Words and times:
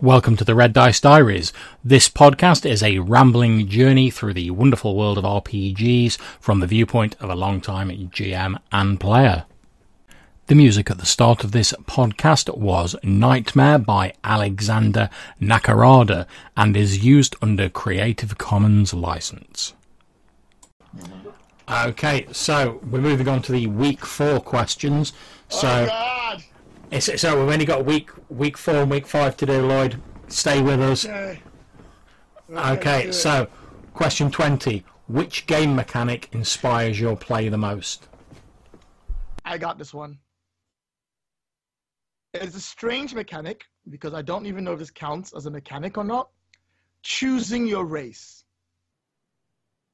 Welcome 0.00 0.36
to 0.36 0.44
the 0.44 0.54
Red 0.54 0.74
Dice 0.74 1.00
Diaries. 1.00 1.52
This 1.82 2.08
podcast 2.08 2.64
is 2.64 2.84
a 2.84 3.00
rambling 3.00 3.66
journey 3.66 4.10
through 4.10 4.34
the 4.34 4.52
wonderful 4.52 4.94
world 4.94 5.18
of 5.18 5.24
RPGs 5.24 6.16
from 6.38 6.60
the 6.60 6.68
viewpoint 6.68 7.16
of 7.18 7.30
a 7.30 7.34
long-time 7.34 7.90
GM 7.90 8.60
and 8.70 9.00
player. 9.00 9.44
The 10.46 10.54
music 10.54 10.88
at 10.88 10.98
the 10.98 11.04
start 11.04 11.42
of 11.42 11.50
this 11.50 11.74
podcast 11.82 12.56
was 12.56 12.94
Nightmare 13.02 13.80
by 13.80 14.12
Alexander 14.22 15.10
Nakarada 15.42 16.28
and 16.56 16.76
is 16.76 17.04
used 17.04 17.34
under 17.42 17.68
Creative 17.68 18.38
Commons 18.38 18.94
license. 18.94 19.74
Okay, 21.68 22.28
so 22.30 22.80
we're 22.88 23.00
moving 23.00 23.26
on 23.26 23.42
to 23.42 23.50
the 23.50 23.66
week 23.66 24.06
four 24.06 24.38
questions. 24.38 25.12
Oh 25.50 25.58
so. 25.58 25.88
oh! 25.90 26.36
It's, 26.90 27.20
so 27.20 27.38
we've 27.38 27.52
only 27.52 27.66
got 27.66 27.84
week 27.84 28.10
week 28.30 28.56
four 28.56 28.76
and 28.76 28.90
week 28.90 29.06
five 29.06 29.36
to 29.38 29.46
do, 29.46 29.66
Lloyd. 29.66 30.00
Stay 30.28 30.62
with 30.62 30.80
us. 30.80 31.04
Okay. 31.04 31.42
Okay, 32.50 33.02
do 33.04 33.08
it. 33.10 33.12
so 33.12 33.48
question 33.92 34.30
twenty: 34.30 34.84
Which 35.06 35.46
game 35.46 35.74
mechanic 35.74 36.28
inspires 36.32 36.98
your 36.98 37.16
play 37.16 37.48
the 37.50 37.58
most? 37.58 38.08
I 39.44 39.58
got 39.58 39.78
this 39.78 39.92
one. 39.92 40.18
It's 42.32 42.56
a 42.56 42.60
strange 42.60 43.14
mechanic 43.14 43.64
because 43.90 44.14
I 44.14 44.22
don't 44.22 44.46
even 44.46 44.64
know 44.64 44.72
if 44.72 44.78
this 44.78 44.90
counts 44.90 45.32
as 45.34 45.46
a 45.46 45.50
mechanic 45.50 45.98
or 45.98 46.04
not. 46.04 46.30
Choosing 47.02 47.66
your 47.66 47.84
race. 47.84 48.44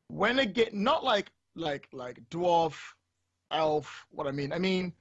When 0.09 0.39
it 0.39 0.55
get 0.55 0.75
not 0.75 1.03
like 1.03 1.31
like 1.56 1.89
like 1.92 2.20
dwarf, 2.31 2.75
elf. 3.51 4.06
What 4.11 4.29
I 4.29 4.31
mean, 4.31 4.53
I 4.53 4.58
mean 4.58 4.92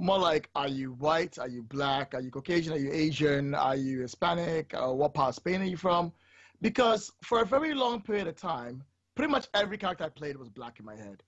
more 0.00 0.18
like 0.18 0.48
are 0.56 0.68
you 0.68 0.92
white? 0.92 1.38
Are 1.38 1.48
you 1.48 1.62
black? 1.62 2.14
Are 2.14 2.20
you 2.20 2.30
Caucasian? 2.30 2.72
Are 2.72 2.78
you 2.78 2.90
Asian? 2.90 3.54
Are 3.54 3.76
you 3.76 4.00
Hispanic? 4.00 4.72
Uh, 4.74 4.92
what 4.94 5.12
part 5.12 5.28
of 5.28 5.34
Spain 5.34 5.60
are 5.60 5.66
you 5.66 5.76
from? 5.76 6.10
Because 6.62 7.12
for 7.22 7.42
a 7.42 7.46
very 7.46 7.74
long 7.74 8.00
period 8.00 8.26
of 8.26 8.34
time, 8.34 8.82
pretty 9.14 9.30
much 9.30 9.48
every 9.52 9.76
character 9.76 10.04
I 10.04 10.08
played 10.08 10.36
was 10.36 10.48
black 10.48 10.78
in 10.80 10.86
my 10.86 10.96
head. 10.96 11.22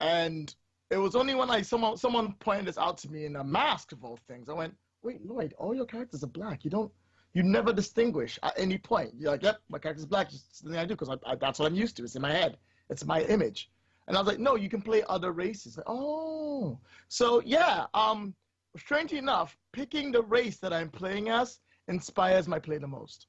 And 0.00 0.52
it 0.90 0.96
was 0.96 1.14
only 1.14 1.36
when 1.36 1.48
I 1.48 1.62
someone 1.62 1.96
someone 1.96 2.34
pointed 2.40 2.66
this 2.66 2.76
out 2.76 2.98
to 2.98 3.08
me 3.10 3.24
in 3.24 3.36
a 3.36 3.44
mask 3.44 3.92
of 3.92 4.04
all 4.04 4.18
things. 4.26 4.48
I 4.48 4.54
went, 4.54 4.74
wait, 5.02 5.24
Lloyd, 5.24 5.54
all 5.58 5.74
your 5.74 5.86
characters 5.86 6.24
are 6.24 6.28
black. 6.28 6.64
You 6.64 6.70
don't, 6.70 6.90
you 7.34 7.44
never 7.44 7.72
distinguish 7.72 8.36
at 8.42 8.52
any 8.56 8.78
point. 8.78 9.12
You're 9.16 9.30
like, 9.30 9.44
yep, 9.44 9.60
my 9.68 9.78
character's 9.78 10.06
black. 10.06 10.32
It's 10.32 10.60
thing 10.60 10.76
I 10.76 10.84
do 10.84 10.96
because 10.96 11.16
that's 11.40 11.60
what 11.60 11.66
I'm 11.66 11.76
used 11.76 11.96
to. 11.98 12.02
It's 12.04 12.16
in 12.16 12.22
my 12.22 12.32
head. 12.32 12.58
It's 12.90 13.04
my 13.04 13.22
image. 13.22 13.70
And 14.08 14.16
I 14.16 14.20
was 14.20 14.28
like, 14.28 14.40
no, 14.40 14.56
you 14.56 14.68
can 14.68 14.82
play 14.82 15.02
other 15.08 15.32
races. 15.32 15.76
Like, 15.76 15.86
oh, 15.88 16.78
so 17.08 17.40
yeah. 17.44 17.86
Um, 17.94 18.34
strangely 18.76 19.18
enough, 19.18 19.56
picking 19.72 20.10
the 20.12 20.22
race 20.22 20.58
that 20.58 20.72
I'm 20.72 20.88
playing 20.88 21.28
as 21.28 21.60
inspires 21.88 22.48
my 22.48 22.58
play 22.58 22.78
the 22.78 22.88
most. 22.88 23.26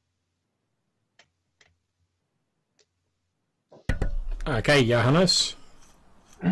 Okay, 4.46 4.84
Johannes. 4.86 5.56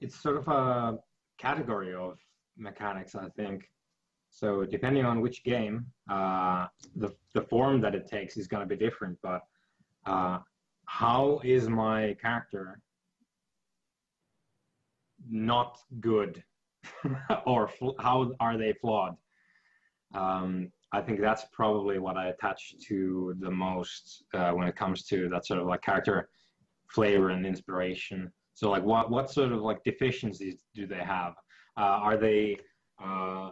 it's 0.00 0.16
sort 0.20 0.36
of 0.36 0.48
a 0.48 0.98
category 1.38 1.94
of 1.94 2.18
mechanics, 2.56 3.14
I 3.14 3.28
think. 3.36 3.68
So 4.30 4.64
depending 4.64 5.04
on 5.04 5.20
which 5.20 5.44
game, 5.44 5.86
uh, 6.10 6.66
the 6.96 7.14
the 7.34 7.42
form 7.42 7.80
that 7.82 7.94
it 7.94 8.06
takes 8.08 8.36
is 8.36 8.48
going 8.48 8.66
to 8.66 8.76
be 8.76 8.76
different. 8.76 9.18
But 9.22 9.42
uh, 10.06 10.38
how 10.86 11.40
is 11.44 11.68
my 11.68 12.16
character 12.20 12.80
not 15.28 15.78
good, 16.00 16.42
or 17.46 17.70
how 17.98 18.32
are 18.40 18.58
they 18.58 18.72
flawed? 18.74 19.16
Um, 20.14 20.70
I 20.92 21.00
think 21.00 21.20
that's 21.20 21.46
probably 21.52 21.98
what 21.98 22.16
I 22.16 22.28
attach 22.28 22.74
to 22.86 23.34
the 23.40 23.50
most 23.50 24.24
uh, 24.32 24.50
when 24.52 24.68
it 24.68 24.76
comes 24.76 25.04
to 25.06 25.28
that 25.30 25.46
sort 25.46 25.60
of 25.60 25.66
like 25.66 25.82
character 25.82 26.28
flavor 26.88 27.30
and 27.30 27.44
inspiration. 27.44 28.30
So 28.54 28.70
like 28.70 28.84
what 28.84 29.10
what 29.10 29.30
sort 29.30 29.52
of 29.52 29.62
like 29.62 29.82
deficiencies 29.82 30.62
do 30.74 30.86
they 30.86 31.02
have? 31.02 31.32
Uh, 31.76 31.98
are 32.08 32.16
they 32.16 32.58
uh, 33.02 33.50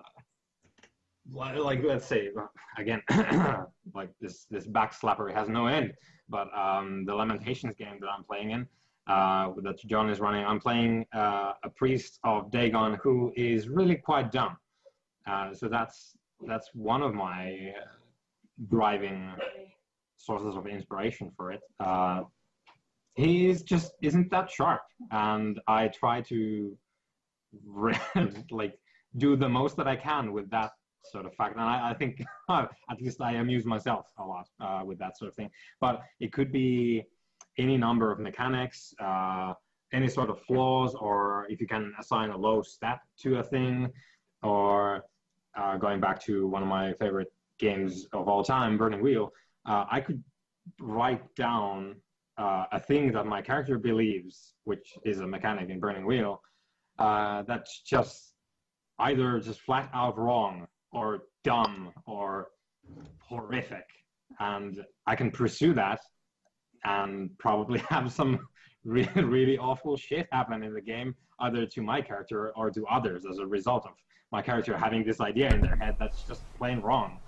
like 1.31 1.83
let's 1.83 2.07
say 2.07 2.31
again 2.79 3.03
like 3.95 4.11
this 4.21 4.47
this 4.51 4.67
backslapper 4.67 5.29
has 5.29 5.49
no 5.49 5.67
end. 5.67 5.93
But 6.33 6.49
um, 6.57 7.05
the 7.05 7.15
Lamentations 7.15 7.77
game 7.77 7.97
that 8.01 8.09
I'm 8.09 8.25
playing 8.25 8.51
in 8.57 8.67
uh, 9.07 9.53
that 9.63 9.79
John 9.87 10.09
is 10.09 10.19
running, 10.19 10.45
I'm 10.45 10.61
playing 10.61 11.07
uh, 11.15 11.53
a 11.63 11.71
priest 11.81 12.19
of 12.25 12.51
Dagon 12.51 12.99
who 13.03 13.33
is 13.37 13.69
really 13.69 13.97
quite 13.97 14.33
dumb. 14.33 14.57
Uh, 15.27 15.53
so 15.53 15.69
that's 15.69 16.17
that's 16.47 16.71
one 16.75 17.03
of 17.03 17.13
my 17.15 17.73
uh, 17.77 17.85
driving 18.69 19.33
sources 20.17 20.57
of 20.57 20.67
inspiration 20.67 21.31
for 21.37 21.53
it. 21.53 21.61
Uh, 21.79 22.23
he 23.15 23.51
is 23.51 23.63
just 23.63 23.93
isn't 24.03 24.31
that 24.31 24.51
sharp, 24.51 24.83
and 25.11 25.61
I 25.67 25.89
try 25.89 26.23
to 26.23 26.77
like 28.51 28.75
do 29.19 29.37
the 29.37 29.49
most 29.49 29.77
that 29.77 29.87
I 29.87 29.97
can 29.97 30.33
with 30.33 30.49
that 30.51 30.71
sort 31.05 31.27
of 31.27 31.35
fact. 31.35 31.57
And 31.57 31.65
I, 31.65 31.91
I 31.91 31.95
think 31.95 32.23
at 32.51 33.01
least 33.01 33.21
I 33.21 33.33
amuse 33.33 33.65
myself 33.65 34.07
a 34.19 34.25
lot 34.25 34.49
uh, 34.61 34.83
with 34.85 34.99
that 34.99 35.19
sort 35.19 35.29
of 35.31 35.35
thing. 35.35 35.51
But 35.81 36.03
it 36.21 36.33
could 36.33 36.53
be 36.53 37.05
any 37.59 37.77
number 37.77 38.11
of 38.11 38.19
mechanics, 38.19 38.95
uh, 39.01 39.55
any 39.93 40.09
sort 40.09 40.31
of 40.31 40.41
flaws, 40.43 40.95
or 40.95 41.47
if 41.49 41.61
you 41.61 41.67
can 41.67 41.93
assign 41.99 42.31
a 42.31 42.37
low 42.37 42.63
stat 42.63 43.01
to 43.21 43.39
a 43.39 43.43
thing, 43.43 43.91
or 44.43 45.05
uh, 45.57 45.77
going 45.77 46.01
back 46.01 46.21
to 46.25 46.47
one 46.47 46.63
of 46.63 46.69
my 46.69 46.93
favorite 46.95 47.33
games 47.59 48.07
of 48.13 48.29
all 48.29 48.43
time, 48.43 48.79
Burning 48.79 49.03
Wheel, 49.03 49.33
uh, 49.67 49.85
I 49.91 50.01
could 50.01 50.23
write 50.81 51.23
down 51.35 51.97
uh, 52.39 52.65
a 52.73 52.81
thing 52.81 53.13
that 53.13 53.27
my 53.27 53.43
character 53.43 53.79
believes, 53.79 54.55
which 54.65 54.95
is 55.05 55.21
a 55.21 55.27
mechanic 55.27 55.69
in 55.69 55.79
Burning 55.79 56.07
Wheel, 56.07 56.41
uh, 56.99 57.43
that's 57.43 57.83
just 57.83 58.33
either 58.99 59.41
just 59.41 59.61
flat 59.61 59.91
out 59.93 60.19
wrong 60.19 60.67
or 60.93 61.23
dumb 61.45 61.93
or 62.07 62.49
horrific. 63.21 63.87
And 64.41 64.85
I 65.07 65.17
can 65.17 65.31
pursue 65.31 65.75
that 65.75 66.01
and 66.85 67.31
probably 67.39 67.79
have 67.89 68.13
some 68.13 68.47
really, 68.85 69.23
really 69.23 69.59
awful 69.59 69.97
shit 69.97 70.29
happen 70.33 70.63
in 70.63 70.75
the 70.75 70.81
game, 70.81 71.15
either 71.41 71.67
to 71.67 71.83
my 71.83 72.01
character 72.01 72.53
or 72.57 72.71
to 72.71 72.87
others 72.87 73.25
as 73.31 73.39
a 73.39 73.47
result 73.47 73.85
of 73.87 73.93
my 74.31 74.43
character 74.43 74.77
having 74.77 75.05
this 75.05 75.21
idea 75.21 75.51
in 75.53 75.61
their 75.61 75.77
head 75.77 75.97
that's 75.99 76.23
just 76.23 76.43
plain 76.57 76.81
wrong. 76.81 77.19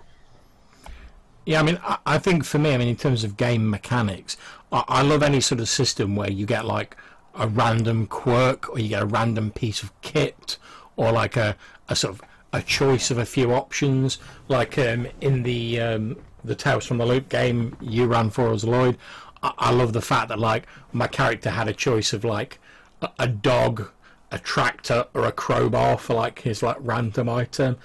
Yeah, 1.45 1.59
I 1.59 1.63
mean, 1.63 1.79
I, 1.83 1.97
I 2.05 2.17
think 2.17 2.43
for 2.43 2.57
me, 2.57 2.73
I 2.73 2.77
mean, 2.77 2.87
in 2.87 2.95
terms 2.95 3.23
of 3.23 3.37
game 3.37 3.69
mechanics, 3.69 4.35
I, 4.71 4.83
I 4.87 5.01
love 5.03 5.21
any 5.21 5.39
sort 5.39 5.61
of 5.61 5.69
system 5.69 6.15
where 6.15 6.29
you 6.29 6.47
get 6.47 6.65
like 6.65 6.97
a 7.35 7.47
random 7.47 8.07
quirk 8.07 8.69
or 8.69 8.79
you 8.79 8.89
get 8.89 9.03
a 9.03 9.05
random 9.05 9.51
piece 9.51 9.83
of 9.83 10.01
kit 10.01 10.57
or 10.95 11.11
like 11.11 11.37
a, 11.37 11.55
a 11.87 11.95
sort 11.95 12.15
of 12.15 12.21
a 12.55 12.61
choice 12.61 13.11
of 13.11 13.17
a 13.17 13.25
few 13.25 13.53
options. 13.53 14.17
Like 14.47 14.77
um, 14.77 15.07
in 15.19 15.43
the 15.43 15.79
um, 15.81 16.17
the 16.43 16.55
Tales 16.55 16.85
from 16.85 16.97
the 16.97 17.05
Loop 17.05 17.27
game 17.29 17.75
you 17.81 18.05
ran 18.05 18.29
for 18.29 18.51
us, 18.53 18.63
Lloyd, 18.63 18.97
I, 19.43 19.51
I 19.57 19.71
love 19.71 19.93
the 19.93 20.01
fact 20.01 20.29
that 20.29 20.39
like 20.39 20.65
my 20.93 21.07
character 21.07 21.49
had 21.49 21.67
a 21.67 21.73
choice 21.73 22.13
of 22.13 22.23
like 22.23 22.59
a, 23.01 23.09
a 23.19 23.27
dog, 23.27 23.89
a 24.31 24.39
tractor, 24.39 25.05
or 25.13 25.25
a 25.25 25.31
crowbar 25.31 25.97
for 25.97 26.13
like 26.13 26.39
his 26.39 26.63
like 26.63 26.77
random 26.79 27.27
item, 27.27 27.77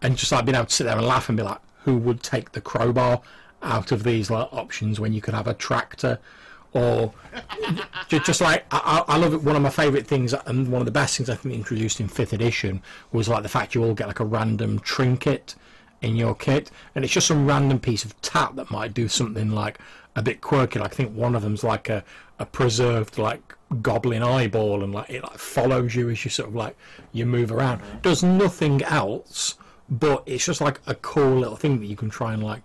and 0.00 0.16
just 0.16 0.30
like 0.30 0.44
being 0.44 0.56
able 0.56 0.66
to 0.66 0.72
sit 0.72 0.84
there 0.84 0.96
and 0.96 1.06
laugh 1.06 1.28
and 1.28 1.36
be 1.36 1.42
like, 1.42 1.60
who 1.84 1.96
would 1.96 2.22
take 2.22 2.52
the 2.52 2.60
crowbar 2.60 3.20
out 3.62 3.90
of 3.90 4.04
these 4.04 4.30
like 4.30 4.52
options 4.52 5.00
when 5.00 5.12
you 5.12 5.20
could 5.20 5.34
have 5.34 5.48
a 5.48 5.54
tractor? 5.54 6.20
Or 6.74 7.12
just, 8.08 8.40
like 8.40 8.64
I, 8.70 9.04
I 9.08 9.14
I 9.14 9.16
love 9.18 9.34
it. 9.34 9.42
One 9.42 9.56
of 9.56 9.62
my 9.62 9.68
favourite 9.70 10.06
things 10.06 10.32
and 10.32 10.72
one 10.72 10.80
of 10.80 10.86
the 10.86 10.92
best 10.92 11.16
things 11.16 11.28
I 11.28 11.34
think 11.34 11.54
introduced 11.54 12.00
in 12.00 12.08
fifth 12.08 12.32
edition 12.32 12.82
was 13.12 13.28
like 13.28 13.42
the 13.42 13.48
fact 13.48 13.74
you 13.74 13.84
all 13.84 13.94
get 13.94 14.06
like 14.06 14.20
a 14.20 14.24
random 14.24 14.78
trinket 14.80 15.54
in 16.00 16.16
your 16.16 16.34
kit, 16.34 16.70
and 16.94 17.04
it's 17.04 17.12
just 17.12 17.26
some 17.26 17.46
random 17.46 17.78
piece 17.78 18.04
of 18.04 18.18
tat 18.22 18.56
that 18.56 18.70
might 18.70 18.94
do 18.94 19.06
something 19.06 19.50
like 19.50 19.78
a 20.16 20.22
bit 20.22 20.40
quirky. 20.40 20.78
Like 20.78 20.92
I 20.92 20.96
think 20.96 21.14
one 21.14 21.34
of 21.34 21.42
them's 21.42 21.62
like 21.62 21.88
a, 21.88 22.02
a 22.38 22.46
preserved 22.46 23.18
like 23.18 23.54
goblin 23.82 24.22
eyeball, 24.22 24.82
and 24.82 24.94
like 24.94 25.10
it 25.10 25.22
like 25.22 25.38
follows 25.38 25.94
you 25.94 26.08
as 26.08 26.24
you 26.24 26.30
sort 26.30 26.48
of 26.48 26.54
like 26.54 26.76
you 27.12 27.26
move 27.26 27.52
around. 27.52 27.82
Does 28.00 28.22
nothing 28.22 28.82
else, 28.82 29.56
but 29.90 30.22
it's 30.26 30.46
just 30.46 30.60
like 30.60 30.80
a 30.86 30.94
cool 30.96 31.36
little 31.38 31.56
thing 31.56 31.80
that 31.80 31.86
you 31.86 31.96
can 31.96 32.10
try 32.10 32.32
and 32.32 32.42
like 32.42 32.62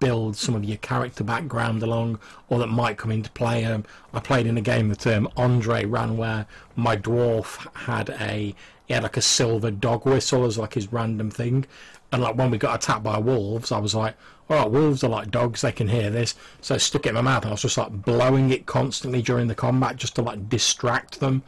build 0.00 0.36
some 0.36 0.54
of 0.54 0.64
your 0.64 0.78
character 0.78 1.24
background 1.24 1.82
along, 1.82 2.18
or 2.48 2.58
that 2.58 2.68
might 2.68 2.98
come 2.98 3.10
into 3.10 3.30
play. 3.30 3.64
Um, 3.64 3.84
I 4.12 4.20
played 4.20 4.46
in 4.46 4.58
a 4.58 4.62
game 4.62 4.88
that 4.88 5.06
um, 5.06 5.28
Andre 5.36 5.84
ran 5.84 6.16
where 6.16 6.46
my 6.76 6.96
dwarf 6.96 7.66
had 7.74 8.10
a 8.10 8.54
he 8.86 8.94
had 8.94 9.02
like 9.02 9.18
a 9.18 9.22
silver 9.22 9.70
dog 9.70 10.06
whistle 10.06 10.46
as 10.46 10.56
like 10.56 10.74
his 10.74 10.92
random 10.92 11.30
thing, 11.30 11.66
and 12.10 12.22
like 12.22 12.36
when 12.36 12.50
we 12.50 12.58
got 12.58 12.82
attacked 12.82 13.02
by 13.02 13.18
wolves, 13.18 13.70
I 13.70 13.78
was 13.78 13.94
like, 13.94 14.16
"All 14.48 14.56
right, 14.56 14.70
wolves 14.70 15.04
are 15.04 15.10
like 15.10 15.30
dogs; 15.30 15.60
they 15.60 15.72
can 15.72 15.88
hear 15.88 16.10
this." 16.10 16.34
So 16.62 16.74
I 16.74 16.78
stuck 16.78 17.04
it 17.04 17.10
in 17.10 17.14
my 17.14 17.20
mouth, 17.20 17.42
and 17.42 17.50
I 17.50 17.52
was 17.52 17.62
just 17.62 17.76
like 17.76 18.02
blowing 18.02 18.50
it 18.50 18.66
constantly 18.66 19.20
during 19.20 19.46
the 19.46 19.54
combat 19.54 19.96
just 19.96 20.14
to 20.16 20.22
like 20.22 20.48
distract 20.48 21.20
them. 21.20 21.42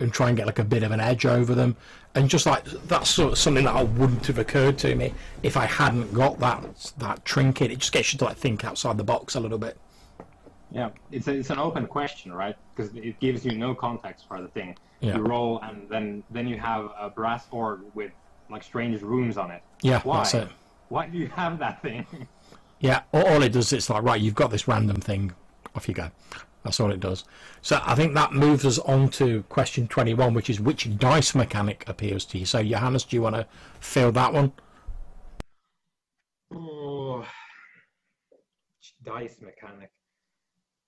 And 0.00 0.12
try 0.12 0.28
and 0.28 0.36
get 0.36 0.46
like 0.46 0.58
a 0.58 0.64
bit 0.64 0.82
of 0.82 0.90
an 0.90 1.00
edge 1.00 1.26
over 1.26 1.54
them. 1.54 1.76
And 2.14 2.28
just 2.28 2.46
like 2.46 2.64
that's 2.64 3.10
sort 3.10 3.32
of 3.32 3.38
something 3.38 3.64
that 3.64 3.74
I 3.74 3.82
wouldn't 3.82 4.26
have 4.26 4.38
occurred 4.38 4.78
to 4.78 4.94
me 4.94 5.12
if 5.42 5.56
I 5.56 5.66
hadn't 5.66 6.12
got 6.14 6.38
that 6.40 6.92
that 6.98 7.24
trinket. 7.24 7.70
It 7.70 7.78
just 7.78 7.92
gets 7.92 8.12
you 8.12 8.18
to 8.20 8.26
like 8.26 8.36
think 8.36 8.64
outside 8.64 8.98
the 8.98 9.04
box 9.04 9.34
a 9.34 9.40
little 9.40 9.58
bit. 9.58 9.78
Yeah, 10.70 10.90
it's 11.12 11.28
a, 11.28 11.32
it's 11.32 11.50
an 11.50 11.58
open 11.58 11.86
question, 11.86 12.32
right? 12.32 12.56
Because 12.74 12.94
it 12.96 13.18
gives 13.20 13.44
you 13.44 13.56
no 13.56 13.74
context 13.74 14.26
for 14.26 14.40
the 14.40 14.48
thing. 14.48 14.76
Yeah. 15.00 15.16
You 15.16 15.22
roll, 15.22 15.60
and 15.60 15.88
then 15.88 16.22
then 16.30 16.48
you 16.48 16.58
have 16.58 16.90
a 16.98 17.10
brass 17.10 17.46
orb 17.50 17.84
with 17.94 18.12
like 18.50 18.62
strange 18.62 19.00
runes 19.02 19.36
on 19.36 19.50
it. 19.50 19.62
Yeah, 19.82 20.00
Why? 20.02 20.18
that's 20.18 20.34
it. 20.34 20.48
Why 20.88 21.06
do 21.06 21.18
you 21.18 21.28
have 21.28 21.58
that 21.58 21.82
thing? 21.82 22.06
Yeah, 22.80 23.02
all, 23.12 23.26
all 23.26 23.42
it 23.42 23.52
does 23.52 23.72
is 23.72 23.88
like 23.88 24.02
right, 24.02 24.20
you've 24.20 24.34
got 24.34 24.50
this 24.50 24.68
random 24.68 24.96
thing, 24.96 25.32
off 25.74 25.88
you 25.88 25.94
go. 25.94 26.10
That's 26.64 26.80
all 26.80 26.90
it 26.90 27.00
does. 27.00 27.24
So 27.60 27.80
I 27.84 27.94
think 27.94 28.14
that 28.14 28.32
moves 28.32 28.64
us 28.64 28.78
on 28.78 29.10
to 29.10 29.42
question 29.44 29.86
twenty-one, 29.86 30.32
which 30.34 30.48
is 30.48 30.60
which 30.60 30.96
dice 30.98 31.34
mechanic 31.34 31.84
appeals 31.86 32.24
to 32.26 32.38
you. 32.38 32.46
So 32.46 32.62
Johannes, 32.62 33.04
do 33.04 33.16
you 33.16 33.22
want 33.22 33.36
to 33.36 33.46
fill 33.80 34.10
that 34.12 34.32
one? 34.32 34.52
oh, 36.54 37.26
dice 39.02 39.36
mechanic. 39.40 39.90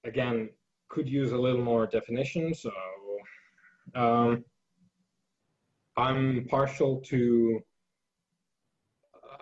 Again, 0.05 0.49
could 0.89 1.09
use 1.09 1.33
a 1.33 1.37
little 1.37 1.63
more 1.63 1.87
definition. 1.87 2.55
So, 2.55 2.71
um, 3.95 4.45
I'm 5.97 6.47
partial 6.49 7.01
to. 7.07 7.61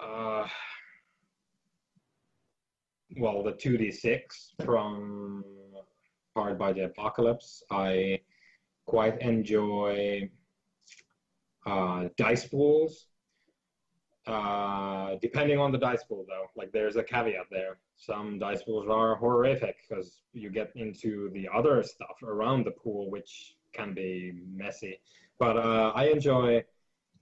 Uh, 0.01 0.47
well, 3.17 3.43
the 3.43 3.53
2d6 3.53 4.21
from 4.65 5.45
Powered 6.35 6.59
by 6.59 6.73
the 6.73 6.85
Apocalypse. 6.85 7.63
I 7.71 8.21
quite 8.87 9.21
enjoy 9.21 10.29
uh, 11.67 12.09
dice 12.17 12.47
pools. 12.47 13.07
Uh, 14.27 15.17
depending 15.21 15.59
on 15.59 15.71
the 15.71 15.79
dice 15.79 16.03
pool, 16.05 16.25
though, 16.27 16.47
like 16.57 16.73
there's 16.73 16.97
a 16.97 17.03
caveat 17.03 17.47
there. 17.51 17.77
Some 17.97 18.39
dice 18.39 18.63
pools 18.63 18.89
are 18.89 19.17
horrific 19.17 19.77
because 19.87 20.23
you 20.33 20.51
get 20.51 20.73
into 20.77 21.31
the 21.35 21.49
other 21.55 21.83
stuff 21.83 22.23
around 22.23 22.65
the 22.65 22.71
pool, 22.71 23.11
which 23.11 23.55
can 23.73 23.93
be 23.93 24.33
messy. 24.51 24.99
But 25.39 25.57
uh, 25.57 25.93
I 25.95 26.07
enjoy 26.07 26.65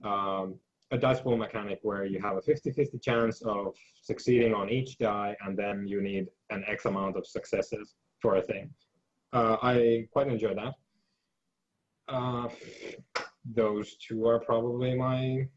um, 0.03 0.55
a 0.91 0.97
dice 0.97 1.19
pool 1.19 1.35
mechanic 1.35 1.79
where 1.81 2.05
you 2.05 2.21
have 2.21 2.37
a 2.37 2.41
50-50 2.41 3.01
chance 3.01 3.41
of 3.41 3.75
succeeding 4.01 4.53
on 4.53 4.69
each 4.69 4.97
die, 4.97 5.35
and 5.45 5.57
then 5.57 5.85
you 5.87 6.01
need 6.01 6.27
an 6.51 6.63
X 6.67 6.85
amount 6.85 7.17
of 7.17 7.27
successes 7.27 7.95
for 8.19 8.37
a 8.37 8.41
thing. 8.41 8.69
Uh, 9.33 9.57
I 9.63 10.07
quite 10.13 10.27
enjoy 10.27 10.53
that. 10.53 10.75
Uh, 12.07 12.49
those 13.43 13.95
two 13.95 14.27
are 14.27 14.39
probably 14.39 14.93
my, 14.95 15.47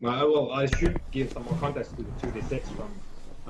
my. 0.00 0.22
Well, 0.22 0.52
I 0.52 0.66
should 0.66 1.00
give 1.10 1.32
some 1.32 1.42
more 1.44 1.58
context 1.58 1.96
to 1.96 2.04
the 2.04 2.10
2d6 2.28 2.62
from 2.76 2.92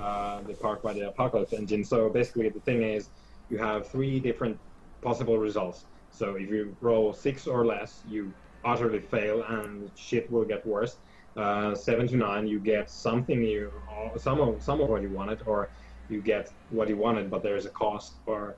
uh, 0.02 0.40
the 0.42 0.54
Park 0.54 0.82
by 0.82 0.94
the 0.94 1.08
Apocalypse 1.08 1.52
engine. 1.52 1.84
So 1.84 2.08
basically, 2.08 2.48
the 2.48 2.60
thing 2.60 2.82
is, 2.82 3.10
you 3.50 3.58
have 3.58 3.86
three 3.86 4.18
different 4.20 4.58
possible 5.02 5.36
results. 5.36 5.84
So 6.10 6.36
if 6.36 6.48
you 6.48 6.74
roll 6.80 7.12
six 7.12 7.46
or 7.46 7.66
less, 7.66 8.00
you 8.08 8.32
utterly 8.64 9.00
fail, 9.00 9.42
and 9.42 9.90
shit 9.96 10.30
will 10.30 10.46
get 10.46 10.66
worse. 10.66 10.96
Uh, 11.36 11.74
seven 11.74 12.08
to 12.08 12.16
nine, 12.16 12.46
you 12.46 12.58
get 12.58 12.88
something 12.88 13.42
you, 13.42 13.70
some 14.16 14.40
of 14.40 14.62
some 14.62 14.80
of 14.80 14.88
what 14.88 15.02
you 15.02 15.10
wanted, 15.10 15.42
or 15.44 15.68
you 16.08 16.22
get 16.22 16.50
what 16.70 16.88
you 16.88 16.96
wanted, 16.96 17.30
but 17.30 17.42
there's 17.42 17.66
a 17.66 17.70
cost, 17.70 18.14
or 18.24 18.56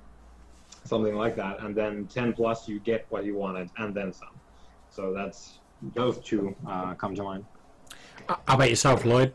something 0.86 1.14
like 1.14 1.36
that. 1.36 1.60
And 1.60 1.74
then 1.74 2.06
10 2.06 2.32
plus, 2.32 2.68
you 2.68 2.80
get 2.80 3.06
what 3.10 3.24
you 3.24 3.34
wanted, 3.34 3.70
and 3.78 3.94
then 3.94 4.12
some. 4.12 4.28
So 4.90 5.12
that's 5.12 5.58
those 5.94 6.18
two 6.18 6.54
uh, 6.66 6.94
come 6.94 7.14
to 7.14 7.22
mind. 7.22 7.44
How 8.28 8.38
about 8.48 8.70
yourself, 8.70 9.04
Lloyd? 9.04 9.32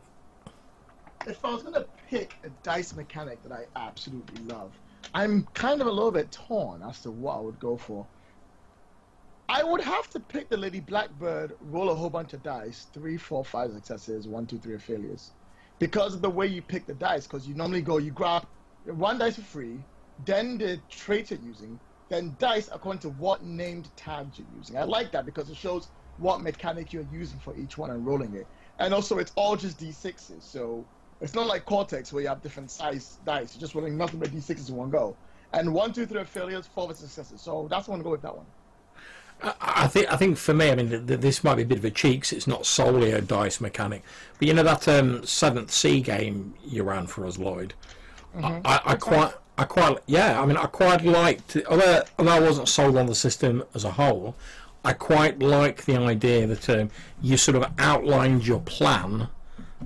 If 1.27 1.43
I 1.45 1.53
was 1.53 1.63
gonna 1.63 1.85
pick 2.09 2.35
a 2.43 2.49
dice 2.63 2.95
mechanic 2.95 3.41
that 3.43 3.51
I 3.51 3.65
absolutely 3.75 4.43
love, 4.45 4.71
I'm 5.13 5.47
kind 5.53 5.81
of 5.81 5.87
a 5.87 5.91
little 5.91 6.11
bit 6.11 6.31
torn 6.31 6.81
as 6.81 7.01
to 7.01 7.11
what 7.11 7.37
I 7.37 7.39
would 7.41 7.59
go 7.59 7.77
for. 7.77 8.05
I 9.49 9.63
would 9.63 9.81
have 9.81 10.09
to 10.11 10.19
pick 10.19 10.49
the 10.49 10.57
Lady 10.57 10.79
Blackbird, 10.79 11.57
roll 11.61 11.89
a 11.89 11.95
whole 11.95 12.09
bunch 12.09 12.33
of 12.33 12.41
dice, 12.41 12.87
three, 12.93 13.17
four, 13.17 13.43
five 13.43 13.71
successes, 13.71 14.27
one, 14.27 14.45
two, 14.45 14.57
three 14.57 14.77
failures, 14.77 15.31
because 15.77 16.15
of 16.15 16.21
the 16.21 16.29
way 16.29 16.47
you 16.47 16.61
pick 16.61 16.85
the 16.85 16.93
dice. 16.93 17.27
Because 17.27 17.47
you 17.47 17.53
normally 17.53 17.81
go, 17.81 17.97
you 17.97 18.11
grab 18.11 18.45
one 18.85 19.17
dice 19.17 19.35
for 19.35 19.41
free, 19.41 19.79
then 20.19 20.57
the 20.57 20.81
trait 20.89 21.31
you're 21.31 21.39
using, 21.39 21.79
then 22.09 22.35
dice 22.39 22.69
according 22.71 22.99
to 23.01 23.09
what 23.09 23.43
named 23.43 23.89
tags 23.95 24.37
you're 24.37 24.47
using. 24.57 24.77
I 24.77 24.83
like 24.83 25.11
that 25.13 25.25
because 25.25 25.49
it 25.49 25.57
shows 25.57 25.89
what 26.17 26.41
mechanic 26.41 26.93
you're 26.93 27.07
using 27.11 27.39
for 27.39 27.55
each 27.57 27.77
one 27.77 27.89
and 27.91 28.05
rolling 28.05 28.35
it. 28.35 28.47
And 28.79 28.93
also, 28.93 29.17
it's 29.19 29.31
all 29.35 29.55
just 29.55 29.79
d6s, 29.79 30.41
so 30.43 30.85
it's 31.21 31.33
not 31.35 31.47
like 31.47 31.65
Cortex 31.65 32.11
where 32.11 32.23
you 32.23 32.29
have 32.29 32.41
different 32.41 32.71
size 32.71 33.19
dice. 33.25 33.53
You're 33.55 33.61
just 33.61 33.75
rolling 33.75 33.97
nothing 33.97 34.19
but 34.19 34.31
d6s 34.31 34.69
in 34.69 34.75
one 34.75 34.89
go. 34.89 35.17
And 35.53 35.73
one, 35.73 35.93
two, 35.93 36.05
three 36.05 36.21
are 36.21 36.25
failures, 36.25 36.67
four 36.67 36.89
are 36.89 36.93
successes. 36.95 37.41
So 37.41 37.67
that's 37.69 37.87
one 37.87 37.99
to 37.99 38.03
go 38.03 38.11
with 38.11 38.21
that 38.21 38.35
one. 38.35 38.45
I 39.41 39.53
I 39.59 39.87
think 39.87 40.11
I 40.11 40.17
think 40.17 40.37
for 40.37 40.53
me, 40.53 40.71
I 40.71 40.75
mean, 40.75 40.89
th- 40.89 41.07
th- 41.07 41.19
this 41.19 41.43
might 41.43 41.55
be 41.55 41.63
a 41.63 41.65
bit 41.65 41.77
of 41.79 41.85
a 41.85 41.91
cheek. 41.91 42.21
'cause 42.23 42.31
it's 42.33 42.47
not 42.47 42.65
solely 42.65 43.11
a 43.11 43.21
dice 43.21 43.59
mechanic, 43.59 44.03
but 44.37 44.47
you 44.47 44.53
know 44.53 44.63
that 44.63 44.87
um, 44.87 45.25
Seventh 45.25 45.71
Sea 45.71 46.01
game 46.01 46.53
you 46.63 46.83
ran 46.83 47.07
for 47.07 47.25
us, 47.25 47.37
Lloyd. 47.37 47.73
I, 48.35 48.61
I, 48.63 48.81
I 48.85 48.95
quite, 48.95 49.33
I 49.61 49.65
quite, 49.65 49.99
yeah. 50.07 50.41
I 50.41 50.45
mean, 50.47 50.57
I 50.57 50.65
quite 50.65 51.05
liked, 51.05 51.55
although 51.69 52.01
although 52.17 52.31
I 52.31 52.39
wasn't 52.39 52.67
sold 52.67 52.97
on 52.97 53.05
the 53.05 53.13
system 53.13 53.63
as 53.75 53.83
a 53.83 53.91
whole, 53.91 54.35
I 54.83 54.93
quite 54.93 55.37
like 55.37 55.85
the 55.85 55.97
idea 55.97 56.47
that 56.47 56.67
um, 56.67 56.89
you 57.21 57.37
sort 57.37 57.57
of 57.57 57.71
outlined 57.77 58.47
your 58.47 58.59
plan, 58.61 59.27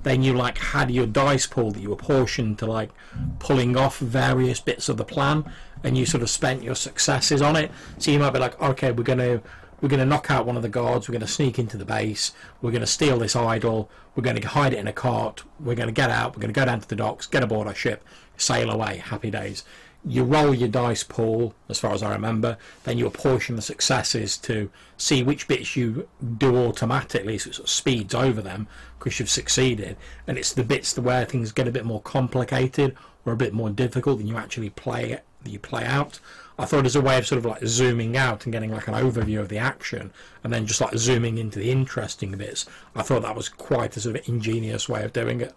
then 0.02 0.22
you 0.22 0.32
like 0.32 0.56
had 0.56 0.90
your 0.90 1.04
dice 1.04 1.46
pool 1.46 1.72
that 1.72 1.80
you 1.80 1.92
apportioned 1.92 2.58
to 2.60 2.66
like 2.66 2.90
pulling 3.38 3.76
off 3.76 3.98
various 3.98 4.60
bits 4.60 4.88
of 4.88 4.96
the 4.96 5.04
plan, 5.04 5.44
and 5.84 5.98
you 5.98 6.06
sort 6.06 6.22
of 6.22 6.30
spent 6.30 6.62
your 6.62 6.74
successes 6.74 7.42
on 7.42 7.54
it. 7.54 7.70
So 7.98 8.10
you 8.10 8.18
might 8.18 8.30
be 8.30 8.38
like, 8.38 8.58
okay, 8.58 8.92
we're 8.92 9.02
gonna 9.02 9.42
we're 9.80 9.88
gonna 9.88 10.06
knock 10.06 10.30
out 10.30 10.46
one 10.46 10.56
of 10.56 10.62
the 10.62 10.68
guards, 10.68 11.08
we're 11.08 11.12
gonna 11.12 11.26
sneak 11.26 11.58
into 11.58 11.76
the 11.76 11.84
base, 11.84 12.32
we're 12.62 12.70
gonna 12.70 12.86
steal 12.86 13.18
this 13.18 13.36
idol, 13.36 13.90
we're 14.14 14.22
gonna 14.22 14.46
hide 14.46 14.72
it 14.72 14.78
in 14.78 14.86
a 14.86 14.92
cart, 14.92 15.42
we're 15.60 15.74
gonna 15.74 15.92
get 15.92 16.10
out, 16.10 16.34
we're 16.34 16.40
gonna 16.40 16.52
go 16.52 16.64
down 16.64 16.80
to 16.80 16.88
the 16.88 16.96
docks, 16.96 17.26
get 17.26 17.42
aboard 17.42 17.66
our 17.66 17.74
ship, 17.74 18.04
sail 18.36 18.70
away, 18.70 18.98
happy 18.98 19.30
days. 19.30 19.64
You 20.08 20.22
roll 20.22 20.54
your 20.54 20.68
dice 20.68 21.02
pool, 21.02 21.54
as 21.68 21.80
far 21.80 21.92
as 21.92 22.02
I 22.02 22.12
remember, 22.12 22.58
then 22.84 22.96
you 22.96 23.06
apportion 23.06 23.56
the 23.56 23.62
successes 23.62 24.36
to 24.38 24.70
see 24.96 25.22
which 25.22 25.48
bits 25.48 25.74
you 25.74 26.08
do 26.38 26.56
automatically, 26.56 27.38
so 27.38 27.50
it 27.50 27.54
sort 27.54 27.66
of 27.66 27.70
speeds 27.70 28.14
over 28.14 28.40
them 28.40 28.68
because 28.98 29.18
you've 29.18 29.28
succeeded, 29.28 29.96
and 30.26 30.38
it's 30.38 30.52
the 30.52 30.62
bits 30.62 30.96
where 30.96 31.24
things 31.24 31.50
get 31.50 31.66
a 31.66 31.72
bit 31.72 31.84
more 31.84 32.00
complicated 32.02 32.96
or 33.24 33.32
a 33.32 33.36
bit 33.36 33.52
more 33.52 33.68
difficult 33.70 34.18
than 34.18 34.28
you 34.28 34.36
actually 34.36 34.70
play 34.70 35.18
you 35.44 35.58
play 35.58 35.84
out. 35.84 36.20
I 36.58 36.64
thought 36.64 36.86
as 36.86 36.96
a 36.96 37.00
way 37.00 37.18
of 37.18 37.26
sort 37.26 37.38
of 37.38 37.44
like 37.44 37.64
zooming 37.66 38.16
out 38.16 38.44
and 38.44 38.52
getting 38.52 38.70
like 38.70 38.88
an 38.88 38.94
overview 38.94 39.40
of 39.40 39.48
the 39.48 39.58
action, 39.58 40.12
and 40.42 40.52
then 40.52 40.66
just 40.66 40.80
like 40.80 40.96
zooming 40.96 41.38
into 41.38 41.58
the 41.58 41.70
interesting 41.70 42.32
bits. 42.32 42.66
I 42.94 43.02
thought 43.02 43.22
that 43.22 43.36
was 43.36 43.48
quite 43.48 43.96
a 43.96 44.00
sort 44.00 44.16
of 44.16 44.28
ingenious 44.28 44.88
way 44.88 45.04
of 45.04 45.12
doing 45.12 45.40
it. 45.40 45.54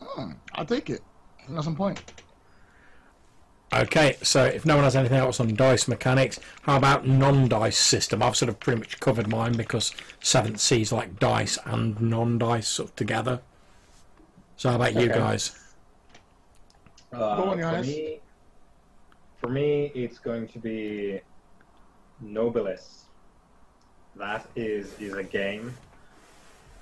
Hmm, 0.00 0.32
I'll 0.54 0.66
take 0.66 0.90
it. 0.90 1.02
That's 1.48 1.64
some 1.64 1.76
point. 1.76 2.02
Okay, 3.74 4.16
so 4.22 4.44
if 4.44 4.66
no 4.66 4.74
one 4.74 4.84
has 4.84 4.94
anything 4.96 5.16
else 5.16 5.40
on 5.40 5.54
dice 5.54 5.88
mechanics, 5.88 6.38
how 6.62 6.76
about 6.76 7.06
non-dice 7.06 7.78
system? 7.78 8.22
I've 8.22 8.36
sort 8.36 8.50
of 8.50 8.60
pretty 8.60 8.80
much 8.80 9.00
covered 9.00 9.28
mine 9.28 9.52
because 9.52 9.94
Seventh 10.20 10.60
Sea's 10.60 10.92
like 10.92 11.18
dice 11.18 11.58
and 11.64 11.98
non-dice 11.98 12.68
sort 12.68 12.90
of 12.90 12.96
together. 12.96 13.40
So 14.56 14.68
how 14.68 14.76
about 14.76 14.94
you 14.94 15.08
guys? 15.08 15.58
Uh, 17.10 17.36
Go 17.36 17.44
on, 17.50 17.58
for 17.60 17.82
me, 17.82 18.20
for 19.42 19.50
me, 19.50 19.90
it's 19.94 20.18
going 20.18 20.46
to 20.48 20.60
be 20.60 21.20
Nobilis. 22.22 23.06
That 24.14 24.46
is 24.54 24.94
is 25.00 25.14
a 25.14 25.24
game 25.24 25.76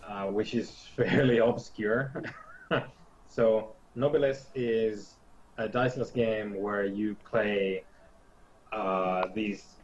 uh, 0.07 0.27
which 0.27 0.55
is 0.55 0.87
fairly 0.97 1.39
obscure. 1.39 2.23
so 3.27 3.77
Nobilis 3.97 4.41
is 4.55 5.17
a 5.57 5.69
diceless 5.69 6.11
game 6.11 6.61
where 6.61 6.85
you 6.85 7.17
play 7.31 7.83
uh, 8.73 9.23
these 9.35 9.79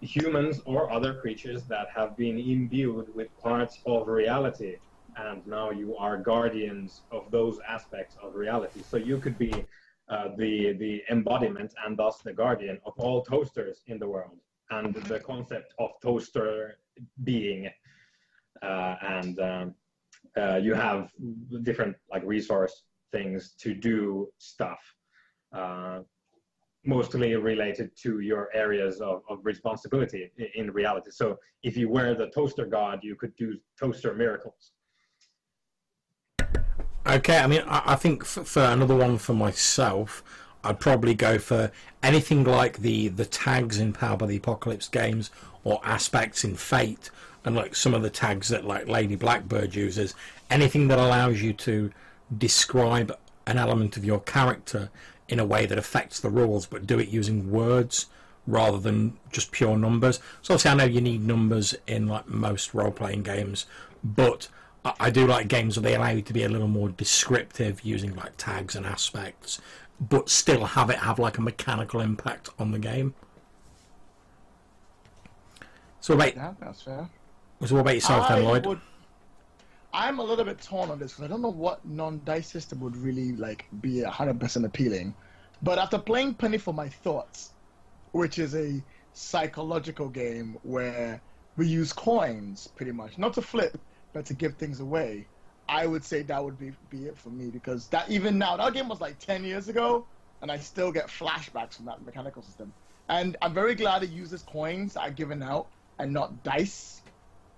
humans 0.00 0.60
or 0.66 0.90
other 0.92 1.20
creatures 1.20 1.66
that 1.66 1.88
have 1.94 2.16
been 2.16 2.38
imbued 2.38 3.06
with 3.14 3.28
parts 3.38 3.80
of 3.86 4.06
reality 4.06 4.76
and 5.16 5.46
now 5.46 5.70
you 5.70 5.96
are 5.96 6.18
guardians 6.18 7.02
of 7.10 7.30
those 7.30 7.58
aspects 7.68 8.16
of 8.22 8.34
reality. 8.34 8.82
So 8.82 8.96
you 8.96 9.18
could 9.18 9.38
be 9.38 9.66
uh, 10.08 10.28
the 10.36 10.72
the 10.74 11.02
embodiment 11.10 11.74
and 11.84 11.96
thus 11.96 12.18
the 12.18 12.32
guardian 12.32 12.78
of 12.86 12.92
all 12.98 13.22
toasters 13.22 13.82
in 13.86 13.98
the 13.98 14.08
world, 14.08 14.38
and 14.70 14.94
the 14.94 15.20
concept 15.20 15.74
of 15.78 15.90
toaster 16.02 16.78
being, 17.24 17.68
uh, 18.62 18.94
and 19.02 19.40
um, 19.40 19.74
uh, 20.36 20.56
you 20.56 20.74
have 20.74 21.10
different 21.62 21.96
like 22.10 22.22
resource 22.24 22.84
things 23.12 23.54
to 23.58 23.74
do 23.74 24.28
stuff. 24.38 24.80
Uh, 25.52 26.00
mostly 26.84 27.34
related 27.34 27.90
to 27.96 28.20
your 28.20 28.48
areas 28.54 29.00
of, 29.00 29.22
of 29.28 29.40
responsibility 29.42 30.30
in, 30.38 30.46
in 30.54 30.70
reality. 30.70 31.10
So 31.10 31.36
if 31.64 31.76
you 31.76 31.88
were 31.88 32.14
the 32.14 32.28
toaster 32.28 32.64
god, 32.64 33.00
you 33.02 33.16
could 33.16 33.34
do 33.36 33.58
toaster 33.78 34.14
miracles. 34.14 34.72
Okay, 37.06 37.38
I 37.38 37.46
mean, 37.46 37.62
I, 37.68 37.92
I 37.92 37.94
think 37.94 38.24
for, 38.24 38.42
for 38.42 38.62
another 38.62 38.96
one 38.96 39.18
for 39.18 39.32
myself, 39.32 40.24
I'd 40.64 40.80
probably 40.80 41.14
go 41.14 41.38
for 41.38 41.70
anything 42.02 42.42
like 42.42 42.78
the 42.78 43.08
the 43.08 43.24
tags 43.24 43.78
in 43.78 43.92
Power 43.92 44.16
by 44.16 44.26
the 44.26 44.36
Apocalypse 44.36 44.88
games 44.88 45.30
or 45.62 45.80
aspects 45.84 46.42
in 46.42 46.56
Fate, 46.56 47.10
and 47.44 47.54
like 47.54 47.76
some 47.76 47.94
of 47.94 48.02
the 48.02 48.10
tags 48.10 48.48
that 48.48 48.64
like 48.64 48.88
Lady 48.88 49.14
Blackbird 49.14 49.76
uses. 49.76 50.14
Anything 50.50 50.88
that 50.88 50.98
allows 50.98 51.40
you 51.40 51.52
to 51.52 51.92
describe 52.36 53.16
an 53.46 53.56
element 53.56 53.96
of 53.96 54.04
your 54.04 54.20
character 54.20 54.90
in 55.28 55.38
a 55.38 55.46
way 55.46 55.64
that 55.64 55.78
affects 55.78 56.18
the 56.18 56.30
rules, 56.30 56.66
but 56.66 56.88
do 56.88 56.98
it 56.98 57.08
using 57.08 57.52
words 57.52 58.06
rather 58.48 58.78
than 58.78 59.16
just 59.30 59.52
pure 59.52 59.78
numbers. 59.78 60.18
So 60.42 60.54
obviously, 60.54 60.70
I 60.72 60.74
know 60.74 60.92
you 60.92 61.00
need 61.00 61.24
numbers 61.24 61.76
in 61.86 62.08
like 62.08 62.28
most 62.28 62.74
role-playing 62.74 63.22
games, 63.22 63.66
but 64.02 64.48
I, 64.86 64.94
I 65.06 65.10
do 65.10 65.26
like 65.26 65.48
games 65.48 65.76
where 65.76 65.82
they 65.82 65.96
allow 65.96 66.10
you 66.10 66.22
to 66.22 66.32
be 66.32 66.44
a 66.44 66.48
little 66.48 66.68
more 66.68 66.88
descriptive 66.88 67.80
using 67.84 68.14
like 68.14 68.36
tags 68.36 68.76
and 68.76 68.86
aspects, 68.86 69.60
but 70.00 70.28
still 70.28 70.64
have 70.64 70.90
it 70.90 70.98
have 70.98 71.18
like 71.18 71.38
a 71.38 71.42
mechanical 71.42 72.00
impact 72.00 72.50
on 72.58 72.70
the 72.70 72.78
game. 72.78 73.14
So 76.00 76.14
wait, 76.14 76.36
Yeah, 76.36 76.54
that's 76.60 76.82
fair. 76.82 77.08
so 77.64 77.74
what 77.74 77.80
about 77.80 77.94
yourself 77.94 78.28
then, 78.28 78.44
Lloyd? 78.44 78.66
would- 78.66 78.80
I'm 79.92 80.18
a 80.18 80.22
little 80.22 80.44
bit 80.44 80.60
torn 80.60 80.90
on 80.90 80.98
this 80.98 81.12
because 81.12 81.24
I 81.24 81.28
don't 81.28 81.40
know 81.40 81.50
what 81.50 81.84
non-dice 81.86 82.46
system 82.48 82.80
would 82.80 82.96
really 82.96 83.32
like 83.32 83.64
be 83.80 84.02
100% 84.02 84.64
appealing. 84.64 85.14
But 85.62 85.78
after 85.78 85.98
playing 85.98 86.34
Penny 86.34 86.58
for 86.58 86.74
My 86.74 86.88
Thoughts, 86.88 87.54
which 88.12 88.38
is 88.38 88.54
a 88.54 88.82
psychological 89.14 90.08
game 90.10 90.58
where 90.62 91.20
we 91.56 91.66
use 91.66 91.94
coins 91.94 92.68
pretty 92.76 92.92
much, 92.92 93.16
not 93.16 93.32
to 93.34 93.42
flip, 93.42 93.80
but 94.16 94.24
to 94.24 94.32
give 94.32 94.54
things 94.54 94.80
away, 94.80 95.26
I 95.68 95.86
would 95.86 96.02
say 96.02 96.22
that 96.22 96.42
would 96.42 96.58
be, 96.58 96.72
be 96.88 97.04
it 97.04 97.18
for 97.18 97.28
me 97.28 97.50
because 97.50 97.86
that 97.88 98.10
even 98.10 98.38
now, 98.38 98.56
that 98.56 98.72
game 98.72 98.88
was 98.88 98.98
like 98.98 99.18
10 99.18 99.44
years 99.44 99.68
ago, 99.68 100.06
and 100.40 100.50
I 100.50 100.56
still 100.56 100.90
get 100.90 101.08
flashbacks 101.08 101.74
from 101.74 101.84
that 101.84 102.02
mechanical 102.02 102.40
system. 102.40 102.72
And 103.10 103.36
I'm 103.42 103.52
very 103.52 103.74
glad 103.74 104.02
it 104.02 104.08
uses 104.08 104.40
coins 104.40 104.94
that 104.94 105.00
are 105.00 105.10
given 105.10 105.42
out 105.42 105.66
and 105.98 106.14
not 106.14 106.42
dice 106.44 107.02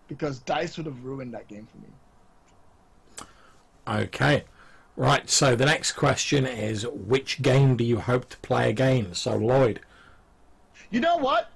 because 0.09 0.41
dice 0.41 0.77
would 0.79 0.87
have 0.87 1.05
ruined 1.05 1.33
that 1.35 1.47
game 1.47 1.69
for 1.71 1.79
me. 3.95 4.01
Okay. 4.03 4.43
Right, 4.97 5.31
so 5.31 5.55
the 5.55 5.67
next 5.67 5.93
question 5.93 6.45
is 6.45 6.85
which 6.89 7.41
game 7.41 7.77
do 7.77 7.85
you 7.85 8.01
hope 8.01 8.31
to 8.31 8.37
play 8.39 8.69
again? 8.69 9.15
So 9.15 9.37
Lloyd. 9.37 9.79
You 10.91 10.99
know 10.99 11.19
what? 11.19 11.53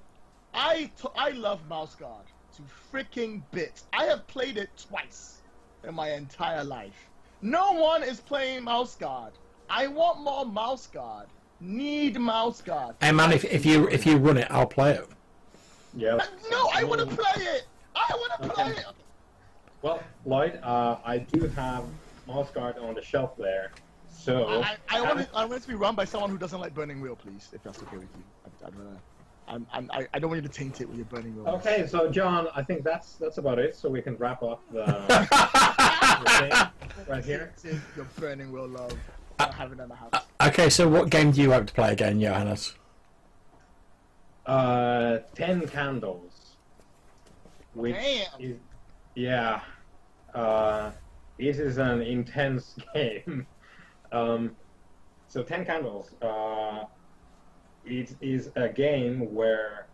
I 0.53 0.91
t- 1.01 1.09
I 1.17 1.31
love 1.31 1.59
Mouse 1.67 1.95
Guard 1.95 2.23
to 2.55 2.61
freaking 2.91 3.41
bits. 3.51 3.85
I 3.93 4.05
have 4.05 4.25
played 4.27 4.57
it 4.57 4.69
twice 4.77 5.41
in 5.83 5.93
my 5.95 6.11
entire 6.11 6.63
life. 6.63 7.09
No 7.41 7.73
one 7.73 8.03
is 8.03 8.19
playing 8.19 8.63
Mouse 8.63 8.95
Guard. 8.95 9.33
I 9.69 9.87
want 9.87 10.21
more 10.21 10.45
Mouse 10.45 10.87
Guard. 10.87 11.27
Need 11.59 12.19
Mouse 12.19 12.61
Guard. 12.61 12.95
Hey 13.01 13.11
man, 13.11 13.31
if, 13.31 13.43
if 13.45 13.65
you 13.65 13.87
if 13.89 14.05
you 14.05 14.17
run 14.17 14.37
it, 14.37 14.47
I'll 14.49 14.65
play 14.67 14.91
it. 14.91 15.07
Yeah. 15.95 16.17
No, 16.51 16.69
I 16.73 16.83
want 16.83 17.01
to 17.01 17.07
play 17.07 17.43
it. 17.43 17.65
I 17.95 18.05
want 18.11 18.41
to 18.41 18.49
play 18.49 18.63
Okay. 18.71 18.79
it. 18.79 18.85
Well, 19.81 20.01
Lloyd, 20.25 20.59
uh, 20.63 20.97
I 21.05 21.19
do 21.19 21.47
have 21.49 21.83
Mouse 22.27 22.51
Guard 22.51 22.77
on 22.77 22.93
the 22.95 23.01
shelf 23.01 23.35
there. 23.37 23.71
So 24.09 24.61
I, 24.61 24.77
I, 24.89 24.97
I 24.99 25.01
want 25.01 25.19
it. 25.19 25.29
I 25.33 25.45
want 25.45 25.57
it 25.57 25.61
to 25.63 25.67
be 25.67 25.75
run 25.75 25.95
by 25.95 26.05
someone 26.05 26.29
who 26.29 26.37
doesn't 26.37 26.59
like 26.59 26.73
Burning 26.73 27.01
Wheel, 27.01 27.15
please. 27.15 27.49
If 27.51 27.63
that's 27.63 27.81
okay 27.83 27.97
with 27.97 28.07
you. 28.15 28.23
I, 28.45 28.67
I'd 28.67 28.75
rather. 28.75 28.97
I'm, 29.47 29.67
I'm, 29.73 29.89
I, 29.91 30.07
I 30.13 30.19
don't 30.19 30.29
want 30.29 30.41
you 30.41 30.47
to 30.47 30.53
taint 30.53 30.81
it 30.81 30.87
with 30.87 30.97
your 30.97 31.05
Burning 31.05 31.35
Wheel. 31.35 31.47
Okay, 31.55 31.85
so 31.87 32.09
John, 32.09 32.47
I 32.55 32.63
think 32.63 32.83
that's 32.83 33.13
that's 33.15 33.37
about 33.37 33.59
it. 33.59 33.75
So 33.75 33.89
we 33.89 34.01
can 34.01 34.15
wrap 34.17 34.41
up 34.43 34.61
the, 34.71 34.85
the 34.85 36.29
thing 36.39 37.07
right 37.07 37.23
here. 37.23 37.53
Your 37.95 38.05
Burning 38.17 38.51
Wheel 38.51 38.67
love. 38.67 38.93
Not 39.39 39.53
having 39.53 39.79
in 39.79 39.89
the 39.89 39.95
house. 39.95 40.13
Okay, 40.41 40.69
so 40.69 40.87
what 40.87 41.09
game 41.09 41.31
do 41.31 41.41
you 41.41 41.51
hope 41.51 41.67
to 41.67 41.73
play 41.73 41.91
again, 41.91 42.21
Johannes? 42.21 42.75
Uh, 44.45 45.19
ten 45.35 45.67
candles. 45.67 46.55
Which 47.73 47.95
Damn. 47.95 48.27
is 48.39 48.57
yeah. 49.15 49.61
Uh, 50.33 50.91
this 51.37 51.57
is 51.59 51.77
an 51.77 52.01
intense 52.15 52.75
game. 52.93 53.45
um, 54.11 54.55
so 55.27 55.43
ten 55.43 55.65
candles. 55.65 56.11
Uh, 56.21 56.85
it 57.85 58.15
is 58.21 58.51
a 58.55 58.69
game 58.69 59.33
where 59.33 59.87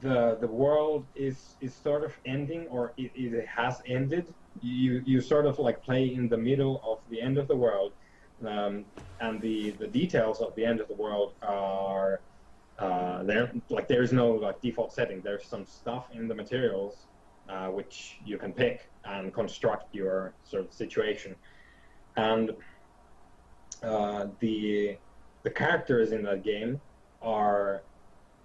the 0.00 0.38
the 0.40 0.46
world 0.46 1.04
is 1.14 1.56
is 1.60 1.74
sort 1.74 2.04
of 2.04 2.12
ending 2.24 2.66
or 2.68 2.92
it, 2.96 3.10
it 3.14 3.46
has 3.46 3.82
ended. 3.86 4.32
You 4.60 5.02
you 5.04 5.20
sort 5.20 5.46
of 5.46 5.58
like 5.58 5.82
play 5.82 6.14
in 6.14 6.28
the 6.28 6.36
middle 6.36 6.80
of 6.84 6.98
the 7.10 7.20
end 7.20 7.38
of 7.38 7.48
the 7.48 7.56
world, 7.56 7.92
um, 8.46 8.84
and 9.20 9.40
the 9.40 9.70
the 9.72 9.86
details 9.86 10.40
of 10.40 10.54
the 10.54 10.64
end 10.64 10.80
of 10.80 10.88
the 10.88 10.94
world 10.94 11.34
are 11.42 12.20
uh, 12.78 13.22
there 13.24 13.52
like 13.68 13.88
there's 13.88 14.12
no 14.12 14.32
like 14.32 14.60
default 14.60 14.92
setting. 14.92 15.20
There's 15.22 15.46
some 15.46 15.66
stuff 15.66 16.06
in 16.12 16.28
the 16.28 16.34
materials 16.34 17.06
uh, 17.48 17.68
which 17.68 18.18
you 18.24 18.38
can 18.38 18.52
pick 18.52 18.90
and 19.04 19.34
construct 19.34 19.94
your 19.94 20.34
sort 20.44 20.64
of 20.64 20.72
situation, 20.72 21.34
and 22.16 22.52
uh, 23.82 24.28
the 24.38 24.98
the 25.42 25.50
characters 25.50 26.12
in 26.12 26.22
that 26.24 26.44
game 26.44 26.80
are 27.22 27.82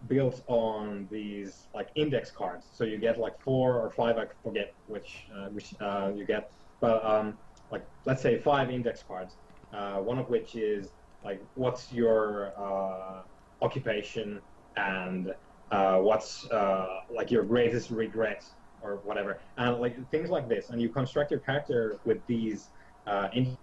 built 0.07 0.43
on 0.47 1.07
these 1.11 1.67
like 1.73 1.89
index 1.95 2.31
cards. 2.31 2.65
So 2.73 2.83
you 2.83 2.97
get 2.97 3.17
like 3.17 3.39
four 3.41 3.79
or 3.79 3.89
five, 3.89 4.17
I 4.17 4.25
forget 4.43 4.73
which 4.87 5.25
uh, 5.35 5.47
which 5.49 5.73
uh, 5.81 6.11
you 6.15 6.25
get, 6.25 6.51
but 6.79 7.03
um, 7.05 7.37
like 7.71 7.85
let's 8.05 8.21
say 8.21 8.39
five 8.39 8.69
index 8.69 9.03
cards. 9.03 9.35
Uh, 9.73 9.95
one 9.97 10.17
of 10.19 10.29
which 10.29 10.55
is 10.55 10.89
like 11.23 11.41
what's 11.55 11.91
your 11.91 12.53
uh, 12.57 13.21
occupation 13.61 14.39
and 14.77 15.33
uh, 15.71 15.97
what's 15.97 16.49
uh, 16.51 16.99
like 17.13 17.31
your 17.31 17.43
greatest 17.43 17.89
regret 17.89 18.43
or 18.81 18.97
whatever, 19.03 19.39
and 19.57 19.77
like 19.81 19.95
things 20.11 20.29
like 20.29 20.47
this. 20.47 20.69
And 20.69 20.81
you 20.81 20.89
construct 20.89 21.31
your 21.31 21.39
character 21.39 21.97
with 22.05 22.19
these 22.27 22.67
index 23.33 23.57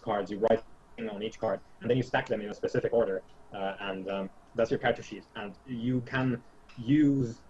cards. 0.00 0.30
You 0.30 0.38
write 0.38 0.62
on 0.98 1.22
each 1.22 1.38
card, 1.38 1.60
and 1.80 1.90
then 1.90 1.96
you 1.96 2.02
stack 2.02 2.26
them 2.26 2.40
in 2.40 2.50
a 2.50 2.54
specific 2.54 2.92
order, 2.92 3.22
uh, 3.54 3.74
and 3.80 4.08
um, 4.10 4.30
that's 4.54 4.70
your 4.70 4.78
character 4.78 5.02
sheet. 5.02 5.24
And 5.36 5.54
you 5.66 6.02
can 6.06 6.42
use 6.78 7.42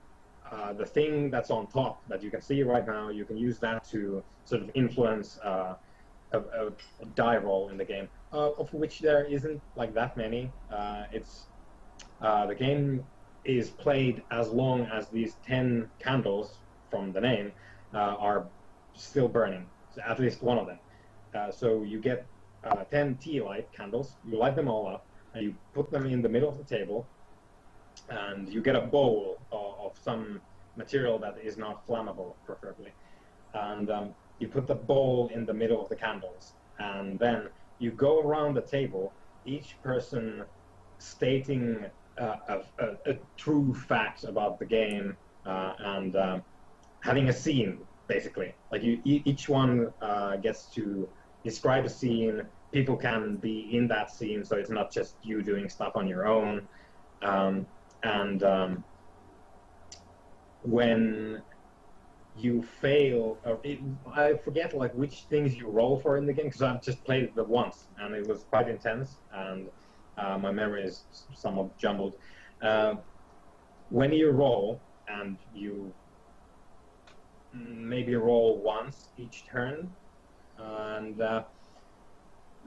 uh, 0.51 0.73
the 0.73 0.85
thing 0.87 1.31
that's 1.31 1.51
on 1.51 1.67
top 1.67 2.03
that 2.09 2.23
you 2.23 2.31
can 2.31 2.41
see 2.41 2.63
right 2.63 2.87
now. 2.87 3.09
You 3.09 3.25
can 3.25 3.37
use 3.37 3.59
that 3.61 3.85
to 3.91 4.23
sort 4.45 4.63
of 4.63 4.71
influence 4.75 5.39
uh, 5.43 5.75
a, 6.33 6.39
a, 6.39 6.73
die 7.15 7.37
roll 7.37 7.69
in 7.69 7.77
the 7.77 7.85
game, 7.85 8.09
uh, 8.33 8.53
of 8.53 8.73
which 8.75 9.01
there 9.01 9.25
isn't 9.25 9.61
like 9.77 9.95
that 9.95 10.17
many. 10.17 10.51
Uh, 10.73 11.05
it's 11.13 11.47
uh, 12.21 12.47
the 12.47 12.55
game 12.55 13.05
is 13.45 13.71
played 13.71 14.23
as 14.31 14.49
long 14.49 14.87
as 14.87 15.09
these 15.09 15.37
ten 15.47 15.89
candles 15.99 16.59
from 16.91 17.13
the 17.13 17.21
name 17.21 17.53
are 17.93 18.47
still 18.95 19.29
burning. 19.29 19.67
So 19.95 20.01
at 20.07 20.19
least 20.19 20.43
one 20.43 20.59
of 20.59 20.67
them. 20.67 20.79
So 21.53 21.83
you 21.83 22.01
get 22.01 22.27
uh, 22.65 22.85
10 22.85 23.17
tea 23.17 23.41
light 23.41 23.71
candles, 23.73 24.17
you 24.27 24.39
light 24.39 24.57
them 24.57 24.69
all 24.69 24.87
up, 24.87 25.07
and 25.35 25.45
you 25.45 25.55
put 25.73 25.91
them 25.91 26.07
in 26.07 26.23
the 26.23 26.29
middle 26.29 26.49
of 26.49 26.59
the 26.59 26.65
table, 26.65 27.07
and 28.09 28.49
you 28.49 28.61
get 28.61 28.77
a 28.77 28.81
bowl 28.81 29.39
of, 29.53 29.75
of 29.79 29.99
some 30.03 30.41
material 30.77 31.19
that 31.19 31.39
is 31.43 31.57
not 31.57 31.87
flammable, 31.87 32.35
preferably. 32.47 32.93
And 33.55 33.91
um, 33.91 34.15
you 34.39 34.49
put 34.49 34.67
the 34.67 34.75
bowl 34.75 35.31
in 35.33 35.47
the 35.47 35.55
middle 35.55 35.81
of 35.81 35.89
the 35.89 35.97
candles, 35.97 36.55
and 36.79 37.19
then 37.19 37.49
you 37.79 37.91
go 37.91 38.21
around 38.21 38.55
the 38.55 38.63
table, 38.63 39.13
each 39.45 39.77
person 39.83 40.45
stating 40.99 41.85
uh, 42.19 42.37
a, 42.49 42.61
a, 42.79 43.13
a 43.13 43.19
true 43.37 43.75
fact 43.75 44.25
about 44.25 44.59
the 44.59 44.65
game 44.65 45.17
uh, 45.47 45.75
and 45.79 46.17
um, 46.17 46.43
having 47.01 47.29
a 47.29 47.33
scene, 47.33 47.79
basically. 48.09 48.55
Like 48.73 48.83
you, 48.83 49.01
each 49.05 49.49
one 49.49 49.93
uh, 50.01 50.37
gets 50.37 50.67
to 50.75 51.09
describe 51.45 51.85
a 51.85 51.89
scene. 51.89 52.43
People 52.73 52.97
can 52.97 53.37
be 53.37 53.77
in 53.77 53.87
that 53.89 54.11
scene, 54.11 54.45
so 54.45 54.57
it's 54.57 54.71
not 54.71 54.93
just 54.93 55.19
you 55.23 55.43
doing 55.43 55.69
stuff 55.69 55.93
on 55.95 56.09
your 56.09 56.27
own. 56.27 56.69
Um, 57.23 57.67
and 58.03 58.43
um, 58.43 58.85
when 60.63 61.43
you 62.35 62.63
fail, 62.63 63.41
or 63.45 63.61
it, 63.63 63.81
I 64.13 64.35
forget 64.45 64.75
like 64.75 64.93
which 64.95 65.27
things 65.31 65.55
you 65.55 65.69
roll 65.69 66.01
for 66.01 66.17
in 66.17 66.27
the 66.27 66.33
game 66.33 66.47
because 66.47 66.63
I've 66.63 66.83
just 66.83 67.05
played 67.05 67.25
it 67.25 67.49
once 67.49 67.89
and 67.99 68.15
it 68.15 68.27
was 68.27 68.45
quite 68.45 68.69
intense 68.69 69.21
and 69.31 69.71
uh, 70.17 70.39
my 70.39 70.51
memory 70.51 70.85
is 70.85 71.07
somewhat 71.35 71.79
jumbled. 71.79 72.15
Uh, 72.61 72.97
when 73.89 74.13
you 74.13 74.31
roll 74.31 74.83
and 75.07 75.39
you 75.53 75.95
maybe 77.53 78.17
roll 78.17 78.63
once 78.63 79.13
each 79.17 79.47
turn, 79.47 79.95
and 80.59 81.21
uh, 81.21 81.43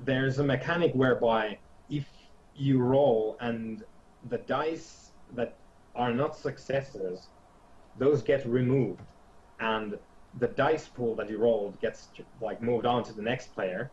there's 0.04 0.40
a 0.40 0.44
mechanic 0.44 0.94
whereby 0.94 1.58
if 1.90 2.08
you 2.56 2.80
roll, 2.80 3.38
and 3.40 3.84
the 4.30 4.40
dice 4.40 5.12
that 5.36 5.56
are 5.96 6.14
not 6.14 6.36
successes, 6.36 7.28
those 7.98 8.22
get 8.22 8.46
removed, 8.46 9.02
and 9.60 9.98
the 10.40 10.48
dice 10.48 10.88
pool 10.88 11.16
that 11.16 11.30
you 11.30 11.38
rolled 11.38 11.80
gets 11.82 12.10
like 12.42 12.62
moved 12.62 12.86
on 12.86 13.04
to 13.04 13.14
the 13.14 13.22
next 13.22 13.54
player, 13.54 13.92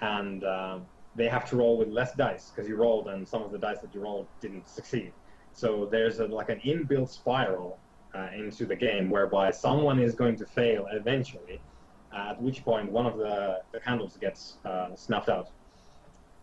and 0.00 0.44
uh, 0.44 0.78
they 1.14 1.28
have 1.28 1.48
to 1.50 1.56
roll 1.56 1.76
with 1.76 1.88
less 1.88 2.14
dice 2.14 2.50
because 2.50 2.68
you 2.68 2.76
rolled 2.76 3.08
and 3.08 3.28
some 3.28 3.42
of 3.42 3.52
the 3.52 3.58
dice 3.58 3.80
that 3.80 3.94
you 3.94 4.00
rolled 4.00 4.26
didn't 4.40 4.68
succeed. 4.68 5.12
So 5.52 5.88
there's 5.90 6.20
a, 6.20 6.26
like 6.26 6.48
an 6.48 6.60
inbuilt 6.64 7.10
spiral 7.10 7.78
uh, 8.14 8.28
into 8.34 8.64
the 8.64 8.76
game 8.76 9.10
whereby 9.10 9.50
someone 9.50 9.98
is 9.98 10.14
going 10.14 10.36
to 10.36 10.46
fail 10.46 10.86
eventually, 10.92 11.60
at 12.14 12.40
which 12.40 12.64
point 12.64 12.90
one 12.90 13.06
of 13.06 13.18
the, 13.18 13.62
the 13.72 13.80
candles 13.80 14.16
gets 14.16 14.58
uh, 14.64 14.94
snuffed 14.94 15.28
out. 15.28 15.48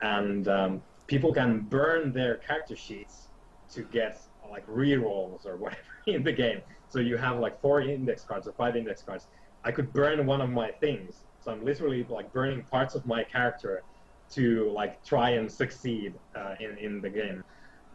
And 0.01 0.47
um, 0.47 0.81
people 1.07 1.33
can 1.33 1.61
burn 1.61 2.13
their 2.13 2.35
character 2.38 2.75
sheets 2.75 3.27
to 3.71 3.83
get 3.83 4.21
like 4.49 4.65
rerolls 4.67 5.45
or 5.45 5.57
whatever 5.57 5.81
in 6.07 6.23
the 6.23 6.31
game. 6.31 6.61
So 6.88 6.99
you 6.99 7.17
have 7.17 7.39
like 7.39 7.59
four 7.61 7.81
index 7.81 8.23
cards 8.23 8.47
or 8.47 8.53
five 8.53 8.75
index 8.75 9.03
cards. 9.03 9.27
I 9.63 9.71
could 9.71 9.93
burn 9.93 10.25
one 10.25 10.41
of 10.41 10.49
my 10.49 10.71
things. 10.71 11.25
So 11.41 11.51
I'm 11.51 11.63
literally 11.63 12.05
like 12.09 12.31
burning 12.33 12.63
parts 12.63 12.95
of 12.95 13.05
my 13.05 13.23
character 13.23 13.83
to 14.31 14.71
like 14.71 15.03
try 15.03 15.31
and 15.31 15.51
succeed 15.51 16.13
uh, 16.35 16.55
in 16.59 16.77
in 16.77 17.01
the 17.01 17.09
game. 17.09 17.43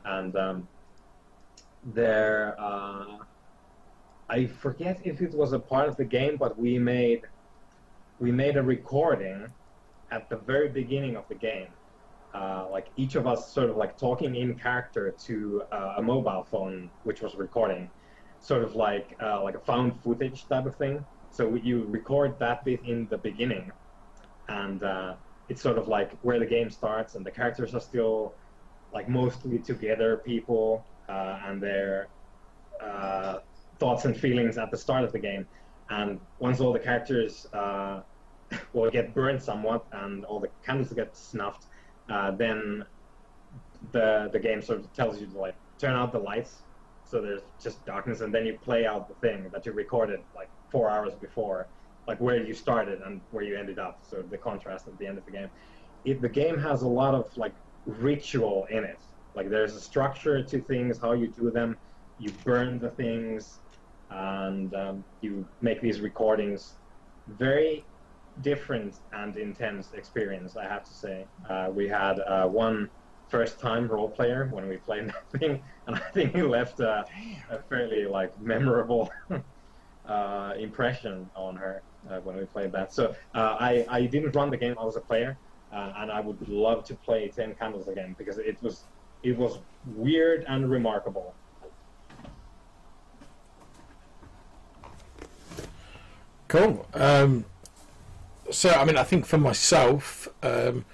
And 0.05 0.37
um, 0.37 0.69
there, 1.83 2.55
uh, 2.59 3.19
I 4.29 4.47
forget 4.47 5.01
if 5.05 5.21
it 5.21 5.33
was 5.35 5.53
a 5.53 5.59
part 5.59 5.89
of 5.89 5.97
the 5.97 6.05
game, 6.05 6.37
but 6.37 6.59
we 6.59 6.79
made 6.79 7.23
we 8.25 8.33
made 8.33 8.57
a 8.57 8.63
recording 8.63 9.53
at 10.11 10.31
the 10.31 10.37
very 10.37 10.71
beginning 10.71 11.15
of 11.15 11.29
the 11.29 11.35
game. 11.35 11.69
Uh, 12.33 12.67
like 12.71 12.87
each 12.97 13.17
of 13.17 13.27
us 13.27 13.53
sort 13.53 13.69
of 13.69 13.77
like 13.77 13.99
talking 13.99 14.35
in 14.35 14.55
character 14.55 15.15
to 15.27 15.63
uh, 15.71 15.97
a 15.99 16.03
mobile 16.03 16.43
phone 16.43 16.91
which 17.03 17.21
was 17.21 17.35
recording. 17.35 17.91
Sort 18.41 18.63
of 18.65 18.75
like 18.77 19.15
uh, 19.23 19.43
like 19.43 19.57
a 19.57 19.65
found 19.71 20.01
footage 20.03 20.49
type 20.49 20.65
of 20.65 20.75
thing. 20.75 21.05
So 21.33 21.55
you 21.55 21.85
record 21.99 22.39
that 22.39 22.65
bit 22.65 22.81
in 22.87 23.07
the 23.11 23.19
beginning 23.19 23.71
and 24.49 24.83
uh, 24.83 25.17
it's 25.51 25.61
sort 25.61 25.77
of 25.77 25.87
like 25.89 26.11
where 26.23 26.39
the 26.39 26.47
game 26.47 26.71
starts 26.71 27.17
and 27.17 27.27
the 27.27 27.31
characters 27.31 27.75
are 27.75 27.85
still 27.93 28.33
like 28.95 29.07
mostly 29.07 29.59
together 29.59 30.23
people 30.25 30.83
uh, 31.11 31.41
and 31.45 31.63
their 31.63 32.09
uh, 32.83 33.41
thoughts 33.79 34.07
and 34.07 34.17
feelings 34.17 34.57
at 34.57 34.71
the 34.71 34.79
start 34.79 35.05
of 35.05 35.13
the 35.13 35.19
game. 35.19 35.47
And 35.91 36.19
once 36.39 36.61
all 36.61 36.73
the 36.73 36.79
characters 36.79 37.47
will 38.73 38.91
get 38.91 39.15
burned 39.15 39.43
somewhat 39.43 39.85
and 39.93 40.25
all 40.25 40.41
the 40.41 40.51
candles 40.65 40.93
get 40.93 41.17
snuffed 41.17 41.67
uh, 42.11 42.31
then 42.33 42.85
the 43.93 44.31
the 44.33 44.39
game 44.39 44.63
sort 44.63 44.81
of 44.81 44.93
tells 44.93 45.21
you 45.21 45.27
to 45.27 45.39
like 45.39 45.57
turn 45.79 45.95
out 45.95 46.13
the 46.13 46.19
lights 46.19 46.63
so 47.05 47.21
there's 47.21 47.43
just 47.63 47.85
darkness 47.85 48.21
and 48.21 48.35
then 48.35 48.47
you 48.47 48.59
play 48.63 48.87
out 48.87 49.09
the 49.09 49.15
thing 49.27 49.49
that 49.53 49.67
you 49.67 49.73
recorded 49.73 50.21
like 50.35 50.49
four 50.71 50.91
hours 50.91 51.15
before 51.21 51.69
like 52.07 52.21
where 52.21 52.45
you 52.45 52.55
started 52.55 53.01
and 53.03 53.21
where 53.31 53.45
you 53.45 53.57
ended 53.57 53.79
up 53.79 54.01
so 54.03 54.23
the 54.23 54.39
contrast 54.39 54.87
at 54.89 54.99
the 54.99 55.07
end 55.07 55.19
of 55.19 55.25
the 55.25 55.31
game. 55.31 55.49
It, 56.05 56.21
the 56.21 56.29
game 56.29 56.59
has 56.59 56.83
a 56.83 56.89
lot 56.89 57.15
of 57.15 57.35
like 57.37 57.55
ritual 57.87 58.67
in 58.71 58.85
it. 58.85 59.03
Like 59.35 59.49
there's 59.51 59.75
a 59.75 59.81
structure 59.81 60.43
to 60.43 60.61
things 60.61 60.99
how 61.01 61.13
you 61.13 61.29
do 61.29 61.51
them. 61.51 61.77
You 62.19 62.31
burn 62.45 62.79
the 62.79 62.91
things 62.91 63.61
and 64.11 64.75
um, 64.75 65.05
you 65.21 65.47
make 65.61 65.81
these 65.81 66.01
recordings. 66.01 66.75
Very 67.27 67.87
different 68.43 69.01
and 69.13 69.37
intense 69.37 69.93
experience, 69.93 70.57
I 70.57 70.65
have 70.65 70.85
to 70.85 70.93
say. 70.93 71.27
Uh, 71.49 71.69
we 71.73 71.89
had 71.89 72.21
uh, 72.21 72.47
one 72.47 72.91
first 73.29 73.59
time 73.59 73.89
role 73.89 74.09
player 74.09 74.49
when 74.53 74.69
we 74.69 74.77
played 74.77 75.09
that 75.09 75.41
thing, 75.41 75.63
and 75.87 75.97
I 75.97 76.01
think 76.13 76.35
he 76.35 76.43
left 76.43 76.81
a, 76.81 77.05
a 77.51 77.59
fairly 77.69 78.07
like 78.07 78.39
memorable 78.41 79.11
uh, 80.07 80.55
impression 80.59 81.29
on 81.35 81.57
her 81.57 81.83
uh, 82.11 82.19
when 82.21 82.37
we 82.37 82.45
played 82.45 82.73
that. 82.73 82.93
So 82.93 83.15
uh, 83.35 83.57
I, 83.59 83.87
I 83.89 84.07
didn't 84.07 84.35
run 84.35 84.51
the 84.51 84.57
game, 84.57 84.77
I 84.79 84.85
was 84.85 84.97
a 84.97 85.01
player, 85.01 85.37
uh, 85.73 85.93
and 85.99 86.11
I 86.11 86.21
would 86.21 86.49
love 86.49 86.85
to 86.85 86.95
play 86.95 87.29
Ten 87.29 87.55
Candles 87.55 87.89
again 87.89 88.15
because 88.19 88.39
it 88.39 88.63
was 88.63 88.85
it 89.23 89.37
was 89.39 89.59
weird 89.87 90.45
and 90.49 90.71
remarkable. 90.71 91.35
Cool. 96.47 96.87
Um, 96.95 97.47
so 98.51 98.71
I 98.71 98.85
mean, 98.85 98.97
I 98.97 99.05
think 99.05 99.27
for 99.27 99.39
myself, 99.39 100.29
um, 100.43 100.85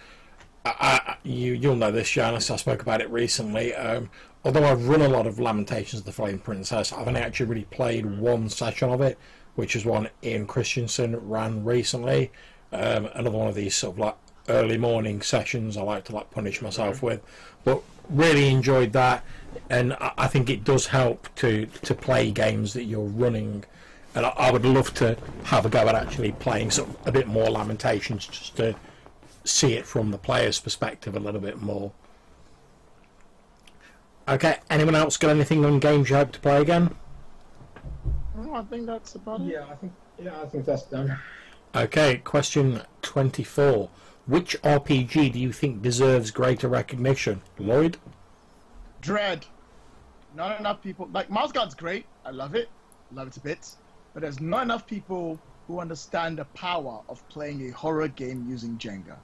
I, 0.65 1.01
I, 1.07 1.17
you 1.23 1.55
you'll 1.55 1.77
know 1.77 1.91
this, 1.91 2.11
Janice. 2.11 2.51
I 2.51 2.57
spoke 2.57 2.83
about 2.83 3.01
it 3.01 3.11
recently. 3.11 3.75
Um, 3.75 4.11
although 4.45 4.65
I've 4.65 4.89
run 4.89 5.03
a 5.03 5.09
lot 5.09 5.27
of 5.27 5.39
Lamentations 5.39 6.01
of 6.01 6.07
the 6.07 6.13
Flame 6.13 6.39
Princess, 6.39 6.93
I've 6.93 7.09
only 7.09 7.21
actually 7.21 7.47
really 7.47 7.65
played 7.65 8.19
one 8.19 8.49
session 8.49 8.91
of 8.91 9.01
it, 9.01 9.19
which 9.55 9.75
is 9.75 9.85
one 9.85 10.09
Ian 10.23 10.47
Christensen 10.47 11.17
ran 11.29 11.65
recently. 11.65 12.31
Um, 12.73 13.09
another 13.15 13.37
one 13.37 13.49
of 13.49 13.55
these 13.55 13.75
sort 13.75 13.95
of 13.95 13.99
like 13.99 14.17
early 14.49 14.79
morning 14.79 15.23
sessions 15.23 15.77
I 15.77 15.83
like 15.83 16.05
to 16.05 16.15
like 16.15 16.31
punish 16.31 16.63
myself 16.63 17.03
with, 17.03 17.21
but 17.65 17.83
really 18.09 18.49
enjoyed 18.49 18.93
that, 18.93 19.25
and 19.69 19.95
I, 19.95 20.13
I 20.19 20.27
think 20.27 20.51
it 20.51 20.65
does 20.65 20.87
help 20.87 21.29
to 21.37 21.67
to 21.67 21.95
play 21.95 22.31
games 22.31 22.75
that 22.75 22.85
you're 22.85 23.05
running 23.05 23.65
and 24.15 24.27
I, 24.27 24.31
I, 24.31 24.51
would 24.51 24.65
love 24.65 24.93
to 24.95 25.17
have 25.45 25.67
a 25.67 25.69
go 25.69 25.89
at 25.89 25.95
actually 25.95 26.33
playing 26.33 26.71
some 26.71 26.97
a 27.05 27.13
bit 27.13 27.27
more 27.27 27.49
Lamentations 27.49 28.27
just 28.27 28.57
to 28.57 28.75
see 29.45 29.75
it 29.75 29.87
from 29.87 30.11
the 30.11 30.19
player's 30.19 30.59
perspective 30.61 31.17
a 31.17 31.21
little 31.21 31.41
bit 31.41 31.61
more. 31.61 31.93
Okay, 34.29 34.59
anyone 34.69 34.95
else 34.95 35.17
got 35.17 35.31
anything 35.31 35.65
on 35.65 35.79
games 35.79 36.11
you 36.11 36.17
hope 36.17 36.33
to 36.33 36.41
play 36.41 36.61
again? 36.61 36.95
I 38.53 38.63
think 38.63 38.87
that's 38.87 39.15
about 39.15 39.43
it. 39.43 39.49
Yeah, 39.49 39.67
I 39.71 39.75
think 39.75 39.93
yeah, 40.19 40.41
I 40.43 40.47
think 40.47 40.65
that's 40.65 40.83
done. 40.83 41.17
Okay, 41.75 42.19
question 42.19 42.83
twenty-four. 43.03 43.91
Which 44.27 44.61
RPG 44.63 45.33
do 45.33 45.39
you 45.39 45.53
think 45.53 45.83
deserves 45.83 46.31
greater 46.31 46.69
recognition, 46.69 47.43
Lloyd? 47.59 47.97
Dread. 49.01 49.47
Not 50.35 50.61
enough 50.61 50.83
people 50.83 51.09
like 51.13 51.31
Mouse 51.31 51.53
Guard's 51.53 51.75
great. 51.75 52.07
I 52.25 52.31
love 52.31 52.55
it. 52.55 52.69
Love 53.13 53.29
it 53.29 53.37
a 53.37 53.41
bit 53.41 53.77
but 54.13 54.23
there's 54.23 54.41
not 54.41 54.63
enough 54.63 54.87
people 54.87 55.39
who 55.67 55.79
understand 55.79 56.39
the 56.39 56.45
power 56.47 57.01
of 57.09 57.27
playing 57.29 57.69
a 57.69 57.71
horror 57.71 58.09
game 58.09 58.47
using 58.49 58.77
Jenga. 58.77 59.17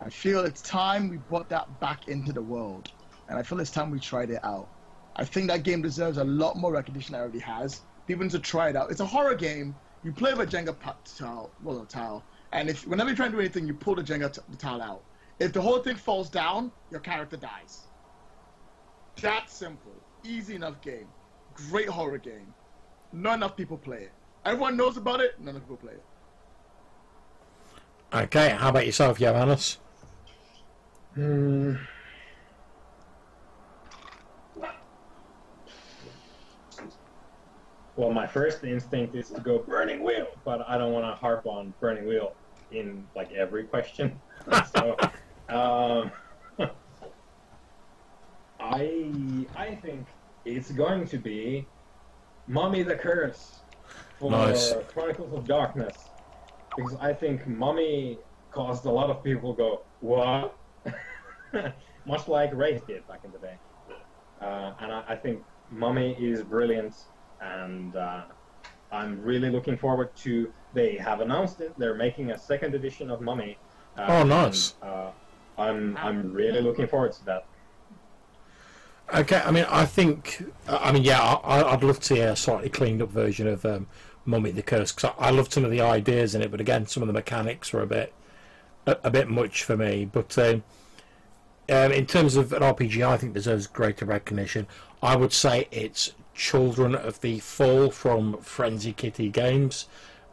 I 0.00 0.10
feel 0.10 0.44
it's 0.44 0.62
time 0.62 1.08
we 1.08 1.16
brought 1.16 1.48
that 1.48 1.80
back 1.80 2.08
into 2.08 2.32
the 2.32 2.42
world, 2.42 2.92
and 3.28 3.38
I 3.38 3.42
feel 3.42 3.58
it's 3.60 3.70
time 3.70 3.90
we 3.90 3.98
tried 3.98 4.30
it 4.30 4.44
out. 4.44 4.68
I 5.16 5.24
think 5.24 5.48
that 5.48 5.62
game 5.62 5.82
deserves 5.82 6.18
a 6.18 6.24
lot 6.24 6.56
more 6.56 6.72
recognition 6.72 7.12
than 7.12 7.22
it 7.22 7.24
already 7.24 7.38
has. 7.40 7.80
People 8.06 8.24
need 8.24 8.32
to 8.32 8.38
try 8.38 8.68
it 8.68 8.76
out. 8.76 8.90
It's 8.90 9.00
a 9.00 9.06
horror 9.06 9.34
game. 9.34 9.74
You 10.04 10.12
play 10.12 10.34
with 10.34 10.54
a 10.54 10.56
Jenga 10.56 10.76
tile, 11.18 11.50
well, 11.64 11.82
a 11.82 11.86
tile, 11.86 12.22
and 12.52 12.68
if 12.68 12.86
whenever 12.86 13.08
you're 13.08 13.16
trying 13.16 13.32
to 13.32 13.36
do 13.36 13.40
anything, 13.40 13.66
you 13.66 13.74
pull 13.74 13.96
the 13.96 14.02
Jenga 14.02 14.38
the 14.48 14.56
tile 14.56 14.80
out. 14.80 15.02
If 15.40 15.52
the 15.52 15.60
whole 15.60 15.80
thing 15.80 15.96
falls 15.96 16.30
down, 16.30 16.70
your 16.90 17.00
character 17.00 17.36
dies. 17.36 17.80
That 19.22 19.50
simple, 19.50 19.94
easy 20.22 20.54
enough 20.54 20.80
game, 20.82 21.08
great 21.54 21.88
horror 21.88 22.18
game 22.18 22.54
not 23.12 23.34
enough 23.34 23.56
people 23.56 23.78
play 23.78 23.98
it. 23.98 24.12
Everyone 24.44 24.76
knows 24.76 24.96
about 24.96 25.20
it, 25.20 25.40
none 25.40 25.56
of 25.56 25.62
people 25.62 25.76
play 25.76 25.92
it. 25.92 26.02
Okay, 28.14 28.50
how 28.50 28.68
about 28.68 28.86
yourself, 28.86 29.18
Johannes? 29.18 29.78
Hmm. 31.14 31.74
Well, 37.96 38.12
my 38.12 38.26
first 38.26 38.62
instinct 38.62 39.14
is 39.14 39.30
to 39.30 39.40
go 39.40 39.58
Burning 39.58 40.02
Wheel, 40.02 40.28
but 40.44 40.68
I 40.68 40.76
don't 40.76 40.92
want 40.92 41.06
to 41.06 41.14
harp 41.18 41.46
on 41.46 41.72
Burning 41.80 42.06
Wheel 42.06 42.34
in 42.70 43.06
like 43.16 43.32
every 43.32 43.64
question. 43.64 44.20
so, 44.76 44.96
um, 45.48 46.12
I 48.60 49.46
I 49.56 49.74
think 49.82 50.06
it's 50.44 50.70
going 50.70 51.06
to 51.08 51.18
be 51.18 51.66
Mummy 52.48 52.82
the 52.82 52.94
Curse 52.94 53.60
for 54.18 54.30
nice. 54.30 54.74
Chronicles 54.88 55.32
of 55.32 55.46
Darkness. 55.46 55.96
Because 56.76 56.94
I 57.00 57.12
think 57.12 57.46
Mummy 57.46 58.18
caused 58.50 58.84
a 58.84 58.90
lot 58.90 59.10
of 59.10 59.22
people 59.24 59.54
to 59.54 59.58
go, 59.58 59.82
what? 60.00 60.56
Much 62.06 62.28
like 62.28 62.54
Wraith 62.54 62.86
did 62.86 63.06
back 63.08 63.20
in 63.24 63.32
the 63.32 63.38
day. 63.38 63.54
Uh, 64.40 64.72
and 64.80 64.92
I, 64.92 65.04
I, 65.08 65.16
think 65.16 65.42
Mummy 65.70 66.12
is 66.20 66.42
brilliant, 66.42 66.94
and 67.40 67.96
uh, 67.96 68.24
I'm 68.92 69.22
really 69.22 69.50
looking 69.50 69.76
forward 69.78 70.14
to. 70.16 70.52
They 70.74 70.96
have 70.96 71.20
announced 71.20 71.62
it. 71.62 71.72
They're 71.78 71.94
making 71.94 72.32
a 72.32 72.38
second 72.38 72.74
edition 72.74 73.10
of 73.10 73.22
Mummy. 73.22 73.58
Uh, 73.96 74.06
oh, 74.08 74.22
nice. 74.24 74.74
And, 74.82 74.90
uh, 74.90 75.10
I'm 75.58 75.96
I'm 75.96 76.32
really 76.32 76.60
looking 76.60 76.86
forward 76.86 77.12
to 77.12 77.24
that. 77.24 77.46
Okay, 79.14 79.40
I 79.44 79.52
mean, 79.52 79.66
I 79.68 79.86
think, 79.86 80.44
I 80.66 80.90
mean, 80.90 81.04
yeah, 81.04 81.20
I, 81.22 81.74
would 81.74 81.84
love 81.84 82.00
to 82.00 82.04
see 82.04 82.20
a 82.20 82.34
slightly 82.34 82.68
cleaned 82.68 83.00
up 83.00 83.10
version 83.10 83.46
of 83.46 83.64
um, 83.64 83.86
Mummy 84.24 84.50
the 84.50 84.62
Curse 84.62 84.90
because 84.90 85.12
I, 85.16 85.28
I 85.28 85.30
love 85.30 85.52
some 85.52 85.64
of 85.64 85.70
the 85.70 85.80
ideas 85.80 86.34
in 86.34 86.42
it, 86.42 86.50
but 86.50 86.60
again, 86.60 86.86
some 86.86 87.04
of 87.04 87.06
the 87.06 87.12
mechanics 87.12 87.72
were 87.72 87.82
a 87.82 87.86
bit, 87.86 88.12
a, 88.84 88.96
a 89.04 89.10
bit 89.10 89.28
much 89.28 89.62
for 89.62 89.76
me. 89.76 90.06
But 90.10 90.36
um, 90.38 90.64
um, 91.68 91.92
in 91.92 92.06
terms 92.06 92.34
of 92.34 92.52
an 92.52 92.62
RPG, 92.62 93.06
I 93.06 93.16
think 93.16 93.34
deserves 93.34 93.68
greater 93.68 94.04
recognition. 94.04 94.66
I 95.02 95.14
would 95.14 95.32
say 95.32 95.68
it's 95.70 96.12
Children 96.34 96.94
of 96.94 97.20
the 97.20 97.38
Fall 97.38 97.90
from 97.90 98.38
Frenzy 98.38 98.92
Kitty 98.92 99.30
Games, 99.30 99.86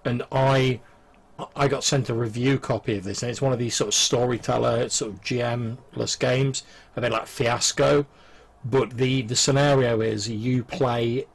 and 0.04 0.24
I 0.32 0.82
I 1.56 1.68
got 1.68 1.84
sent 1.84 2.10
a 2.10 2.14
review 2.14 2.60
copy 2.60 2.98
of 2.98 3.04
this, 3.04 3.24
and 3.24 3.30
it's 3.30 3.42
one 3.42 3.54
of 3.54 3.60
these 3.60 3.76
sort 3.76 3.90
of 3.90 3.94
storyteller, 3.94 4.90
sort 4.90 5.14
of 5.14 5.22
GM-less 5.22 6.16
games. 6.16 6.64
a 6.96 7.02
bit 7.02 7.12
like 7.12 7.28
Fiasco? 7.28 8.06
But 8.66 8.92
the 8.92 9.22
the 9.24 9.36
scenario 9.36 10.02
is 10.02 10.30
you 10.30 10.64
play 10.64 11.26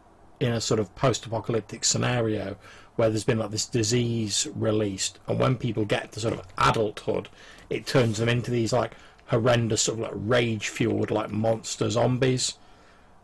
in 0.40 0.52
a 0.52 0.60
sort 0.60 0.80
of 0.80 0.94
post-apocalyptic 0.94 1.84
scenario 1.84 2.56
where 2.96 3.10
there's 3.10 3.24
been 3.24 3.38
like 3.38 3.50
this 3.50 3.66
disease 3.66 4.48
released, 4.54 5.18
and 5.26 5.38
when 5.38 5.56
people 5.56 5.84
get 5.84 6.12
to 6.12 6.20
sort 6.20 6.34
of 6.34 6.42
adulthood, 6.56 7.28
it 7.70 7.86
turns 7.86 8.18
them 8.18 8.28
into 8.28 8.50
these 8.50 8.72
like 8.72 8.92
horrendous 9.26 9.82
sort 9.82 9.98
of 9.98 10.04
like 10.04 10.12
rage-fueled 10.14 11.10
like 11.10 11.30
monster 11.30 11.90
zombies. 11.90 12.54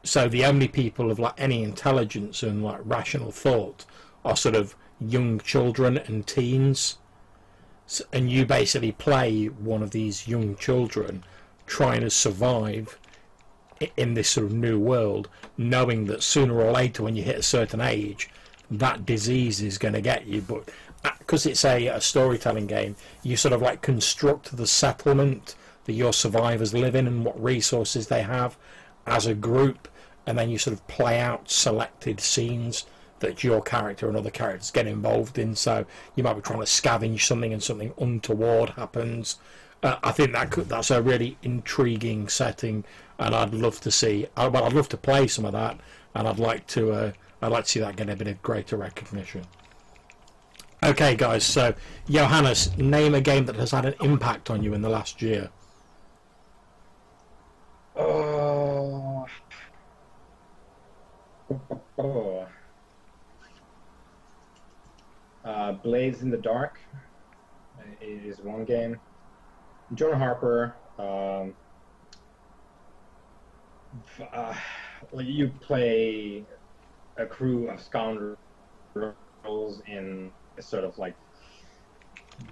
So 0.02 0.28
the 0.28 0.44
only 0.44 0.68
people 0.68 1.10
of 1.10 1.18
like 1.18 1.34
any 1.38 1.62
intelligence 1.62 2.42
and 2.42 2.62
like 2.62 2.80
rational 2.84 3.30
thought 3.30 3.86
are 4.24 4.36
sort 4.36 4.54
of 4.54 4.76
young 5.00 5.40
children 5.40 5.96
and 5.98 6.26
teens. 6.26 6.98
So, 7.86 8.04
and 8.12 8.30
you 8.30 8.44
basically 8.44 8.92
play 8.92 9.46
one 9.46 9.82
of 9.82 9.90
these 9.90 10.28
young 10.28 10.56
children 10.56 11.24
trying 11.66 12.02
to 12.02 12.10
survive 12.10 12.98
in 13.96 14.14
this 14.14 14.28
sort 14.28 14.46
of 14.46 14.52
new 14.52 14.78
world, 14.78 15.28
knowing 15.56 16.06
that 16.06 16.22
sooner 16.22 16.60
or 16.60 16.72
later, 16.72 17.02
when 17.02 17.16
you 17.16 17.22
hit 17.22 17.38
a 17.38 17.42
certain 17.42 17.80
age, 17.80 18.30
that 18.70 19.04
disease 19.04 19.60
is 19.60 19.78
going 19.78 19.94
to 19.94 20.00
get 20.00 20.26
you. 20.26 20.40
But 20.40 20.70
because 21.18 21.46
it's 21.46 21.64
a, 21.64 21.86
a 21.88 22.00
storytelling 22.00 22.66
game, 22.66 22.96
you 23.22 23.36
sort 23.36 23.52
of 23.52 23.62
like 23.62 23.82
construct 23.82 24.56
the 24.56 24.66
settlement 24.66 25.54
that 25.84 25.92
your 25.92 26.12
survivors 26.12 26.72
live 26.72 26.94
in 26.94 27.06
and 27.06 27.24
what 27.24 27.42
resources 27.42 28.06
they 28.06 28.22
have 28.22 28.56
as 29.06 29.26
a 29.26 29.34
group, 29.34 29.88
and 30.26 30.38
then 30.38 30.48
you 30.48 30.56
sort 30.56 30.72
of 30.72 30.86
play 30.88 31.20
out 31.20 31.50
selected 31.50 32.20
scenes 32.20 32.86
that 33.20 33.44
your 33.44 33.60
character 33.60 34.08
and 34.08 34.16
other 34.16 34.30
characters 34.30 34.70
get 34.70 34.86
involved 34.86 35.38
in. 35.38 35.54
So 35.54 35.84
you 36.16 36.24
might 36.24 36.34
be 36.34 36.40
trying 36.40 36.60
to 36.60 36.64
scavenge 36.64 37.20
something, 37.20 37.52
and 37.52 37.62
something 37.62 37.92
untoward 37.98 38.70
happens. 38.70 39.38
Uh, 39.82 39.96
I 40.02 40.12
think 40.12 40.32
that 40.32 40.50
could, 40.50 40.70
that's 40.70 40.90
a 40.90 41.02
really 41.02 41.36
intriguing 41.42 42.28
setting, 42.28 42.84
and 43.18 43.34
I'd 43.34 43.54
love 43.54 43.80
to 43.80 43.90
see. 43.90 44.26
uh, 44.36 44.50
Well, 44.52 44.64
I'd 44.64 44.72
love 44.72 44.88
to 44.90 44.96
play 44.96 45.26
some 45.26 45.44
of 45.44 45.52
that, 45.52 45.78
and 46.14 46.26
I'd 46.28 46.38
like 46.38 46.66
to. 46.68 46.92
Uh, 46.92 47.12
I'd 47.42 47.52
like 47.52 47.64
to 47.64 47.70
see 47.70 47.80
that 47.80 47.96
get 47.96 48.08
a 48.08 48.16
bit 48.16 48.28
of 48.28 48.40
greater 48.42 48.76
recognition. 48.76 49.44
Okay, 50.82 51.14
guys. 51.16 51.44
So, 51.44 51.74
Johannes, 52.08 52.76
name 52.76 53.14
a 53.14 53.20
game 53.20 53.46
that 53.46 53.56
has 53.56 53.70
had 53.70 53.86
an 53.86 53.94
impact 54.00 54.50
on 54.50 54.62
you 54.62 54.74
in 54.74 54.82
the 54.82 54.88
last 54.88 55.22
year. 55.22 55.50
Oh. 57.96 59.26
Oh. 61.98 62.46
Uh, 65.44 65.72
Blades 65.72 66.22
in 66.22 66.30
the 66.30 66.38
Dark 66.38 66.78
is 68.00 68.38
one 68.40 68.64
game. 68.64 68.98
John 69.94 70.18
Harper. 70.18 70.74
Um, 70.98 71.54
uh, 74.32 74.54
you 75.18 75.50
play 75.60 76.46
a 77.18 77.26
crew 77.26 77.68
of 77.70 77.80
scoundrels 77.80 78.36
in 79.86 80.32
a 80.58 80.62
sort 80.62 80.84
of 80.84 80.96
like 80.98 81.16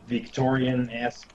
Victorian-esque 0.07 1.31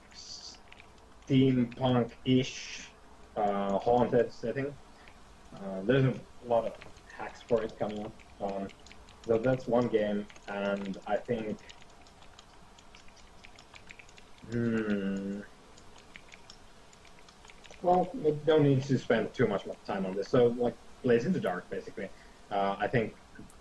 steampunk-ish 1.28 2.94
uh, 3.36 3.78
haunted 3.78 4.32
setting. 4.32 4.76
Uh, 5.54 5.82
there's 5.84 6.04
a 6.04 6.14
lot 6.42 6.66
of 6.66 6.72
hacks 7.16 7.42
for 7.48 7.62
it 7.62 7.78
coming 7.78 8.06
up. 8.06 8.14
Um, 8.40 8.68
so 9.26 9.38
that's 9.38 9.66
one 9.66 9.88
game, 9.88 10.26
and 10.46 10.98
I 11.06 11.16
think. 11.18 11.60
Hmm. 14.48 15.40
Well, 17.82 18.10
we 18.14 18.32
don't 18.44 18.62
need 18.62 18.82
to 18.84 18.98
spend 18.98 19.32
too 19.32 19.46
much 19.46 19.64
time 19.86 20.04
on 20.04 20.14
this. 20.14 20.28
So, 20.28 20.48
like, 20.58 20.74
Blades 21.02 21.24
in 21.24 21.32
the 21.32 21.40
Dark, 21.40 21.68
basically. 21.70 22.08
Uh, 22.50 22.76
I 22.78 22.88
think 22.88 23.14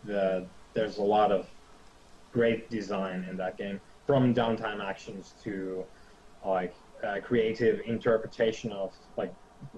the 0.06 0.46
there's 0.74 0.98
a 0.98 1.04
lot 1.04 1.32
of 1.32 1.48
great 2.32 2.70
design 2.70 3.26
in 3.30 3.38
that 3.38 3.58
game, 3.58 3.82
from 4.06 4.34
downtime 4.34 4.84
actions 4.84 5.34
to 5.44 5.84
like 6.46 6.76
uh, 7.04 7.18
creative 7.24 7.82
interpretation 7.86 8.72
of 8.72 8.94
like 9.18 9.34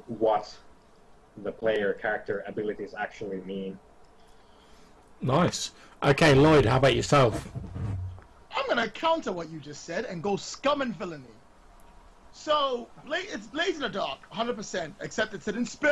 what 0.08 0.56
the 1.44 1.52
player 1.52 1.94
character 1.94 2.44
abilities 2.48 2.94
actually 2.98 3.42
mean. 3.42 3.80
Nice. 5.22 5.72
Okay, 6.04 6.34
Lloyd, 6.34 6.66
how 6.66 6.78
about 6.78 6.96
yourself? 6.96 7.48
I'm 8.56 8.68
gonna 8.68 8.90
counter 8.90 9.32
what 9.32 9.50
you 9.50 9.60
just 9.60 9.84
said 9.86 10.06
and 10.06 10.22
go 10.22 10.36
scum 10.36 10.82
and 10.82 10.96
villainy. 10.96 11.39
So, 12.32 12.90
Bla- 13.06 13.18
it's 13.20 13.48
Blades 13.48 13.76
in 13.76 13.82
the 13.82 13.90
Dark, 13.90 14.20
100%, 14.32 14.96
except 15.02 15.34
it's 15.34 15.46
set 15.46 15.56
in 15.56 15.66
space. 15.66 15.92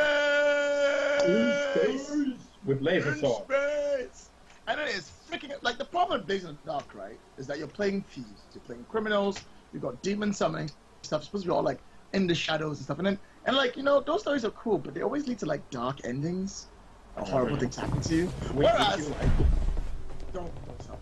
With 2.64 2.80
laser 2.80 3.12
in 3.12 3.18
sword. 3.18 3.44
space. 3.44 4.30
And 4.66 4.80
it 4.80 4.88
is 4.88 5.10
freaking 5.30 5.52
like 5.62 5.78
the 5.78 5.84
problem 5.84 6.18
with 6.20 6.26
Blades 6.26 6.44
in 6.44 6.50
the 6.56 6.70
Dark, 6.70 6.94
right? 6.94 7.18
Is 7.36 7.46
that 7.46 7.58
you're 7.58 7.68
playing 7.68 8.02
thieves, 8.02 8.46
you're 8.52 8.60
playing 8.62 8.84
criminals, 8.84 9.42
you've 9.72 9.82
got 9.82 10.00
demon 10.02 10.32
summoning 10.32 10.70
stuff, 11.02 11.24
supposed 11.24 11.44
to 11.44 11.48
be 11.48 11.52
all 11.52 11.62
like 11.62 11.80
in 12.12 12.26
the 12.26 12.34
shadows 12.34 12.78
and 12.78 12.84
stuff, 12.84 12.98
and 12.98 13.06
then 13.06 13.18
and 13.44 13.56
like 13.56 13.76
you 13.76 13.82
know 13.82 14.00
those 14.00 14.20
stories 14.20 14.44
are 14.44 14.50
cool, 14.50 14.78
but 14.78 14.94
they 14.94 15.02
always 15.02 15.26
lead 15.26 15.38
to 15.38 15.46
like 15.46 15.68
dark 15.70 16.04
endings, 16.04 16.66
or 17.16 17.24
horrible 17.24 17.56
things 17.56 17.76
happen 17.76 18.00
to 18.00 18.14
you. 18.14 18.26
Whereas, 18.54 18.98
we- 18.98 19.14
don't 20.32 20.52
don't 20.66 20.82
stop. 20.82 21.00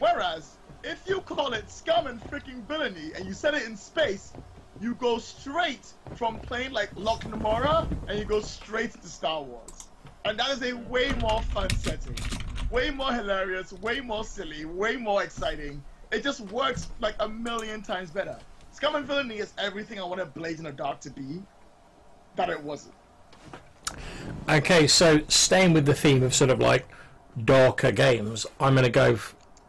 Whereas 0.00 0.56
if 0.82 1.06
you 1.08 1.20
call 1.20 1.52
it 1.52 1.70
scum 1.70 2.06
and 2.06 2.20
freaking 2.20 2.62
villainy 2.66 3.12
and 3.14 3.26
you 3.26 3.32
set 3.32 3.54
it 3.54 3.64
in 3.64 3.76
space, 3.76 4.32
you 4.80 4.94
go 4.94 5.18
straight 5.18 5.92
from 6.14 6.38
playing 6.38 6.72
like 6.72 6.90
Locke 6.96 7.24
Lamora 7.24 7.88
and 8.06 8.18
you 8.18 8.24
go 8.24 8.40
straight 8.40 8.92
to 8.92 9.08
Star 9.08 9.42
Wars. 9.42 9.88
And 10.24 10.38
that 10.38 10.50
is 10.50 10.62
a 10.62 10.76
way 10.88 11.12
more 11.20 11.42
fun 11.42 11.70
setting. 11.70 12.16
Way 12.70 12.90
more 12.90 13.12
hilarious, 13.12 13.72
way 13.72 14.00
more 14.00 14.24
silly, 14.24 14.64
way 14.64 14.96
more 14.96 15.22
exciting. 15.22 15.82
It 16.12 16.22
just 16.22 16.40
works 16.40 16.88
like 17.00 17.14
a 17.20 17.28
million 17.28 17.82
times 17.82 18.10
better. 18.10 18.38
Scum 18.72 18.94
and 18.94 19.06
Villainy 19.06 19.38
is 19.38 19.52
everything 19.58 19.98
I 19.98 20.04
wanted 20.04 20.32
Blades 20.34 20.60
in 20.60 20.64
the 20.64 20.72
Dark 20.72 21.00
to 21.00 21.10
be, 21.10 21.42
that 22.36 22.50
it 22.50 22.62
wasn't. 22.62 22.94
Okay, 24.48 24.86
so 24.86 25.20
staying 25.28 25.72
with 25.72 25.86
the 25.86 25.94
theme 25.94 26.22
of 26.22 26.34
sort 26.34 26.50
of 26.50 26.60
like 26.60 26.86
darker 27.44 27.90
games, 27.90 28.46
I'm 28.60 28.74
going 28.74 28.84
to 28.84 28.90
go. 28.90 29.18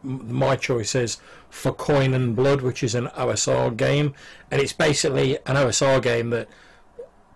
My 0.04 0.56
choice 0.56 0.96
is 0.96 1.18
for 1.50 1.74
Coin 1.74 2.14
and 2.14 2.36
Blood, 2.36 2.62
which 2.62 2.84
is 2.84 2.96
an 2.96 3.08
OSR 3.08 3.76
game, 3.76 4.14
and 4.50 4.62
it's 4.62 4.74
basically 4.74 5.38
an 5.46 5.56
OSR 5.56 6.02
game 6.02 6.30
that 6.30 6.48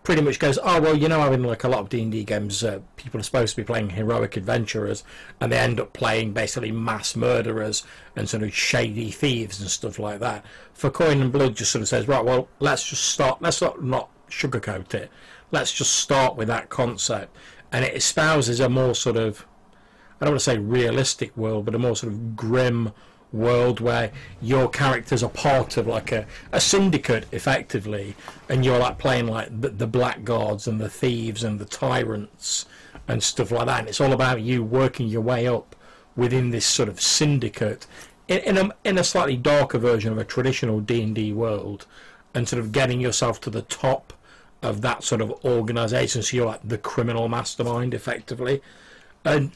pretty 0.04 0.22
much 0.22 0.38
goes, 0.38 0.60
oh 0.62 0.82
well, 0.82 0.96
you 0.96 1.08
know, 1.08 1.20
how 1.20 1.32
in 1.32 1.44
like 1.44 1.64
a 1.64 1.68
lot 1.68 1.80
of 1.80 1.90
D 1.90 2.02
and 2.04 2.12
D 2.12 2.24
games, 2.24 2.64
uh, 2.64 2.80
people 2.98 3.20
are 3.20 3.24
supposed 3.24 3.56
to 3.56 3.62
be 3.62 3.66
playing 3.66 3.92
heroic 3.92 4.38
adventurers, 4.38 5.04
and 5.40 5.52
they 5.52 5.58
end 5.58 5.80
up 5.80 5.94
playing 5.94 6.34
basically 6.34 6.72
mass 6.72 7.16
murderers 7.16 7.84
and 8.16 8.30
sort 8.30 8.44
of 8.44 8.54
shady 8.54 9.12
thieves 9.12 9.60
and 9.60 9.70
stuff 9.70 10.00
like 10.00 10.20
that. 10.20 10.46
For 10.74 10.90
Coin 10.90 11.22
and 11.22 11.32
Blood, 11.32 11.56
just 11.56 11.72
sort 11.72 11.82
of 11.82 11.88
says, 11.88 12.08
right, 12.08 12.24
well, 12.24 12.50
let's 12.60 12.88
just 12.88 13.06
start. 13.06 13.42
Let's 13.42 13.62
not 13.62 13.84
not 13.84 14.10
sugarcoat 14.30 14.94
it. 14.94 15.10
Let's 15.52 15.72
just 15.72 15.96
start 15.96 16.36
with 16.36 16.50
that 16.50 16.70
concept, 16.70 17.36
and 17.72 17.86
it 17.86 17.96
espouses 17.96 18.60
a 18.60 18.70
more 18.70 18.96
sort 18.96 19.18
of 19.18 19.46
I 20.24 20.26
don't 20.26 20.36
want 20.36 20.40
to 20.44 20.52
say 20.52 20.58
realistic 20.58 21.36
world, 21.36 21.66
but 21.66 21.76
a 21.76 21.80
more 21.80 21.98
sort 21.98 22.14
of 22.14 22.34
grim 22.34 22.94
world 23.34 23.82
where 23.82 24.10
your 24.42 24.70
characters 24.70 25.22
are 25.22 25.30
part 25.30 25.76
of 25.76 25.86
like 25.86 26.14
a, 26.14 26.26
a 26.54 26.62
syndicate 26.62 27.26
effectively 27.34 28.16
and 28.48 28.64
you're 28.64 28.80
like 28.80 28.98
playing 28.98 29.28
like 29.28 29.50
the, 29.60 29.68
the 29.68 29.86
blackguards 29.86 30.66
and 30.66 30.80
the 30.80 30.88
thieves 30.88 31.44
and 31.44 31.60
the 31.60 31.66
tyrants 31.66 32.68
and 33.06 33.22
stuff 33.22 33.52
like 33.52 33.66
that. 33.66 33.80
And 33.80 33.90
it's 33.90 34.00
all 34.00 34.14
about 34.14 34.40
you 34.40 34.64
working 34.64 35.10
your 35.10 35.20
way 35.20 35.46
up 35.46 35.76
within 36.16 36.52
this 36.52 36.66
sort 36.66 36.88
of 36.88 37.02
syndicate 37.02 37.86
in, 38.30 38.38
in, 38.38 38.58
a, 38.58 38.70
in 38.86 38.98
a 38.98 39.04
slightly 39.04 39.36
darker 39.36 39.78
version 39.78 40.14
of 40.14 40.18
a 40.18 40.24
traditional 40.24 40.80
D&D 40.80 41.34
world 41.34 41.86
and 42.34 42.48
sort 42.48 42.62
of 42.62 42.72
getting 42.72 43.02
yourself 43.02 43.42
to 43.42 43.50
the 43.50 43.64
top 43.64 44.14
of 44.62 44.80
that 44.80 45.04
sort 45.04 45.20
of 45.20 45.32
organization 45.44 46.24
so 46.24 46.38
you're 46.38 46.46
like 46.46 46.62
the 46.64 46.78
criminal 46.78 47.28
mastermind 47.28 47.94
effectively. 47.94 48.62
And 49.26 49.52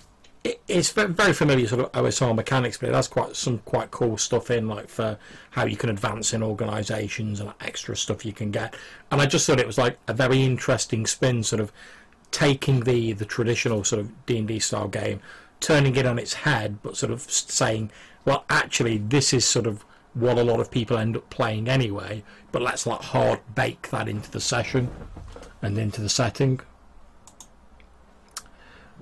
it, 0.48 0.62
it's 0.68 0.92
very 0.92 1.34
familiar 1.34 1.68
sort 1.68 1.82
of 1.82 1.92
OSR 1.92 2.36
mechanics, 2.36 2.78
but 2.78 2.90
it 2.90 2.96
has 2.96 3.08
quite 3.08 3.36
some 3.36 3.60
quite 3.60 3.92
cool 3.92 4.18
stuff 4.18 4.50
in, 4.50 4.68
like 4.68 4.88
for 4.88 5.18
how 5.52 5.66
you 5.66 5.76
can 5.76 5.90
advance 5.90 6.34
in 6.34 6.42
organisations 6.42 7.40
and 7.40 7.54
extra 7.60 7.96
stuff 7.96 8.26
you 8.26 8.34
can 8.34 8.52
get. 8.52 8.76
And 9.12 9.22
I 9.22 9.26
just 9.26 9.46
thought 9.46 9.60
it 9.60 9.68
was 9.68 9.78
like 9.78 9.98
a 10.08 10.14
very 10.14 10.44
interesting 10.44 11.06
spin, 11.06 11.44
sort 11.44 11.60
of 11.60 11.72
taking 12.32 12.82
the 12.82 13.14
the 13.14 13.26
traditional 13.26 13.84
sort 13.84 14.02
of 14.02 14.26
D 14.26 14.38
and 14.38 14.48
D 14.48 14.60
style 14.60 14.88
game, 14.88 15.20
turning 15.60 15.96
it 15.96 16.06
on 16.06 16.18
its 16.18 16.34
head, 16.34 16.82
but 16.82 16.96
sort 16.96 17.12
of 17.12 17.22
saying, 17.22 17.92
well, 18.26 18.46
actually, 18.50 18.98
this 18.98 19.34
is 19.34 19.46
sort 19.46 19.68
of 19.68 19.84
what 20.14 20.38
a 20.38 20.44
lot 20.44 20.60
of 20.60 20.72
people 20.72 20.98
end 20.98 21.18
up 21.18 21.30
playing 21.30 21.68
anyway. 21.68 22.24
But 22.52 22.62
let's 22.62 22.88
like 22.88 23.02
hard 23.02 23.42
bake 23.54 23.90
that 23.90 24.08
into 24.08 24.32
the 24.32 24.42
session 24.42 24.90
and 25.62 25.78
into 25.78 26.02
the 26.02 26.10
setting. 26.10 26.62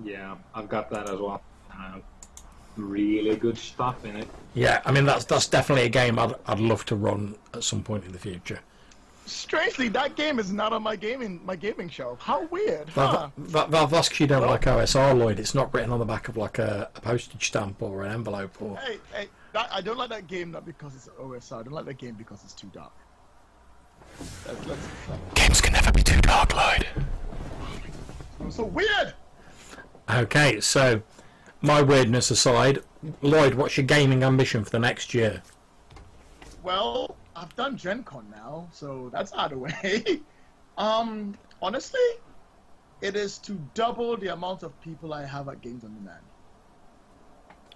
Yeah, 0.03 0.35
I've 0.53 0.69
got 0.69 0.89
that 0.89 1.09
as 1.09 1.19
well. 1.19 1.41
Uh, 1.71 1.99
really 2.77 3.35
good 3.35 3.57
stuff 3.57 4.03
in 4.05 4.15
it. 4.15 4.27
Yeah, 4.53 4.81
I 4.85 4.91
mean 4.91 5.05
that's 5.05 5.25
that's 5.25 5.47
definitely 5.47 5.85
a 5.85 5.89
game 5.89 6.19
I'd 6.19 6.35
I'd 6.47 6.59
love 6.59 6.85
to 6.85 6.95
run 6.95 7.35
at 7.53 7.63
some 7.63 7.83
point 7.83 8.05
in 8.05 8.11
the 8.11 8.19
future. 8.19 8.59
Strangely, 9.27 9.87
that 9.89 10.15
game 10.15 10.37
is 10.37 10.51
not 10.51 10.71
on 10.71 10.83
my 10.83 10.95
gaming 10.95 11.43
my 11.45 11.55
gaming 11.55 11.89
shelf. 11.89 12.19
How 12.21 12.45
weird, 12.45 12.89
huh? 12.89 13.29
That, 13.37 13.51
that, 13.51 13.71
that, 13.71 13.89
that's 13.89 14.07
because 14.07 14.19
you 14.19 14.27
don't 14.27 14.45
like 14.45 14.61
OSR, 14.61 15.17
Lloyd. 15.17 15.39
It's 15.39 15.55
not 15.55 15.73
written 15.73 15.91
on 15.91 15.97
the 15.97 16.05
back 16.05 16.27
of 16.27 16.37
like 16.37 16.59
a, 16.59 16.89
a 16.95 17.01
postage 17.01 17.47
stamp 17.47 17.81
or 17.81 18.03
an 18.03 18.11
envelope 18.11 18.61
or. 18.61 18.77
Hey, 18.77 18.99
hey, 19.11 19.27
that, 19.53 19.67
I 19.71 19.81
don't 19.81 19.97
like 19.97 20.09
that 20.09 20.27
game 20.27 20.51
not 20.51 20.65
because 20.65 20.93
it's 20.95 21.07
OSR. 21.19 21.61
I 21.61 21.63
don't 21.63 21.73
like 21.73 21.85
that 21.85 21.97
game 21.97 22.13
because 22.13 22.43
it's 22.43 22.53
too 22.53 22.69
dark. 22.71 22.91
Let's, 24.47 24.67
let's, 24.67 24.87
Games 25.33 25.59
can 25.59 25.73
never 25.73 25.91
be 25.91 26.03
too 26.03 26.21
dark, 26.21 26.55
Lloyd. 26.55 26.87
it's 28.41 28.55
so 28.57 28.65
weird. 28.65 29.13
Okay, 30.09 30.61
so 30.61 31.01
my 31.61 31.81
weirdness 31.81 32.29
aside, 32.29 32.83
Lloyd, 33.21 33.55
what's 33.55 33.75
your 33.75 33.85
gaming 33.85 34.23
ambition 34.23 34.63
for 34.63 34.69
the 34.69 34.79
next 34.79 35.13
year? 35.13 35.41
Well, 36.63 37.15
I've 37.35 37.55
done 37.55 37.75
Gen 37.75 38.03
Con 38.03 38.25
now, 38.29 38.67
so 38.71 39.09
that's 39.11 39.33
out 39.33 39.51
of 39.51 39.51
the 39.51 39.57
way. 39.57 40.21
um, 40.77 41.35
honestly, 41.61 41.99
it 43.01 43.15
is 43.15 43.39
to 43.39 43.59
double 43.73 44.15
the 44.17 44.27
amount 44.27 44.63
of 44.63 44.79
people 44.81 45.13
I 45.13 45.25
have 45.25 45.49
at 45.49 45.61
Games 45.61 45.83
on 45.83 45.93
Demand. 45.95 46.21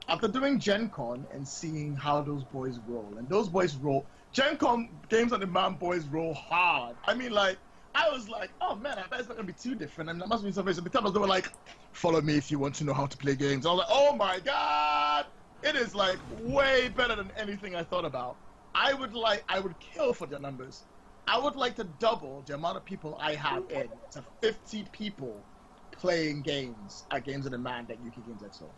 After 0.08 0.28
doing 0.28 0.60
Gen 0.60 0.90
Con 0.90 1.26
and 1.34 1.48
seeing 1.48 1.96
how 1.96 2.22
those 2.22 2.44
boys 2.44 2.80
roll, 2.88 3.14
and 3.18 3.28
those 3.28 3.50
boys 3.50 3.76
roll, 3.76 4.06
Gen 4.32 4.58
Con 4.58 4.90
Games 5.10 5.34
on 5.34 5.40
Demand 5.40 5.80
boys 5.80 6.06
roll 6.06 6.34
hard. 6.34 6.96
I 7.06 7.16
mean, 7.16 7.32
like, 7.32 7.58
I 7.96 8.10
was 8.10 8.30
like, 8.30 8.52
oh 8.62 8.76
man, 8.76 9.00
I 9.00 9.08
bet 9.08 9.20
it's 9.20 9.30
not 9.30 9.38
gonna 9.38 9.48
be 9.48 9.54
too 9.54 9.76
different. 9.76 10.10
I 10.10 10.14
mean, 10.14 10.20
that 10.20 10.28
must 10.30 10.44
be 10.44 10.52
something. 10.52 10.74
So 10.74 10.82
because 10.82 11.14
they 11.14 11.20
were 11.20 11.28
like, 11.28 11.48
follow 11.94 12.22
me 12.22 12.38
if 12.38 12.52
you 12.52 12.60
want 12.60 12.76
to 12.76 12.84
know 12.84 12.94
how 12.94 13.08
to 13.08 13.18
play 13.18 13.36
games. 13.36 13.66
I 13.66 13.72
was 13.72 13.80
like, 13.80 13.88
oh 13.90 14.16
my 14.16 14.40
god, 14.40 15.26
it 15.64 15.76
is 15.76 15.96
like 15.96 16.20
way 16.30 16.90
better 16.90 17.16
than 17.16 17.32
anything 17.36 17.76
I 17.76 17.84
thought 17.84 18.06
about. 18.06 18.38
I 18.76 18.94
would 18.94 19.14
like, 19.14 19.44
I 19.50 19.60
would 19.60 19.80
kill 19.80 20.14
for 20.14 20.28
their 20.28 20.40
numbers. 20.40 20.86
I 21.28 21.40
would 21.40 21.56
like 21.56 21.76
to 21.76 21.84
double 21.84 22.44
the 22.44 22.56
amount 22.56 22.78
of 22.78 22.86
people 22.86 23.18
I 23.20 23.36
have 23.36 23.64
in 23.70 23.90
to 24.12 24.24
50 24.42 24.86
people 24.92 25.48
playing 25.92 26.42
games 26.42 27.06
at 27.12 27.24
Games 27.24 27.46
on 27.46 27.52
Demand 27.52 27.88
that 27.90 27.98
UK 28.00 28.26
Games 28.26 28.42
Expo. 28.44 28.76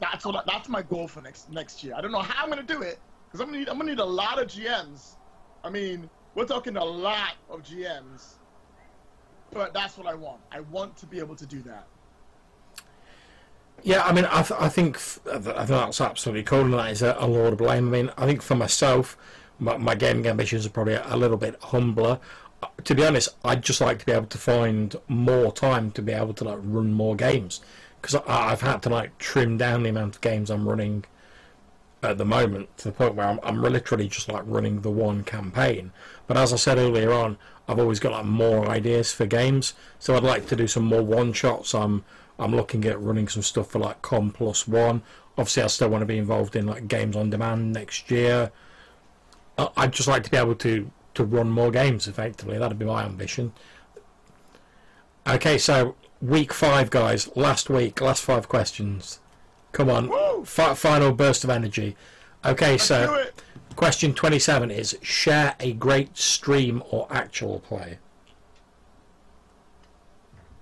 That's 0.00 0.24
what. 0.24 0.44
That's 0.46 0.68
my 0.68 0.82
goal 0.82 1.08
for 1.08 1.20
next 1.20 1.50
next 1.50 1.82
year. 1.82 1.94
I 1.94 2.00
don't 2.00 2.12
know 2.12 2.22
how 2.22 2.44
I'm 2.44 2.50
gonna 2.50 2.62
do 2.62 2.82
it 2.82 3.00
because 3.28 3.40
I'm 3.40 3.48
gonna 3.48 3.58
need 3.58 3.68
I'm 3.68 3.78
gonna 3.78 3.90
need 3.90 3.98
a 4.00 4.04
lot 4.04 4.40
of 4.40 4.48
GMs. 4.48 5.16
I 5.62 5.70
mean, 5.70 6.10
we're 6.34 6.46
talking 6.46 6.76
a 6.76 6.84
lot 6.84 7.34
of 7.48 7.62
GMs, 7.62 8.39
but 9.52 9.72
that's 9.74 9.96
what 9.98 10.06
I 10.06 10.14
want. 10.14 10.40
I 10.52 10.60
want 10.60 10.96
to 10.98 11.06
be 11.06 11.18
able 11.18 11.36
to 11.36 11.46
do 11.46 11.60
that. 11.62 11.86
Yeah, 13.82 14.04
I 14.04 14.12
mean, 14.12 14.26
I, 14.26 14.42
th- 14.42 14.60
I 14.60 14.68
think 14.68 14.96
f- 14.96 15.20
I 15.26 15.38
think 15.40 15.66
that's 15.68 16.00
absolutely 16.00 16.42
cool, 16.42 16.60
and 16.62 16.74
that 16.74 16.90
is 16.90 17.02
a, 17.02 17.16
a 17.18 17.26
of 17.26 17.56
blame. 17.58 17.88
I 17.88 17.90
mean, 17.90 18.10
I 18.18 18.26
think 18.26 18.42
for 18.42 18.54
myself, 18.54 19.16
my, 19.58 19.76
my 19.78 19.94
gaming 19.94 20.26
ambitions 20.26 20.66
are 20.66 20.70
probably 20.70 20.94
a, 20.94 21.04
a 21.06 21.16
little 21.16 21.38
bit 21.38 21.56
humbler. 21.62 22.20
Uh, 22.62 22.66
To 22.84 22.94
be 22.94 23.04
honest, 23.04 23.30
I'd 23.42 23.62
just 23.62 23.80
like 23.80 23.98
to 24.00 24.06
be 24.06 24.12
able 24.12 24.26
to 24.26 24.38
find 24.38 24.96
more 25.08 25.50
time 25.52 25.90
to 25.92 26.02
be 26.02 26.12
able 26.12 26.34
to 26.34 26.44
like 26.44 26.58
run 26.62 26.92
more 26.92 27.16
games 27.16 27.62
because 28.00 28.20
I've 28.26 28.60
had 28.60 28.82
to 28.82 28.90
like 28.90 29.16
trim 29.18 29.56
down 29.56 29.82
the 29.82 29.90
amount 29.90 30.16
of 30.16 30.20
games 30.20 30.50
I'm 30.50 30.68
running 30.68 31.04
at 32.02 32.18
the 32.18 32.24
moment 32.24 32.76
to 32.78 32.84
the 32.84 32.92
point 32.92 33.14
where 33.14 33.26
I'm, 33.26 33.40
I'm 33.42 33.60
literally 33.60 34.08
just 34.08 34.28
like 34.28 34.42
running 34.46 34.80
the 34.80 34.90
one 34.90 35.22
campaign. 35.22 35.92
But 36.26 36.36
as 36.36 36.52
I 36.52 36.56
said 36.56 36.78
earlier 36.78 37.12
on, 37.12 37.36
I've 37.68 37.78
always 37.78 38.00
got 38.00 38.12
like 38.12 38.24
more 38.24 38.68
ideas 38.68 39.12
for 39.12 39.26
games, 39.26 39.74
so 39.98 40.16
I'd 40.16 40.22
like 40.22 40.46
to 40.48 40.56
do 40.56 40.66
some 40.66 40.84
more 40.84 41.02
one 41.02 41.32
shots. 41.32 41.74
I'm 41.74 42.04
I'm 42.38 42.56
looking 42.56 42.84
at 42.86 43.00
running 43.00 43.28
some 43.28 43.42
stuff 43.42 43.70
for 43.70 43.78
like 43.78 44.00
Com 44.02 44.30
Plus 44.30 44.66
One. 44.66 45.02
Obviously, 45.36 45.62
I 45.62 45.66
still 45.68 45.88
want 45.90 46.02
to 46.02 46.06
be 46.06 46.18
involved 46.18 46.56
in 46.56 46.66
like 46.66 46.88
games 46.88 47.14
on 47.16 47.30
demand 47.30 47.72
next 47.72 48.10
year. 48.10 48.50
I'd 49.76 49.92
just 49.92 50.08
like 50.08 50.24
to 50.24 50.30
be 50.30 50.36
able 50.36 50.54
to 50.56 50.90
to 51.14 51.24
run 51.24 51.50
more 51.50 51.70
games 51.70 52.08
effectively. 52.08 52.58
That'd 52.58 52.78
be 52.78 52.86
my 52.86 53.04
ambition. 53.04 53.52
Okay, 55.26 55.58
so 55.58 55.96
week 56.20 56.52
five, 56.52 56.90
guys. 56.90 57.30
Last 57.36 57.68
week, 57.68 58.00
last 58.00 58.22
five 58.22 58.48
questions. 58.48 59.20
Come 59.72 59.90
on! 59.90 60.08
Fi- 60.44 60.74
final 60.74 61.12
burst 61.12 61.44
of 61.44 61.50
energy. 61.50 61.96
Okay, 62.44 62.72
Let's 62.72 62.84
so 62.84 63.26
question 63.76 64.14
twenty-seven 64.14 64.70
is: 64.70 64.96
share 65.02 65.54
a 65.60 65.72
great 65.72 66.16
stream 66.16 66.82
or 66.90 67.06
actual 67.10 67.60
play. 67.60 67.98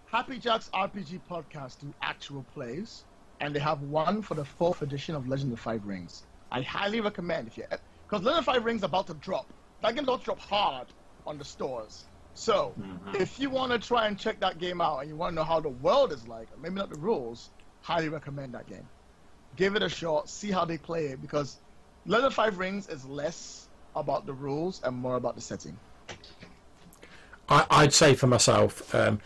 Happy 0.07 0.39
Jacks 0.39 0.71
RPG 0.73 1.21
podcast 1.31 1.81
do 1.81 1.93
actual 2.03 2.45
plays, 2.55 3.05
and 3.41 3.55
they 3.55 3.61
have 3.61 3.83
one 3.83 4.23
for 4.23 4.35
the 4.35 4.45
fourth 4.45 4.83
edition 4.83 5.15
of 5.15 5.29
Legend 5.29 5.53
of 5.53 5.61
Five 5.61 5.85
Rings. 5.87 6.25
I 6.51 6.63
highly 6.63 7.01
recommend 7.01 7.49
if 7.49 7.59
you 7.59 7.65
because 7.69 8.25
Legend 8.25 8.39
of 8.39 8.45
Five 8.45 8.65
Rings 8.65 8.81
is 8.81 8.85
about 8.85 9.07
to 9.09 9.15
drop. 9.15 9.47
That 9.83 9.95
game's 9.95 10.09
about 10.09 10.21
to 10.21 10.25
drop 10.25 10.39
hard 10.39 10.87
on 11.27 11.39
the 11.39 11.45
stores. 11.45 12.07
So 12.35 12.73
mm-hmm. 12.81 13.17
if 13.17 13.39
you 13.39 13.51
want 13.51 13.73
to 13.73 13.79
try 13.79 14.07
and 14.07 14.19
check 14.19 14.41
that 14.41 14.59
game 14.59 14.81
out 14.81 15.01
and 15.01 15.09
you 15.09 15.17
want 15.17 15.33
to 15.33 15.35
know 15.35 15.45
how 15.45 15.61
the 15.61 15.69
world 15.69 16.13
is 16.13 16.27
like, 16.27 16.49
maybe 16.61 16.77
not 16.77 16.89
the 16.89 16.99
rules, 16.99 17.51
highly 17.83 18.09
recommend 18.09 18.55
that 18.55 18.67
game. 18.67 18.89
Give 19.59 19.75
it 19.75 19.83
a 19.83 19.89
shot, 19.89 20.31
see 20.31 20.53
how 20.53 20.65
they 20.65 20.79
play 20.79 21.07
it 21.07 21.21
because 21.21 21.57
of 22.09 22.33
Five 22.33 22.59
Rings 22.59 22.89
is 22.89 23.05
less 23.05 23.67
about 23.97 24.25
the 24.25 24.33
rules 24.33 24.81
and 24.85 24.97
more 24.97 25.17
about 25.17 25.35
the 25.35 25.41
setting. 25.41 25.77
I, 27.49 27.67
I'd 27.69 27.93
say 27.93 28.15
for 28.15 28.29
myself, 28.29 28.95
um, 28.95 29.21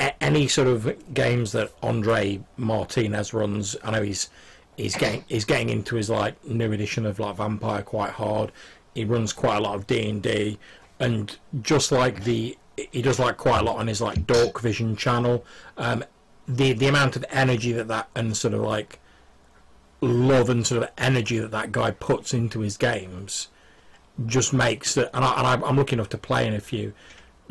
a- 0.00 0.20
any 0.20 0.48
sort 0.48 0.66
of 0.66 1.14
games 1.14 1.52
that 1.52 1.72
Andre 1.84 2.40
Martinez 2.56 3.32
runs, 3.32 3.76
I 3.84 3.92
know 3.92 4.02
he's 4.02 4.28
he's 4.76 4.96
getting 4.96 5.24
he's 5.28 5.44
getting 5.44 5.70
into 5.70 5.94
his 5.94 6.10
like 6.10 6.44
new 6.44 6.72
edition 6.72 7.06
of 7.06 7.20
like 7.20 7.36
Vampire 7.36 7.82
quite 7.82 8.10
hard. 8.10 8.50
He 8.92 9.04
runs 9.04 9.32
quite 9.32 9.58
a 9.58 9.60
lot 9.60 9.76
of 9.76 9.86
D 9.86 10.10
and 10.10 10.20
D, 10.20 10.58
and 10.98 11.38
just 11.62 11.92
like 11.92 12.24
the 12.24 12.58
he 12.90 13.02
does 13.02 13.20
like 13.20 13.36
quite 13.36 13.60
a 13.60 13.62
lot 13.62 13.76
on 13.76 13.86
his 13.86 14.00
like 14.00 14.26
Dork 14.26 14.60
Vision 14.60 14.96
channel. 14.96 15.44
Um, 15.78 16.04
the 16.48 16.72
the 16.72 16.88
amount 16.88 17.14
of 17.14 17.24
energy 17.30 17.70
that 17.70 17.86
that 17.86 18.08
and 18.16 18.36
sort 18.36 18.52
of 18.52 18.62
like 18.62 18.98
love 20.00 20.48
and 20.50 20.66
sort 20.66 20.82
of 20.82 20.90
energy 20.98 21.38
that 21.38 21.50
that 21.50 21.72
guy 21.72 21.90
puts 21.90 22.34
into 22.34 22.60
his 22.60 22.76
games 22.76 23.48
just 24.26 24.52
makes 24.52 24.96
it. 24.96 25.10
And, 25.12 25.24
I, 25.24 25.54
I'm 25.54 25.76
lucky 25.76 25.94
enough 25.94 26.08
to 26.10 26.18
play 26.18 26.46
in 26.46 26.54
a 26.54 26.60
few 26.60 26.92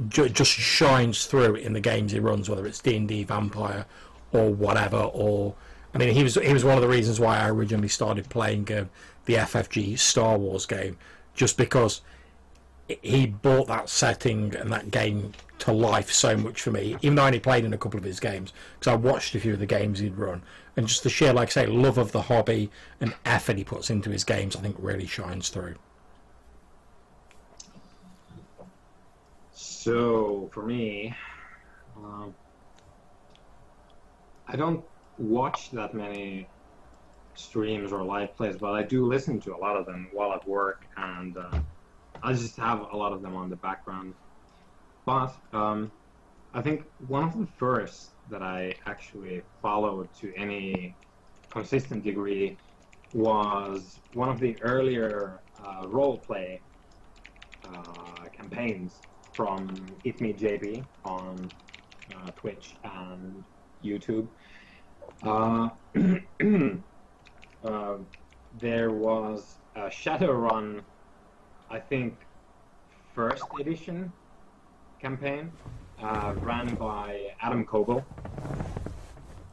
ju- 0.08 0.30
just 0.30 0.52
shines 0.52 1.26
through 1.26 1.56
in 1.56 1.74
the 1.74 1.80
games 1.80 2.12
he 2.12 2.20
runs, 2.20 2.50
whether 2.50 2.66
it's 2.66 2.80
D 2.80 2.98
and 2.98 3.08
D, 3.08 3.24
Vampire, 3.24 3.86
or 4.32 4.50
whatever. 4.50 4.98
Or 4.98 5.56
I 5.94 5.98
mean, 5.98 6.14
he 6.14 6.24
was 6.24 6.36
he 6.36 6.54
was 6.54 6.64
one 6.64 6.76
of 6.76 6.82
the 6.82 6.88
reasons 6.88 7.20
why 7.20 7.40
I 7.40 7.50
originally 7.50 7.88
started 7.88 8.30
playing 8.30 8.72
uh, 8.72 8.86
the 9.26 9.36
FFG 9.36 9.98
Star 9.98 10.38
Wars 10.38 10.66
game, 10.66 10.98
just 11.34 11.58
because 11.58 12.02
he 12.88 13.26
brought 13.26 13.68
that 13.68 13.90
setting 13.90 14.56
and 14.56 14.72
that 14.72 14.92
game 14.92 15.32
to 15.60 15.72
life 15.72 16.12
so 16.12 16.38
much 16.38 16.62
for 16.62 16.72
me. 16.72 16.96
Even 17.02 17.16
though 17.16 17.24
I 17.24 17.28
only 17.28 17.40
played 17.40 17.66
in 17.66 17.74
a 17.74 17.78
couple 17.78 17.98
of 17.98 18.04
his 18.04 18.20
games, 18.20 18.54
because 18.80 18.92
I 18.92 18.96
watched 18.96 19.34
a 19.36 19.40
few 19.40 19.54
of 19.54 19.60
the 19.60 19.66
games 19.66 20.00
he'd 20.00 20.16
run, 20.18 20.44
and 20.78 20.88
just 20.88 21.04
the 21.04 21.10
sheer, 21.10 21.34
like 21.34 21.50
I 21.50 21.52
say, 21.52 21.68
love 21.68 21.98
of 21.98 22.12
the 22.12 22.24
hobby 22.24 22.70
and 23.02 23.16
effort 23.26 23.58
he 23.58 23.64
puts 23.64 23.90
into 23.90 24.10
his 24.12 24.24
games, 24.24 24.56
I 24.56 24.60
think 24.60 24.76
really 24.78 25.08
shines 25.08 25.50
through. 25.50 25.76
So 29.54 30.50
for 30.54 30.64
me, 30.64 31.16
um, 31.98 32.34
I 34.48 34.56
don't 34.56 34.84
watch 35.18 35.72
that 35.72 35.94
many 35.94 36.48
streams 37.36 37.92
or 37.92 38.04
live 38.04 38.36
plays, 38.36 38.58
but 38.58 38.74
I 38.74 38.84
do 38.84 39.06
listen 39.06 39.40
to 39.42 39.56
a 39.56 39.58
lot 39.58 39.76
of 39.76 39.86
them 39.86 40.10
while 40.12 40.34
at 40.34 40.48
work, 40.48 40.86
and 40.98 41.38
uh, 41.38 41.60
I 42.24 42.34
just 42.34 42.58
have 42.58 42.82
a 42.92 42.98
lot 42.98 43.14
of 43.14 43.22
them 43.22 43.36
on 43.36 43.50
the 43.50 43.56
background. 43.58 44.14
But 45.06 45.36
um, 45.54 45.92
I 46.54 46.62
think 46.62 46.84
one 46.98 47.24
of 47.24 47.38
the 47.38 47.48
first 47.58 48.16
that 48.30 48.42
I 48.42 48.74
actually 48.88 49.42
followed 49.62 50.10
to 50.22 50.34
any 50.36 50.98
consistent 51.52 52.04
degree 52.04 52.58
was 53.14 54.02
one 54.14 54.30
of 54.30 54.40
the 54.40 54.58
earlier 54.62 55.42
uh, 55.64 55.88
role 55.88 56.20
play 56.20 56.62
uh, 57.64 58.26
campaigns 58.36 59.04
from 59.36 59.68
ItMeJP 60.06 60.86
on 61.04 61.52
uh, 62.16 62.32
Twitch 62.36 62.76
and 62.84 63.44
YouTube. 63.84 64.28
Uh, 65.24 65.70
uh, 67.64 67.98
there 68.54 68.92
was 68.92 69.60
a 69.76 69.90
Shadowrun, 69.90 70.82
I 71.70 71.80
think, 71.80 72.28
first 73.14 73.44
edition 73.60 74.14
campaign 75.02 75.58
uh, 76.02 76.34
ran 76.38 76.76
by 76.76 77.30
Adam 77.42 77.66
Koebel 77.66 78.06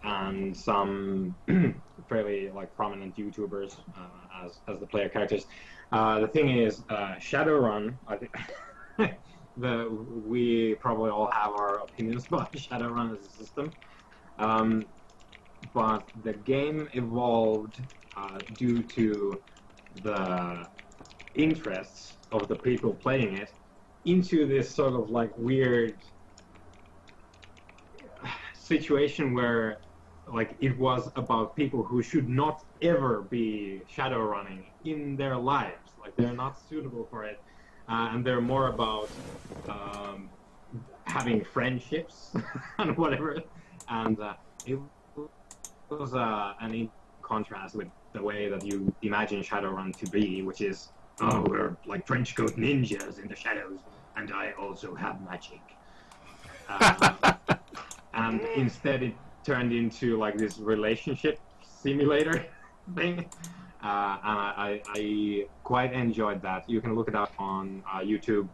and 0.02 0.56
some 0.56 1.36
fairly 2.08 2.50
like 2.50 2.74
prominent 2.74 3.16
YouTubers 3.16 3.78
uh, 3.96 4.44
as 4.44 4.60
as 4.68 4.80
the 4.80 4.86
player 4.86 5.08
characters. 5.08 5.46
Uh, 5.92 6.20
the 6.20 6.28
thing 6.28 6.50
is, 6.50 6.84
uh, 6.88 7.14
Shadowrun. 7.16 7.98
I 8.06 8.16
think 8.16 8.32
the 9.56 9.88
we 9.90 10.74
probably 10.76 11.10
all 11.10 11.30
have 11.30 11.52
our 11.52 11.78
opinions 11.84 12.26
about 12.30 12.52
Shadowrun 12.54 13.16
as 13.16 13.24
a 13.24 13.30
system, 13.30 13.72
um, 14.38 14.86
but 15.72 16.08
the 16.16 16.32
game 16.34 16.88
evolved 16.92 17.80
uh, 18.16 18.40
due 18.54 18.82
to 18.82 19.42
the 19.94 20.66
interests 21.34 22.14
of 22.30 22.48
the 22.48 22.56
people 22.56 22.94
playing 22.94 23.36
it 23.38 23.52
into 24.04 24.46
this 24.46 24.70
sort 24.70 24.94
of 24.94 25.10
like 25.10 25.36
weird 25.38 25.94
situation 28.54 29.34
where 29.34 29.78
like 30.32 30.56
it 30.60 30.76
was 30.78 31.10
about 31.16 31.54
people 31.56 31.82
who 31.82 32.02
should 32.02 32.28
not 32.28 32.64
ever 32.80 33.22
be 33.22 33.82
shadow 33.88 34.22
running 34.24 34.64
in 34.84 35.16
their 35.16 35.36
lives. 35.36 35.90
Like 36.00 36.16
they're 36.16 36.32
not 36.32 36.58
suitable 36.68 37.06
for 37.10 37.24
it. 37.24 37.40
Uh, 37.88 38.10
and 38.12 38.24
they're 38.24 38.40
more 38.40 38.68
about 38.68 39.10
um, 39.68 40.30
having 41.04 41.44
friendships 41.44 42.34
and 42.78 42.96
whatever. 42.96 43.42
And 43.88 44.18
uh, 44.20 44.34
it 44.64 44.78
was 45.90 46.14
uh, 46.14 46.54
an 46.60 46.74
in 46.74 46.90
contrast 47.20 47.74
with 47.74 47.88
the 48.12 48.22
way 48.22 48.48
that 48.48 48.64
you 48.64 48.94
imagine 49.02 49.42
shadowrun 49.42 49.96
to 49.96 50.06
be 50.10 50.42
which 50.42 50.60
is 50.60 50.90
oh 51.20 51.44
we're 51.48 51.76
like 51.86 52.06
trench 52.06 52.34
coat 52.34 52.56
ninjas 52.56 53.18
in 53.22 53.28
the 53.28 53.36
shadows 53.36 53.80
and 54.16 54.32
i 54.32 54.52
also 54.52 54.94
have 54.94 55.20
magic 55.22 55.60
uh, 56.68 57.32
and 58.14 58.40
instead 58.56 59.02
it 59.02 59.14
turned 59.44 59.72
into 59.72 60.16
like 60.16 60.36
this 60.36 60.58
relationship 60.58 61.38
simulator 61.82 62.46
thing. 62.94 63.26
Uh, 63.82 64.16
and 64.22 64.38
I, 64.68 64.82
I, 64.94 65.46
quite 65.64 65.92
enjoyed 65.92 66.40
that. 66.42 66.70
You 66.70 66.80
can 66.80 66.94
look 66.94 67.08
it 67.08 67.16
up 67.16 67.32
on 67.38 67.82
uh, 67.92 67.98
YouTube. 67.98 68.48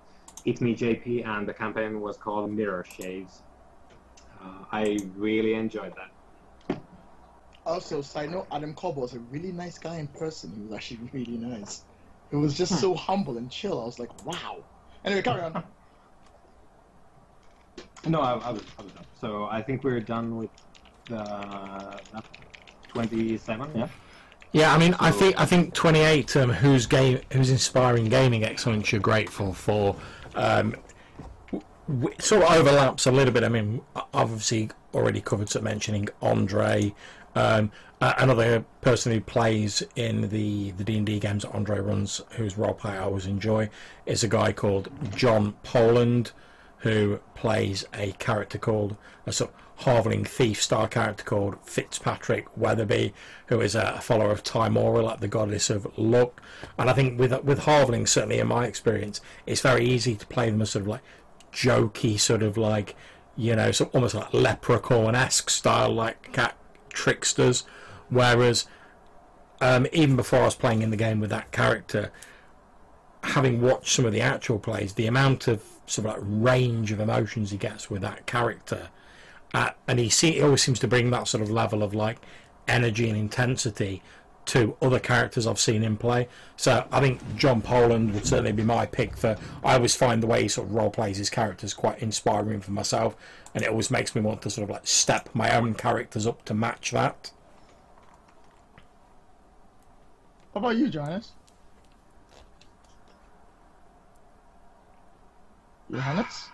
ItMeJP, 0.46 1.26
and 1.26 1.46
the 1.46 1.52
campaign 1.52 2.00
was 2.00 2.16
called 2.16 2.50
Mirror 2.50 2.86
Shades. 2.96 3.42
Uh, 4.40 4.64
I 4.72 4.98
really 5.16 5.54
enjoyed 5.54 5.92
that. 5.96 6.80
Also, 7.66 8.00
side 8.00 8.30
note, 8.30 8.46
Adam 8.50 8.72
Koebel 8.72 8.96
was 8.96 9.14
a 9.14 9.18
really 9.18 9.52
nice 9.52 9.78
guy 9.78 9.96
in 9.96 10.06
person. 10.06 10.52
He 10.54 10.62
was 10.62 10.72
actually 10.72 11.00
really 11.12 11.36
nice. 11.36 11.84
He 12.30 12.36
was 12.36 12.56
just 12.56 12.78
so 12.80 12.94
humble 12.94 13.38
and 13.38 13.50
chill. 13.50 13.80
I 13.80 13.84
was 13.84 13.98
like, 13.98 14.26
wow. 14.26 14.56
Anyway, 15.04 15.22
carry 15.22 15.42
on. 15.42 15.62
No, 18.06 18.20
I, 18.20 18.34
I, 18.34 18.52
was, 18.52 18.62
I 18.78 18.82
was 18.82 18.92
done. 18.92 19.04
So 19.20 19.48
I 19.50 19.60
think 19.60 19.82
we're 19.82 20.00
done 20.00 20.36
with 20.36 20.50
the 21.06 22.00
27, 22.88 23.70
yeah? 23.74 23.88
Yeah, 24.52 24.72
I 24.72 24.78
mean, 24.78 24.94
I 24.98 25.10
think 25.10 25.38
I 25.38 25.44
think 25.44 25.74
28, 25.74 26.36
um, 26.36 26.50
who's 26.50 26.86
game, 26.86 27.20
who's 27.32 27.50
inspiring 27.50 28.08
gaming 28.08 28.44
excellence. 28.44 28.92
You're 28.92 29.00
grateful 29.00 29.52
for. 29.52 29.96
Um, 30.36 30.76
w- 31.50 32.14
sort 32.18 32.44
of 32.44 32.52
overlaps 32.52 33.06
a 33.06 33.12
little 33.12 33.34
bit. 33.34 33.44
I 33.44 33.48
mean, 33.48 33.82
obviously 34.14 34.70
already 34.94 35.20
covered 35.20 35.50
some 35.50 35.64
mentioning 35.64 36.08
Andre. 36.22 36.94
Um, 37.34 37.70
uh, 38.00 38.14
another 38.18 38.64
person 38.80 39.12
who 39.12 39.20
plays 39.20 39.82
in 39.96 40.28
the 40.28 40.70
the 40.72 40.84
D 40.84 40.96
and 40.98 41.06
D 41.06 41.18
games 41.18 41.42
that 41.42 41.54
Andre 41.54 41.80
runs, 41.80 42.20
whose 42.30 42.54
roleplay 42.54 42.92
I 42.92 42.98
always 42.98 43.26
enjoy, 43.26 43.70
is 44.06 44.22
a 44.22 44.28
guy 44.28 44.52
called 44.52 44.88
John 45.16 45.54
Poland, 45.62 46.32
who 46.78 47.20
plays 47.34 47.84
a 47.92 48.12
character 48.12 48.58
called 48.58 48.96
a 49.26 49.32
sort 49.32 49.50
of 49.50 49.84
Halfling 49.84 50.26
thief 50.26 50.60
star 50.60 50.88
character 50.88 51.22
called 51.22 51.56
Fitzpatrick 51.62 52.46
Weatherby, 52.56 53.14
who 53.46 53.60
is 53.60 53.76
a 53.76 54.00
follower 54.00 54.32
of 54.32 54.42
Tymora, 54.42 55.04
like 55.04 55.20
the 55.20 55.28
goddess 55.28 55.70
of 55.70 55.86
luck. 55.96 56.42
And 56.76 56.90
I 56.90 56.92
think 56.92 57.18
with 57.18 57.32
with 57.44 57.60
Halfling, 57.60 58.08
certainly 58.08 58.38
in 58.38 58.48
my 58.48 58.66
experience, 58.66 59.20
it's 59.46 59.60
very 59.60 59.84
easy 59.84 60.16
to 60.16 60.26
play 60.26 60.50
them 60.50 60.62
as 60.62 60.70
sort 60.70 60.82
of 60.82 60.88
like 60.88 61.02
jokey, 61.52 62.18
sort 62.18 62.42
of 62.42 62.56
like 62.56 62.96
you 63.36 63.54
know, 63.54 63.70
so 63.70 63.84
almost 63.94 64.16
like 64.16 64.34
leprechaun-esque 64.34 65.48
style, 65.48 65.90
like 65.90 66.32
cat 66.32 66.56
tricksters. 66.90 67.64
Whereas 68.08 68.66
um, 69.60 69.86
even 69.92 70.16
before 70.16 70.40
I 70.40 70.44
was 70.44 70.54
playing 70.54 70.82
in 70.82 70.90
the 70.90 70.96
game 70.96 71.20
with 71.20 71.30
that 71.30 71.52
character, 71.52 72.10
having 73.22 73.60
watched 73.60 73.94
some 73.94 74.04
of 74.04 74.12
the 74.12 74.20
actual 74.20 74.58
plays, 74.58 74.94
the 74.94 75.06
amount 75.06 75.48
of 75.48 75.62
sort 75.86 76.06
of 76.06 76.14
like 76.14 76.22
range 76.22 76.92
of 76.92 77.00
emotions 77.00 77.50
he 77.50 77.56
gets 77.56 77.90
with 77.90 78.02
that 78.02 78.26
character 78.26 78.88
uh, 79.54 79.70
and 79.86 79.98
he, 79.98 80.08
see, 80.08 80.32
he 80.32 80.42
always 80.42 80.62
seems 80.62 80.78
to 80.80 80.88
bring 80.88 81.10
that 81.10 81.28
sort 81.28 81.42
of 81.42 81.50
level 81.50 81.82
of 81.82 81.94
like 81.94 82.18
energy 82.66 83.08
and 83.08 83.18
intensity 83.18 84.02
to 84.48 84.76
other 84.80 84.98
characters 84.98 85.46
I've 85.46 85.58
seen 85.58 85.82
him 85.82 85.96
play. 85.96 86.28
So 86.56 86.86
I 86.90 87.00
think 87.00 87.20
John 87.36 87.60
Poland 87.60 88.14
would 88.14 88.26
certainly 88.26 88.52
be 88.52 88.62
my 88.62 88.86
pick 88.86 89.16
for. 89.16 89.36
I 89.62 89.74
always 89.74 89.94
find 89.94 90.22
the 90.22 90.26
way 90.26 90.42
he 90.42 90.48
sort 90.48 90.68
of 90.68 90.74
role 90.74 90.90
plays 90.90 91.18
his 91.18 91.30
characters 91.30 91.74
quite 91.74 92.00
inspiring 92.00 92.60
for 92.60 92.72
myself, 92.72 93.14
and 93.54 93.62
it 93.62 93.68
always 93.68 93.90
makes 93.90 94.14
me 94.14 94.22
want 94.22 94.42
to 94.42 94.50
sort 94.50 94.64
of 94.64 94.70
like 94.70 94.86
step 94.86 95.28
my 95.34 95.54
own 95.56 95.74
characters 95.74 96.26
up 96.26 96.44
to 96.46 96.54
match 96.54 96.90
that. 96.92 97.30
What 100.52 100.60
about 100.60 100.76
you, 100.76 100.88
Johannes? 100.88 101.32
Johannes? 105.90 106.48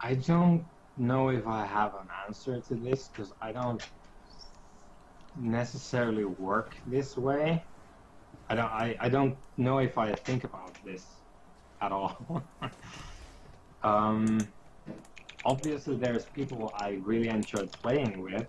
I 0.00 0.14
don't 0.14 0.64
know 0.98 1.30
if 1.30 1.46
I 1.46 1.64
have 1.64 1.94
an 1.94 2.08
answer 2.26 2.60
to 2.60 2.74
this 2.74 3.08
because 3.08 3.32
I 3.40 3.52
don't 3.52 3.82
necessarily 5.38 6.24
work 6.24 6.76
this 6.86 7.16
way. 7.16 7.62
I 8.48 8.54
don't. 8.54 8.66
I, 8.66 8.96
I 9.00 9.08
don't 9.08 9.36
know 9.56 9.78
if 9.78 9.98
I 9.98 10.14
think 10.14 10.44
about 10.44 10.72
this 10.84 11.04
at 11.80 11.92
all. 11.92 12.42
um, 13.82 14.38
obviously, 15.44 15.96
there's 15.96 16.24
people 16.26 16.72
I 16.76 17.00
really 17.02 17.28
enjoy 17.28 17.66
playing 17.66 18.20
with, 18.20 18.46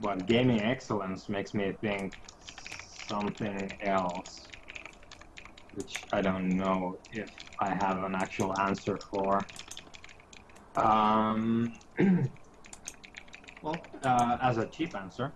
but 0.00 0.26
gaming 0.26 0.60
excellence 0.60 1.28
makes 1.28 1.54
me 1.54 1.72
think 1.80 2.14
something 3.08 3.72
else, 3.82 4.48
which 5.74 6.02
I 6.12 6.20
don't 6.20 6.48
know 6.48 6.98
if 7.12 7.30
I 7.60 7.68
have 7.74 8.02
an 8.02 8.14
actual 8.14 8.58
answer 8.60 8.98
for. 8.98 9.40
Um, 10.76 11.74
well, 13.62 13.76
uh, 14.04 14.38
as 14.40 14.58
a 14.58 14.66
cheap 14.66 14.96
answer, 14.96 15.32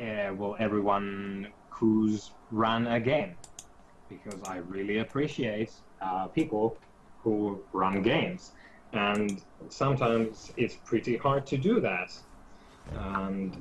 uh, 0.00 0.34
will 0.34 0.56
everyone 0.58 1.48
who's 1.70 2.32
run 2.50 2.86
a 2.86 3.00
game? 3.00 3.34
Because 4.08 4.40
I 4.44 4.58
really 4.58 4.98
appreciate 4.98 5.72
uh, 6.00 6.26
people 6.26 6.76
who 7.22 7.60
run 7.72 8.02
games. 8.02 8.52
And 8.92 9.42
sometimes 9.68 10.52
it's 10.56 10.76
pretty 10.84 11.16
hard 11.16 11.46
to 11.48 11.56
do 11.58 11.80
that. 11.80 12.12
And 12.94 13.56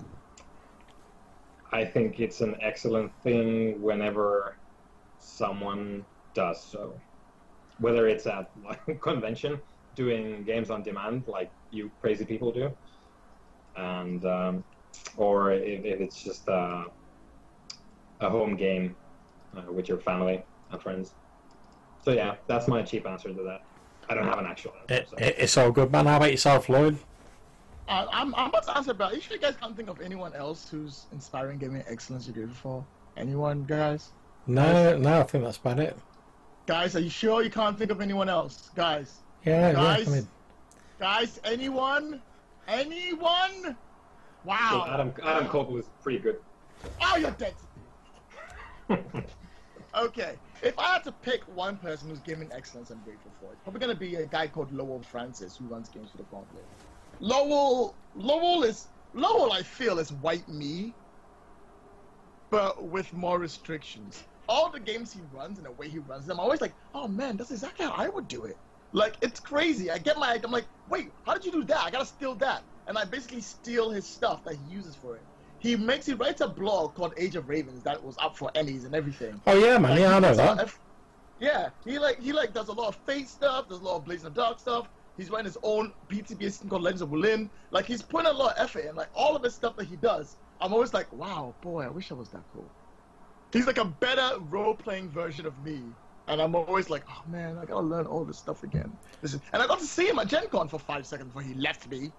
I 1.71 1.83
think 1.83 2.19
it's 2.19 2.41
an 2.41 2.55
excellent 2.61 3.11
thing 3.23 3.81
whenever 3.81 4.55
someone 5.19 6.05
does 6.33 6.61
so. 6.63 6.93
Whether 7.79 8.07
it's 8.07 8.27
at 8.27 8.49
like, 8.63 9.01
convention 9.01 9.59
doing 9.95 10.43
games 10.43 10.69
on 10.69 10.83
demand 10.83 11.23
like 11.27 11.51
you 11.71 11.89
crazy 12.01 12.25
people 12.25 12.51
do, 12.51 12.71
and 13.75 14.23
um, 14.25 14.63
or 15.17 15.51
if, 15.51 15.85
if, 15.85 15.99
it's 15.99 16.23
just 16.23 16.47
a, 16.47 16.85
a 18.21 18.29
home 18.29 18.55
game 18.55 18.95
uh, 19.55 19.71
with 19.71 19.87
your 19.87 19.97
family 19.97 20.43
and 20.71 20.81
friends. 20.81 21.13
So 22.03 22.11
yeah, 22.11 22.35
that's 22.47 22.67
my 22.67 22.81
cheap 22.81 23.07
answer 23.07 23.33
to 23.33 23.43
that. 23.43 23.63
I 24.09 24.13
don't 24.13 24.25
have 24.25 24.39
an 24.39 24.45
actual 24.45 24.73
answer. 24.81 24.93
It, 24.93 25.09
so. 25.09 25.15
it's 25.19 25.57
all 25.57 25.71
good, 25.71 25.91
man. 25.91 26.05
How 26.05 26.17
about 26.17 26.31
yourself, 26.31 26.69
Lloyd? 26.69 26.97
Uh, 27.87 28.05
I'm, 28.11 28.33
I'm 28.35 28.49
about 28.49 28.63
to 28.63 28.77
answer 28.77 28.91
about. 28.91 29.15
You 29.15 29.21
sure 29.21 29.35
you 29.35 29.41
guys 29.41 29.55
can't 29.59 29.75
think 29.75 29.89
of 29.89 30.01
anyone 30.01 30.33
else 30.33 30.69
who's 30.69 31.05
inspiring 31.11 31.57
gaming 31.57 31.83
excellence 31.87 32.27
you're 32.27 32.35
good 32.45 32.55
for? 32.55 32.85
Anyone, 33.17 33.63
guys? 33.63 34.11
No, 34.47 34.63
guys? 34.63 35.01
no, 35.01 35.19
I 35.19 35.23
think 35.23 35.43
that's 35.43 35.57
about 35.57 35.79
it. 35.79 35.97
Guys, 36.65 36.95
are 36.95 36.99
you 36.99 37.09
sure 37.09 37.43
you 37.43 37.49
can't 37.49 37.77
think 37.77 37.91
of 37.91 38.01
anyone 38.01 38.27
else? 38.27 38.71
Guys, 38.75 39.19
yeah, 39.45 39.73
guys, 39.73 40.07
yeah. 40.07 40.11
I 40.11 40.15
mean, 40.15 40.27
guys, 40.99 41.39
anyone, 41.43 42.21
anyone? 42.67 43.77
Wow. 44.45 44.69
So 44.85 44.91
Adam 44.93 45.13
Adam 45.23 45.47
Koebel 45.47 45.71
was 45.71 45.89
pretty 46.01 46.19
good. 46.19 46.37
Oh, 47.01 47.17
you're 47.17 47.31
dead. 47.31 47.55
okay, 49.97 50.39
if 50.61 50.77
I 50.77 50.93
had 50.93 51.03
to 51.05 51.11
pick 51.11 51.47
one 51.47 51.77
person 51.79 52.09
who's 52.09 52.21
given 52.21 52.51
excellence 52.53 52.91
I'm 52.91 53.03
grateful 53.03 53.33
for, 53.39 53.53
it. 53.53 53.63
probably 53.63 53.81
gonna 53.81 53.95
be 53.95 54.15
a 54.15 54.27
guy 54.27 54.47
called 54.47 54.71
Lowell 54.71 55.01
Francis 55.03 55.57
who 55.57 55.67
runs 55.67 55.89
games 55.89 56.11
for 56.11 56.17
the 56.17 56.25
Gauntlet. 56.25 56.69
Lowell, 57.19 57.99
Lowell 58.13 58.63
is 58.63 58.89
Lowell. 59.13 59.51
I 59.51 59.63
feel 59.63 59.99
is 59.99 60.11
white 60.11 60.47
me, 60.47 60.97
but 62.51 62.87
with 62.89 63.13
more 63.13 63.39
restrictions. 63.39 64.27
All 64.47 64.71
the 64.71 64.79
games 64.79 65.11
he 65.11 65.23
runs 65.23 65.57
and 65.57 65.65
the 65.65 65.71
way 65.71 65.89
he 65.89 65.97
runs 65.99 66.27
them, 66.27 66.39
I'm 66.39 66.43
always 66.45 66.61
like, 66.61 66.75
oh 66.93 67.07
man, 67.07 67.37
that's 67.37 67.51
exactly 67.51 67.85
how 67.85 67.93
I 67.93 68.09
would 68.09 68.27
do 68.27 68.45
it. 68.45 68.61
Like 68.93 69.17
it's 69.23 69.39
crazy. 69.39 69.89
I 69.89 69.97
get 69.97 70.17
my 70.19 70.39
I'm 70.43 70.51
like, 70.51 70.69
wait, 70.87 71.13
how 71.25 71.33
did 71.33 71.45
you 71.45 71.51
do 71.51 71.63
that? 71.65 71.83
I 71.83 71.91
gotta 71.91 72.05
steal 72.05 72.35
that. 72.35 72.65
And 72.87 72.97
I 72.97 73.05
basically 73.05 73.41
steal 73.41 73.89
his 73.91 74.07
stuff 74.07 74.43
that 74.43 74.55
he 74.55 74.63
uses 74.63 74.95
for 74.95 75.15
it. 75.15 75.25
he 75.59 75.75
makes 75.75 76.05
he 76.05 76.13
writes 76.13 76.41
a 76.41 76.47
blog 76.47 76.95
called 76.95 77.13
Age 77.17 77.35
of 77.35 77.49
Ravens 77.49 77.83
that 77.83 78.03
was 78.03 78.15
up 78.19 78.37
for 78.37 78.51
ENnies 78.55 78.85
and 78.85 78.93
everything. 78.95 79.41
Oh 79.47 79.57
yeah, 79.57 79.77
man. 79.77 79.91
Like, 79.91 79.99
Yeah, 80.01 80.09
he 80.09 80.13
I 80.15 80.19
know 80.19 80.27
puts 80.29 80.39
a 80.39 80.43
lot 80.43 80.57
that. 80.57 80.63
of- 80.65 80.79
yeah, 81.39 81.69
he 81.83 81.99
like 81.99 82.19
he 82.19 82.31
like 82.33 82.53
does 82.53 82.69
a 82.69 82.73
lot 82.73 82.87
of 82.89 82.95
fate 82.97 83.27
stuff, 83.29 83.67
does 83.67 83.79
a 83.79 83.83
lot 83.83 83.97
of 83.97 84.05
Blades 84.05 84.23
in 84.23 84.33
the 84.33 84.41
Dark 84.41 84.59
stuff. 84.59 84.89
He's 85.17 85.29
writing 85.29 85.45
his 85.45 85.57
own 85.63 85.93
BTB 86.07 86.43
system 86.43 86.69
called 86.69 86.81
Legends 86.83 87.01
of 87.01 87.09
Wulin. 87.09 87.49
Like 87.71 87.85
he's 87.85 88.01
putting 88.01 88.27
a 88.29 88.33
lot 88.33 88.55
of 88.57 88.63
effort 88.63 88.85
in. 88.85 88.95
Like 88.95 89.09
all 89.13 89.35
of 89.35 89.41
the 89.41 89.49
stuff 89.49 89.75
that 89.77 89.85
he 89.87 89.95
does, 89.95 90.37
I'm 90.61 90.73
always 90.73 90.93
like, 90.93 91.11
wow, 91.11 91.55
boy, 91.61 91.83
I 91.83 91.89
wish 91.89 92.11
I 92.11 92.15
was 92.15 92.29
that 92.31 92.43
cool. 92.53 92.73
He's 93.51 93.67
like 93.67 93.77
a 93.77 93.85
better 93.85 94.39
role-playing 94.39 95.09
version 95.09 95.45
of 95.45 95.57
me, 95.59 95.95
and 96.27 96.41
I'm 96.41 96.55
always 96.55 96.89
like, 96.89 97.03
oh 97.09 97.21
man, 97.27 97.57
I 97.57 97.65
gotta 97.65 97.85
learn 97.85 98.05
all 98.05 98.25
this 98.25 98.37
stuff 98.37 98.63
again. 98.63 98.97
This 99.21 99.33
is, 99.33 99.41
and 99.53 99.61
I 99.63 99.67
got 99.67 99.79
to 99.79 99.85
see 99.85 100.07
him 100.09 100.19
at 100.19 100.27
Gen 100.27 100.49
Con 100.49 100.67
for 100.67 100.79
five 100.79 101.05
seconds 101.07 101.27
before 101.29 101.41
he 101.43 101.53
left 101.53 101.87
me, 101.87 102.13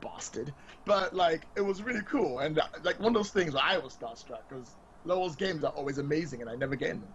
bastard. 0.00 0.52
But 0.84 1.14
like, 1.14 1.46
it 1.56 1.60
was 1.60 1.82
really 1.82 2.02
cool, 2.02 2.40
and 2.40 2.58
uh, 2.58 2.64
like 2.82 2.98
one 2.98 3.08
of 3.08 3.14
those 3.14 3.30
things 3.30 3.54
where 3.54 3.62
I 3.62 3.78
was 3.78 3.96
starstruck 3.96 4.40
because 4.48 4.70
Lowell's 5.04 5.36
games 5.36 5.64
are 5.64 5.72
always 5.72 5.98
amazing, 5.98 6.40
and 6.40 6.50
I 6.50 6.54
never 6.56 6.76
get 6.76 6.90
in 6.90 7.00
them. 7.00 7.08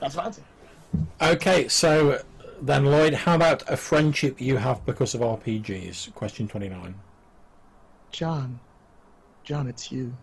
That's 0.00 0.16
my 0.16 0.24
answer. 0.26 0.42
Okay, 1.22 1.68
so 1.68 2.22
then 2.60 2.84
Lloyd, 2.86 3.14
how 3.14 3.34
about 3.36 3.68
a 3.70 3.76
friendship 3.76 4.40
you 4.40 4.56
have 4.56 4.84
because 4.86 5.14
of 5.14 5.20
RPGs? 5.20 6.12
Question 6.14 6.48
twenty-nine. 6.48 6.94
John, 8.10 8.58
John, 9.44 9.68
it's 9.68 9.92
you. 9.92 10.16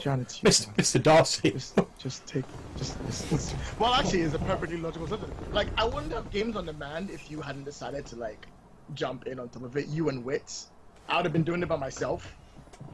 John, 0.00 0.20
it's 0.20 0.42
you. 0.42 0.48
Mr. 0.48 0.74
Mr. 0.74 1.00
Darcy. 1.02 1.52
Just, 1.52 1.78
just 1.98 2.26
take, 2.26 2.44
just, 2.76 2.96
just, 3.06 3.30
just- 3.30 3.54
Well, 3.78 3.94
actually, 3.94 4.22
it's 4.22 4.34
a 4.34 4.38
perfectly 4.40 4.76
logical 4.76 5.06
sentence. 5.06 5.32
Like, 5.52 5.68
I 5.78 5.84
wouldn't 5.84 6.12
have 6.12 6.28
games 6.32 6.56
on 6.56 6.66
demand 6.66 7.10
if 7.10 7.30
you 7.30 7.40
hadn't 7.40 7.64
decided 7.64 8.04
to 8.06 8.16
like 8.16 8.48
jump 8.94 9.26
in 9.26 9.38
on 9.38 9.48
top 9.48 9.62
of 9.64 9.76
it. 9.76 9.88
You 9.88 10.08
and 10.08 10.24
Wits, 10.24 10.70
I 11.08 11.16
would 11.16 11.24
have 11.24 11.32
been 11.32 11.44
doing 11.44 11.62
it 11.62 11.68
by 11.68 11.76
myself, 11.76 12.36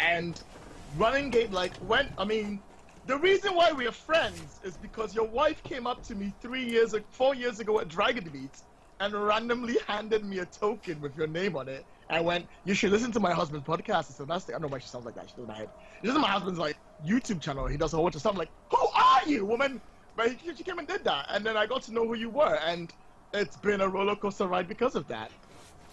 and 0.01 0.40
running 0.97 1.30
game 1.30 1.51
like 1.51 1.74
when 1.78 2.11
I 2.18 2.24
mean, 2.24 2.62
the 3.07 3.18
reason 3.18 3.55
why 3.55 3.72
we 3.72 3.86
are 3.86 3.93
friends 3.93 4.61
is 4.62 4.76
because 4.76 5.14
your 5.14 5.26
wife 5.26 5.62
came 5.62 5.86
up 5.86 6.03
to 6.05 6.14
me 6.14 6.32
three 6.40 6.64
years, 6.64 6.95
four 7.11 7.34
years 7.34 7.61
ago 7.61 7.80
at 7.80 7.88
Dragon 7.88 8.30
Meet, 8.32 8.62
and 9.01 9.12
randomly 9.14 9.76
handed 9.86 10.24
me 10.24 10.38
a 10.38 10.47
token 10.47 11.01
with 11.01 11.16
your 11.16 11.26
name 11.26 11.57
on 11.57 11.68
it. 11.68 11.84
I 12.09 12.20
went, 12.20 12.47
you 12.64 12.74
should 12.74 12.90
listen 12.90 13.11
to 13.12 13.20
my 13.20 13.32
husband's 13.32 13.66
podcast. 13.66 13.90
I 13.90 14.03
said, 14.03 14.28
that's 14.28 14.45
the, 14.45 14.53
I 14.53 14.59
don't 14.59 14.62
know 14.62 14.68
why 14.68 14.78
she 14.78 14.88
sounds 14.88 15.07
like 15.07 15.14
that. 15.14 15.28
She's 15.28 15.36
does 15.36 15.49
my 15.49 15.57
head. 15.57 15.70
This 16.03 16.12
is 16.12 16.18
my 16.18 16.28
husband's 16.28 16.59
like 16.59 16.76
YouTube 17.05 17.40
channel. 17.40 17.66
He 17.66 17.76
does 17.76 17.93
a 17.93 17.97
whole 17.97 18.05
bunch 18.05 18.16
of 18.16 18.20
stuff. 18.20 18.32
I'm 18.32 18.38
like, 18.38 18.51
who 18.70 18.86
are 18.95 19.22
you, 19.26 19.47
woman? 19.47 19.80
But 20.14 20.32
he, 20.32 20.55
she 20.55 20.62
came 20.62 20.78
and 20.78 20.86
did 20.86 21.05
that, 21.05 21.26
and 21.30 21.45
then 21.45 21.57
I 21.57 21.66
got 21.66 21.82
to 21.84 21.93
know 21.93 22.07
who 22.07 22.14
you 22.14 22.28
were, 22.28 22.57
and 22.66 22.93
it's 23.32 23.57
been 23.57 23.80
a 23.80 23.88
roller 23.88 24.14
coaster 24.14 24.47
ride 24.47 24.68
because 24.68 24.95
of 24.95 25.09
that. 25.09 25.32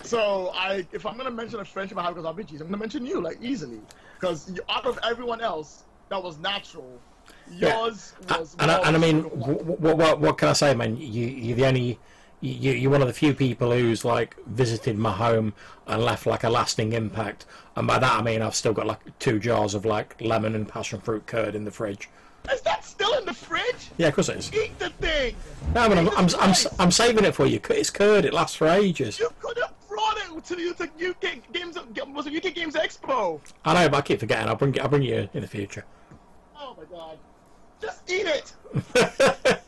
So 0.03 0.51
I, 0.53 0.85
if 0.91 1.05
I'm 1.05 1.17
gonna 1.17 1.31
mention 1.31 1.59
a 1.59 1.65
friendship 1.65 1.97
I 1.97 2.03
have 2.03 2.17
of 2.17 2.23
RPGs, 2.23 2.61
I'm 2.61 2.67
gonna 2.67 2.77
mention 2.77 3.05
you 3.05 3.21
like 3.21 3.37
easily, 3.41 3.79
because 4.19 4.51
out 4.69 4.85
of 4.85 4.97
everyone 5.03 5.41
else, 5.41 5.83
that 6.09 6.21
was 6.21 6.37
natural. 6.39 6.99
Yours 7.51 8.13
A- 8.29 8.39
was. 8.39 8.55
and, 8.59 8.71
I, 8.71 8.77
and 8.87 8.95
I 8.95 8.99
mean, 8.99 9.23
what, 9.23 9.97
what, 9.97 10.19
what 10.19 10.37
can 10.37 10.49
I 10.49 10.53
say, 10.53 10.73
man? 10.73 10.97
You, 10.97 11.27
you're 11.27 11.57
the 11.57 11.65
only, 11.65 11.99
you, 12.41 12.71
you're 12.71 12.91
one 12.91 13.01
of 13.01 13.07
the 13.07 13.13
few 13.13 13.33
people 13.33 13.71
who's 13.71 14.05
like 14.05 14.35
visited 14.47 14.97
my 14.97 15.11
home 15.11 15.53
and 15.87 16.03
left 16.03 16.25
like 16.25 16.43
a 16.43 16.49
lasting 16.49 16.93
impact. 16.93 17.45
And 17.75 17.85
by 17.85 17.99
that 17.99 18.19
I 18.19 18.21
mean 18.21 18.41
I've 18.41 18.55
still 18.55 18.73
got 18.73 18.87
like 18.87 18.99
two 19.19 19.39
jars 19.39 19.73
of 19.73 19.85
like 19.85 20.19
lemon 20.21 20.55
and 20.55 20.67
passion 20.67 21.01
fruit 21.01 21.25
curd 21.27 21.55
in 21.55 21.65
the 21.65 21.71
fridge. 21.71 22.09
Is 22.51 22.61
that 22.61 22.85
still 22.85 23.13
in 23.17 23.25
the 23.25 23.33
fridge? 23.33 23.89
Yeah, 23.97 24.07
of 24.07 24.15
course 24.15 24.29
it 24.29 24.37
is. 24.37 24.53
Eat 24.53 24.77
the 24.79 24.89
thing. 24.89 25.35
No, 25.75 25.81
I 25.81 25.89
mean, 25.89 25.97
I'm, 25.97 26.09
I'm, 26.09 26.29
I'm, 26.39 26.55
I'm 26.79 26.91
saving 26.91 27.25
it 27.25 27.35
for 27.35 27.45
you. 27.45 27.59
It's 27.69 27.89
curd. 27.89 28.25
It 28.25 28.33
lasts 28.33 28.55
for 28.55 28.67
ages. 28.67 29.19
You 29.19 29.29
could 29.41 29.57
have 29.57 29.73
brought 29.99 30.17
it 30.17 30.45
to 30.45 30.73
to 30.73 31.09
UK 31.09 31.53
Games. 31.53 31.77
Was 32.13 32.27
it 32.27 32.45
UK 32.45 32.53
Games 32.53 32.75
Expo? 32.75 33.39
I 33.65 33.73
know, 33.73 33.89
but 33.89 33.97
I 33.97 34.01
keep 34.01 34.19
forgetting. 34.19 34.47
I'll 34.47 34.55
bring. 34.55 34.79
I'll 34.79 34.89
bring 34.89 35.03
you 35.03 35.29
in 35.33 35.41
the 35.41 35.47
future. 35.47 35.85
Oh 36.57 36.75
my 36.77 36.85
god! 36.85 37.17
Just 37.81 38.09
eat 38.09 38.25
it. 38.25 39.55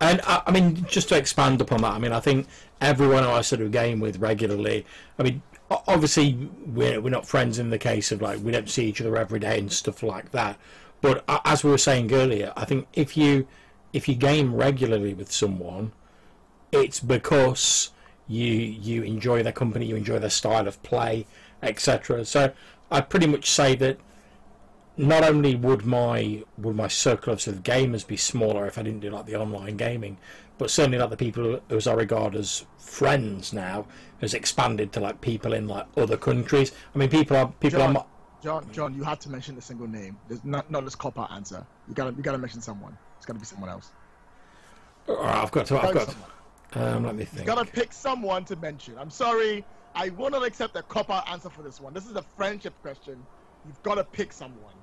And 0.00 0.20
I, 0.26 0.42
I 0.46 0.50
mean, 0.50 0.84
just 0.86 1.08
to 1.08 1.16
expand 1.16 1.60
upon 1.62 1.80
that, 1.82 1.92
I 1.92 1.98
mean, 1.98 2.12
I 2.12 2.20
think 2.20 2.46
everyone 2.82 3.24
I 3.24 3.40
sort 3.40 3.62
of 3.62 3.70
game 3.70 3.98
with 3.98 4.18
regularly, 4.18 4.84
I 5.18 5.22
mean, 5.22 5.42
obviously 5.70 6.50
we're, 6.66 7.00
we're 7.00 7.08
not 7.10 7.26
friends 7.26 7.58
in 7.58 7.70
the 7.70 7.78
case 7.78 8.12
of 8.12 8.20
like 8.20 8.40
we 8.40 8.52
don't 8.52 8.68
see 8.68 8.86
each 8.86 9.00
other 9.00 9.16
every 9.16 9.40
day 9.40 9.58
and 9.58 9.72
stuff 9.72 10.02
like 10.02 10.32
that. 10.32 10.58
But 11.00 11.24
uh, 11.28 11.40
as 11.46 11.64
we 11.64 11.70
were 11.70 11.78
saying 11.78 12.12
earlier, 12.12 12.52
I 12.56 12.66
think 12.66 12.88
if 12.92 13.16
you 13.16 13.46
if 13.94 14.06
you 14.06 14.14
game 14.14 14.54
regularly 14.54 15.14
with 15.14 15.32
someone, 15.32 15.92
it's 16.72 17.00
because 17.00 17.90
you 18.30 18.54
you 18.54 19.02
enjoy 19.02 19.42
their 19.42 19.52
company, 19.52 19.86
you 19.86 19.96
enjoy 19.96 20.20
their 20.20 20.30
style 20.30 20.68
of 20.68 20.80
play, 20.84 21.26
etc. 21.62 22.24
So 22.24 22.52
I 22.90 23.00
pretty 23.00 23.26
much 23.26 23.50
say 23.50 23.74
that 23.76 23.98
not 24.96 25.24
only 25.24 25.56
would 25.56 25.84
my 25.84 26.44
would 26.56 26.76
my 26.76 26.86
circle 26.86 27.32
of 27.32 27.40
sort 27.40 27.56
of 27.56 27.64
gamers 27.64 28.06
be 28.06 28.16
smaller 28.16 28.66
if 28.66 28.78
I 28.78 28.82
didn't 28.82 29.00
do 29.00 29.10
like 29.10 29.26
the 29.26 29.34
online 29.34 29.76
gaming, 29.76 30.16
but 30.58 30.70
certainly 30.70 30.98
like 30.98 31.10
the 31.10 31.16
people 31.16 31.42
who 31.42 31.60
who 31.68 31.90
I 31.90 31.94
regard 31.94 32.36
as 32.36 32.64
friends 32.78 33.52
now 33.52 33.86
has 34.20 34.32
expanded 34.32 34.92
to 34.92 35.00
like 35.00 35.20
people 35.20 35.52
in 35.52 35.66
like 35.66 35.86
other 35.96 36.16
countries. 36.16 36.72
I 36.94 36.98
mean, 36.98 37.08
people 37.08 37.36
are 37.36 37.48
people 37.58 37.80
John, 37.80 37.96
are. 37.96 38.06
John, 38.44 38.72
John, 38.72 38.94
you 38.94 39.02
have 39.02 39.18
to 39.20 39.28
mention 39.28 39.58
a 39.58 39.60
single 39.60 39.88
name. 39.88 40.16
There's 40.28 40.44
not 40.44 40.70
not 40.70 40.84
this 40.84 40.94
cop 40.94 41.18
out 41.18 41.32
answer. 41.32 41.66
You 41.88 41.94
gotta 41.94 42.12
you 42.16 42.22
gotta 42.22 42.38
mention 42.38 42.60
someone. 42.60 42.96
It's 43.16 43.26
gotta 43.26 43.40
be 43.40 43.44
someone 43.44 43.70
else. 43.70 43.90
All 45.08 45.16
right, 45.16 45.42
I've 45.42 45.50
got 45.50 45.66
to. 45.66 45.80
I've 45.82 45.94
got. 45.94 46.14
Um, 46.74 47.04
let 47.04 47.16
me 47.16 47.24
think. 47.24 47.46
Gotta 47.46 47.70
pick 47.70 47.92
someone 47.92 48.44
to 48.46 48.56
mention. 48.56 48.96
I'm 48.98 49.10
sorry, 49.10 49.64
I 49.94 50.10
will 50.10 50.30
not 50.30 50.44
accept 50.44 50.76
a 50.76 50.82
cop 50.82 51.10
out 51.10 51.28
answer 51.28 51.50
for 51.50 51.62
this 51.62 51.80
one. 51.80 51.92
This 51.92 52.06
is 52.06 52.16
a 52.16 52.22
friendship 52.36 52.74
question. 52.82 53.22
You've 53.66 53.82
gotta 53.82 54.04
pick 54.04 54.32
someone. 54.32 54.74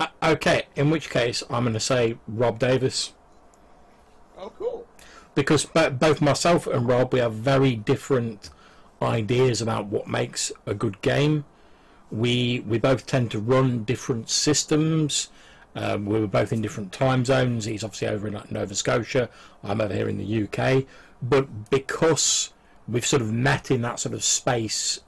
Uh, 0.00 0.06
okay, 0.22 0.66
in 0.76 0.90
which 0.90 1.10
case 1.10 1.42
I'm 1.50 1.64
going 1.64 1.74
to 1.74 1.80
say 1.80 2.18
Rob 2.26 2.58
Davis. 2.58 3.12
Oh, 4.36 4.52
cool. 4.58 4.86
because 5.36 5.64
bo- 5.64 5.90
both 5.90 6.20
myself 6.20 6.66
and 6.66 6.88
Rob 6.88 7.12
we 7.12 7.20
have 7.20 7.32
very 7.34 7.76
different 7.76 8.50
ideas 9.00 9.62
about 9.62 9.86
what 9.86 10.08
makes 10.08 10.50
a 10.66 10.74
good 10.74 11.00
game. 11.02 11.44
We 12.10 12.60
we 12.66 12.78
both 12.78 13.06
tend 13.06 13.30
to 13.32 13.38
run 13.38 13.84
different 13.84 14.28
systems. 14.30 15.30
Um, 15.74 16.06
we 16.06 16.20
were 16.20 16.26
both 16.26 16.52
in 16.52 16.62
different 16.62 16.92
time 16.92 17.24
zones. 17.24 17.64
He's 17.64 17.82
obviously 17.82 18.08
over 18.08 18.28
in 18.28 18.40
Nova 18.50 18.74
Scotia. 18.74 19.28
I'm 19.62 19.80
over 19.80 19.94
here 19.94 20.08
in 20.08 20.18
the 20.18 20.44
UK. 20.44 20.84
But 21.22 21.70
because 21.70 22.52
we've 22.86 23.06
sort 23.06 23.22
of 23.22 23.32
met 23.32 23.70
in 23.70 23.82
that 23.82 23.98
sort 23.98 24.14
of 24.14 24.22
space 24.22 25.00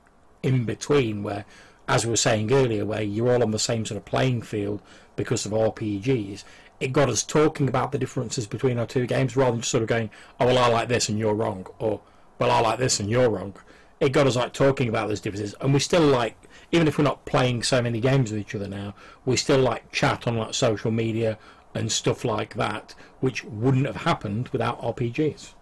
in 0.43 0.64
between, 0.64 1.23
where, 1.23 1.45
as 1.89 2.05
we 2.05 2.11
were 2.11 2.17
saying 2.17 2.53
earlier, 2.53 2.85
where 2.85 3.03
you're 3.03 3.33
all 3.33 3.43
on 3.43 3.51
the 3.51 3.59
same 3.59 3.85
sort 3.85 3.99
of 3.99 4.05
playing 4.05 4.43
field 4.43 4.81
because 5.14 5.47
of 5.47 5.53
RPGs, 5.53 6.45
it 6.81 6.93
got 6.93 7.09
us 7.09 7.23
talking 7.23 7.69
about 7.69 7.93
the 7.93 7.99
differences 7.99 8.47
between 8.47 8.79
our 8.79 8.87
two 8.87 9.07
games 9.07 9.37
rather 9.37 9.53
than 9.53 9.61
just 9.61 9.71
sort 9.71 9.83
of 9.83 9.89
going, 9.89 10.11
oh, 10.41 10.47
well, 10.47 10.59
I 10.59 10.69
like 10.69 10.89
this 10.89 11.09
and 11.09 11.19
you're 11.19 11.35
wrong, 11.35 11.67
or, 11.79 12.01
well, 12.39 12.51
I 12.51 12.61
like 12.61 12.79
this 12.79 13.01
and 13.01 13.09
you're 13.09 13.31
wrong. 13.31 13.55
It 13.99 14.11
got 14.11 14.27
us 14.27 14.37
like 14.37 14.53
talking 14.53 14.89
about 14.89 15.09
those 15.09 15.21
differences, 15.21 15.55
and 15.61 15.73
we 15.73 15.81
still 15.81 16.03
like, 16.03 16.37
even 16.73 16.89
if 16.89 16.99
we're 16.99 17.05
not 17.05 17.25
playing 17.25 17.62
so 17.62 17.81
many 17.81 18.01
games 18.01 18.31
with 18.31 18.41
each 18.41 18.55
other 18.55 18.69
now, 18.69 18.95
we 19.25 19.37
still 19.37 19.61
like 19.61 19.91
chat 19.93 20.27
on 20.27 20.37
like 20.37 20.55
social 20.55 20.91
media 20.91 21.39
and 21.75 21.93
stuff 21.93 22.25
like 22.25 22.55
that, 22.55 22.95
which 23.21 23.45
wouldn't 23.45 23.87
have 23.87 23.97
happened 23.97 24.49
without 24.49 24.81
RPGs. 24.81 25.53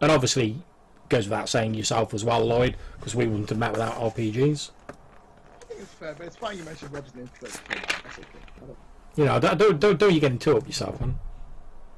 And 0.00 0.12
obviously, 0.12 0.62
goes 1.08 1.26
without 1.26 1.48
saying 1.48 1.74
yourself 1.74 2.14
as 2.14 2.24
well, 2.24 2.44
Lloyd, 2.44 2.76
because 2.96 3.14
we 3.14 3.26
wouldn't 3.26 3.48
have 3.48 3.58
met 3.58 3.72
without 3.72 3.94
RPGs. 3.94 4.70
I 4.88 5.64
think 5.64 5.80
it's 5.80 5.92
fair, 5.92 6.14
but 6.14 6.26
it's 6.26 6.36
fine 6.36 6.58
you 6.58 6.64
mentioned 6.64 6.92
Rob's 6.92 7.14
name 7.14 7.30
first. 7.40 7.60
That's 7.68 8.18
okay. 8.18 8.74
You 9.16 9.26
know, 9.26 9.38
don't 9.38 9.80
don't 9.80 9.98
don't, 9.98 10.12
you 10.12 10.20
getting 10.20 10.38
too 10.38 10.56
up 10.56 10.66
yourself, 10.66 11.00
man. 11.00 11.18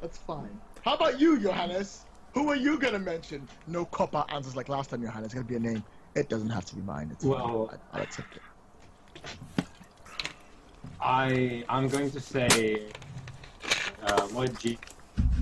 That's 0.03 0.19
fine. 0.19 0.61
How 0.85 0.95
about 0.95 1.19
you, 1.19 1.41
Johannes? 1.41 2.05
Who 2.35 2.51
are 2.51 2.57
you 2.57 2.79
gonna 2.79 2.99
mention? 2.99 3.49
No 3.67 3.87
cop 3.87 4.15
out 4.15 4.31
answers 4.33 4.55
like 4.55 4.69
last 4.69 4.91
time, 4.91 5.03
Johannes. 5.03 5.27
It's 5.27 5.35
gonna 5.35 5.47
be 5.47 5.57
a 5.57 5.61
name. 5.61 5.83
It 6.17 6.31
doesn't 6.31 6.49
have 6.49 6.65
to 6.67 6.75
be 6.75 6.81
mine. 6.81 7.11
It's 7.13 7.25
Well- 7.25 7.67
fine. 7.69 7.79
I, 7.93 7.97
I'll 7.99 8.03
accept 8.03 8.37
it. 8.37 8.43
I 10.99 11.63
I'm 11.69 11.89
going 11.89 12.11
to 12.11 12.21
say 12.21 12.89
uh, 14.03 14.27
Lloyd 14.33 14.59
G 14.59 14.79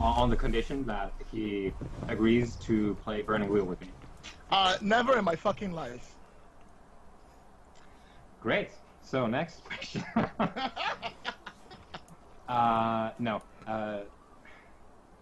on 0.00 0.12
on 0.22 0.30
the 0.30 0.36
condition 0.36 0.84
that 0.86 1.12
he 1.30 1.72
agrees 2.08 2.56
to 2.56 2.96
play 3.04 3.22
Burning 3.22 3.48
Wheel 3.48 3.64
with 3.64 3.80
me. 3.80 3.88
Uh, 4.50 4.76
never 4.80 5.16
in 5.16 5.24
my 5.24 5.36
fucking 5.36 5.72
life. 5.72 6.16
Great. 8.42 8.70
So 9.02 9.26
next 9.26 9.64
question. 9.64 10.04
uh, 12.48 13.10
no. 13.20 13.40
Uh, 13.66 14.00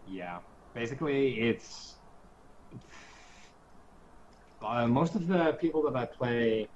yeah. 0.09 0.38
Basically, 0.74 1.40
it's 1.40 1.96
uh, 4.64 4.86
most 4.86 5.14
of 5.14 5.26
the 5.26 5.56
people 5.60 5.82
that 5.84 5.96
I 5.96 6.06
play 6.06 6.68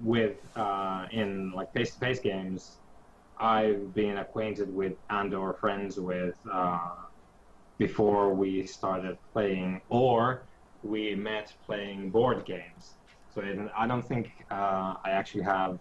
with 0.00 0.38
uh, 0.56 1.06
in 1.12 1.52
like 1.52 1.68
face-to-face 1.74 2.20
games, 2.20 2.80
I've 3.38 3.94
been 3.94 4.18
acquainted 4.18 4.72
with 4.72 4.94
and/or 5.10 5.54
friends 5.54 5.98
with 5.98 6.36
uh, 6.50 6.78
before 7.78 8.34
we 8.34 8.66
started 8.66 9.16
playing, 9.32 9.80
or 9.88 10.48
we 10.82 11.14
met 11.14 11.52
playing 11.64 12.10
board 12.10 12.44
games. 12.44 12.98
So 13.28 13.40
it, 13.42 13.58
I 13.76 13.86
don't 13.86 14.02
think 14.06 14.32
uh, 14.50 14.94
I 15.04 15.10
actually 15.10 15.44
have 15.44 15.78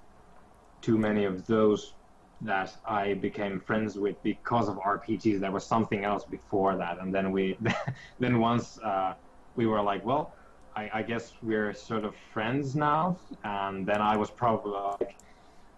too 0.82 0.98
many 0.98 1.26
of 1.26 1.46
those 1.48 1.96
that 2.42 2.76
I 2.86 3.16
became 3.16 3.60
friends 3.60 3.98
with 3.98 4.22
because 4.24 4.70
of 4.70 4.78
RPGs. 4.78 5.40
There 5.40 5.52
was 5.52 5.68
something 5.68 6.06
else 6.06 6.26
before 6.30 6.78
that, 6.78 7.00
and 7.00 7.14
then 7.14 7.32
we, 7.32 7.58
then 8.20 8.40
once 8.40 8.78
uh, 8.84 9.14
we 9.58 9.66
were 9.66 9.82
like, 9.82 10.06
well, 10.06 10.34
I, 10.76 10.90
I, 10.94 11.02
guess 11.02 11.34
we're 11.42 11.74
sort 11.74 12.06
of 12.06 12.16
friends 12.32 12.76
now. 12.76 13.18
And 13.44 13.86
then 13.86 14.00
I 14.00 14.16
was 14.16 14.30
probably 14.30 14.72
like, 14.72 15.18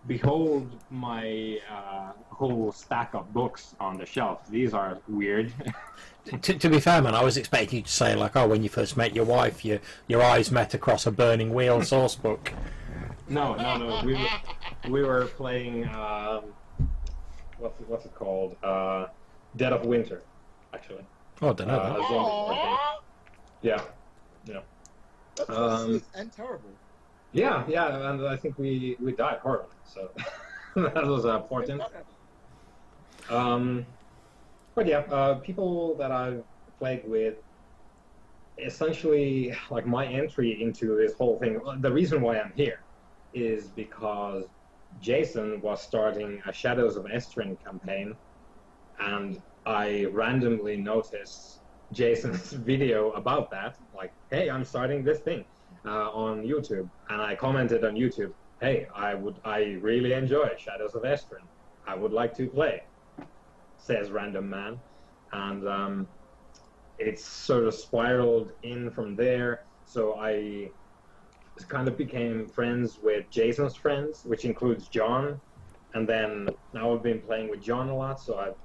behold 0.06 0.70
my 0.92 1.58
uh, 1.72 2.12
whole 2.30 2.72
stack 2.72 3.16
of 3.16 3.34
books 3.34 3.76
on 3.80 3.98
the 3.98 4.06
shelf. 4.06 4.48
These 4.50 4.74
are 4.74 5.00
weird. 5.08 5.52
to, 6.42 6.54
to, 6.54 6.70
be 6.70 6.80
fair, 6.80 7.02
man, 7.02 7.16
I 7.16 7.24
was 7.24 7.38
expecting 7.38 7.78
you 7.78 7.84
to 7.84 7.92
say 7.92 8.16
like, 8.16 8.36
oh, 8.36 8.48
when 8.48 8.62
you 8.62 8.70
first 8.70 8.98
met 8.98 9.16
your 9.16 9.26
wife, 9.26 9.66
your 9.66 9.80
your 10.08 10.22
eyes 10.22 10.52
met 10.52 10.74
across 10.74 11.08
a 11.08 11.12
burning 11.12 11.54
wheel 11.54 11.82
source 11.82 12.16
book. 12.16 12.52
No, 13.30 13.56
no, 13.56 13.78
no. 13.78 14.02
We 14.04 14.14
were, 14.14 14.90
we 14.90 15.04
were 15.04 15.26
playing. 15.26 15.88
Um, 15.88 16.44
what's 17.58 17.80
it, 17.80 17.88
what's 17.88 18.06
it 18.06 18.16
called? 18.16 18.58
Uh, 18.64 19.08
Dead 19.56 19.74
of 19.74 19.86
Winter, 19.86 20.22
actually. 20.74 21.06
Oh, 21.42 21.50
I 21.50 21.54
don't 21.54 21.68
know. 21.68 23.00
Uh, 23.60 23.68
yeah, 23.68 23.82
yeah. 24.45 24.60
That's 25.36 25.49
um, 25.49 26.01
and 26.16 26.32
terrible. 26.32 26.70
Yeah, 27.32 27.64
yeah, 27.68 28.10
and 28.12 28.28
I 28.28 28.36
think 28.36 28.57
we 28.57 28.97
we 28.99 29.12
died 29.12 29.39
horribly, 29.39 29.76
so 29.86 30.10
that 30.76 31.05
was 31.05 31.26
uh, 31.26 31.38
important. 31.38 31.82
Um, 33.30 33.86
but 34.76 34.88
yeah, 34.88 34.99
uh, 35.12 35.36
people 35.36 35.95
that 35.95 36.12
I've 36.12 36.43
played 36.80 37.07
with, 37.07 37.36
essentially, 38.57 39.53
like 39.70 39.86
my 39.86 40.07
entry 40.07 40.62
into 40.62 40.95
this 40.97 41.14
whole 41.14 41.38
thing. 41.38 41.60
The 41.82 41.91
reason 41.91 42.22
why 42.22 42.39
I'm 42.39 42.53
here 42.55 42.82
is 43.34 43.68
because 43.68 44.45
Jason 44.99 45.62
was 45.62 45.82
starting 45.82 46.41
a 46.47 46.53
Shadows 46.53 46.95
of 46.95 47.05
Esteren 47.05 47.64
campaign, 47.64 48.16
and 48.99 49.41
I 49.66 50.05
randomly 50.05 50.78
noticed 50.78 51.59
Jason's 51.92 52.52
video 52.72 53.12
about 53.12 53.50
that. 53.52 53.78
Like, 53.96 54.12
hey, 54.30 54.50
I'm 54.50 54.64
starting 54.64 55.04
this 55.04 55.20
thing 55.20 55.46
uh, 55.86 56.10
on 56.12 56.44
YouTube, 56.44 56.90
and 57.10 57.22
I 57.22 57.36
commented 57.36 57.84
on 57.84 57.96
YouTube, 57.96 58.34
hey, 58.62 58.88
I 58.96 59.14
would, 59.14 59.36
I 59.46 59.78
really 59.82 60.14
enjoy 60.14 60.50
Shadows 60.58 60.96
of 60.96 61.04
Esteren. 61.04 61.44
I 61.88 61.96
would 61.96 62.12
like 62.12 62.36
to 62.38 62.48
play, 62.48 62.84
says 63.78 64.12
random 64.12 64.50
man, 64.50 64.80
and 65.32 65.68
um, 65.68 66.08
it's 67.00 67.26
sort 67.26 67.66
of 67.66 67.74
spiraled 67.74 68.52
in 68.64 68.92
from 68.92 69.16
there. 69.16 69.64
So 69.86 70.16
I 70.20 70.70
kind 71.68 71.88
of 71.88 71.98
became 71.98 72.48
friends 72.48 73.00
with 73.02 73.30
Jason's 73.30 73.76
friends, 73.76 74.24
which 74.26 74.46
includes 74.46 74.88
John, 74.88 75.40
and 75.94 76.08
then 76.08 76.50
now 76.74 76.94
I've 76.94 77.04
been 77.04 77.22
playing 77.22 77.50
with 77.50 77.62
John 77.62 77.90
a 77.90 77.96
lot, 77.96 78.20
so 78.20 78.38
I've 78.38 78.56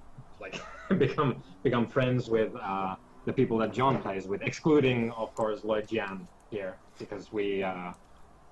like 0.41 0.61
become 0.99 1.43
become 1.63 1.87
friends 1.87 2.29
with 2.29 2.55
uh, 2.57 2.97
the 3.25 3.33
people 3.33 3.59
that 3.59 3.73
John 3.73 4.01
plays 4.03 4.27
with, 4.27 4.43
excluding 4.43 5.11
of 5.13 5.35
course 5.35 5.65
Lloyd 5.65 5.89
Jan 5.89 6.27
here 6.51 6.77
because 6.99 7.33
we 7.33 7.63
uh, 7.63 7.93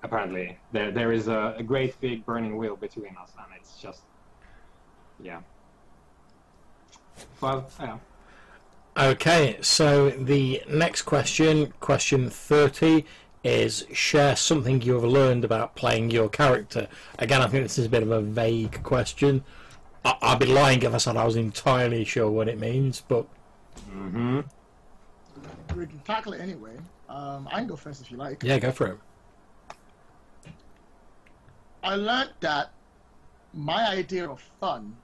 apparently 0.03 0.57
there 0.71 0.91
there 0.91 1.11
is 1.11 1.27
a, 1.27 1.55
a 1.57 1.63
great 1.63 1.99
big 2.01 2.25
burning 2.25 2.57
wheel 2.57 2.75
between 2.75 3.15
us, 3.21 3.31
and 3.37 3.47
it's 3.59 3.77
just 3.81 4.01
yeah. 5.21 5.41
Well, 7.41 7.69
yeah. 7.79 7.97
Okay, 8.95 9.57
so 9.61 10.11
the 10.11 10.61
next 10.69 11.01
question, 11.03 11.73
question 11.79 12.29
30, 12.29 13.05
is 13.43 13.85
share 13.91 14.35
something 14.35 14.81
you 14.81 14.93
have 14.93 15.03
learned 15.03 15.43
about 15.43 15.75
playing 15.75 16.11
your 16.11 16.29
character. 16.29 16.87
Again, 17.17 17.41
I 17.41 17.47
think 17.47 17.63
this 17.63 17.79
is 17.79 17.87
a 17.87 17.89
bit 17.89 18.03
of 18.03 18.11
a 18.11 18.21
vague 18.21 18.83
question. 18.83 19.43
I- 20.05 20.17
would 20.21 20.39
be 20.39 20.45
lying 20.45 20.83
if 20.83 20.93
I 20.93 20.97
said 20.97 21.17
I 21.17 21.25
was 21.25 21.35
entirely 21.35 22.03
sure 22.03 22.29
what 22.29 22.47
it 22.47 22.59
means, 22.59 23.01
but. 23.07 23.25
Mm-hmm. 23.89 24.41
We 25.75 25.87
can 25.87 25.99
tackle 25.99 26.33
it 26.33 26.41
anyway. 26.41 26.77
Um, 27.09 27.47
I 27.51 27.59
can 27.59 27.67
go 27.67 27.75
first 27.75 28.01
if 28.01 28.11
you 28.11 28.17
like. 28.17 28.43
Yeah, 28.43 28.59
go 28.59 28.71
for 28.71 28.87
it. 28.87 28.97
I 31.83 31.95
learned 31.95 32.31
that 32.39 32.71
my 33.53 33.87
idea 33.89 34.29
of 34.29 34.39
fun 34.59 34.95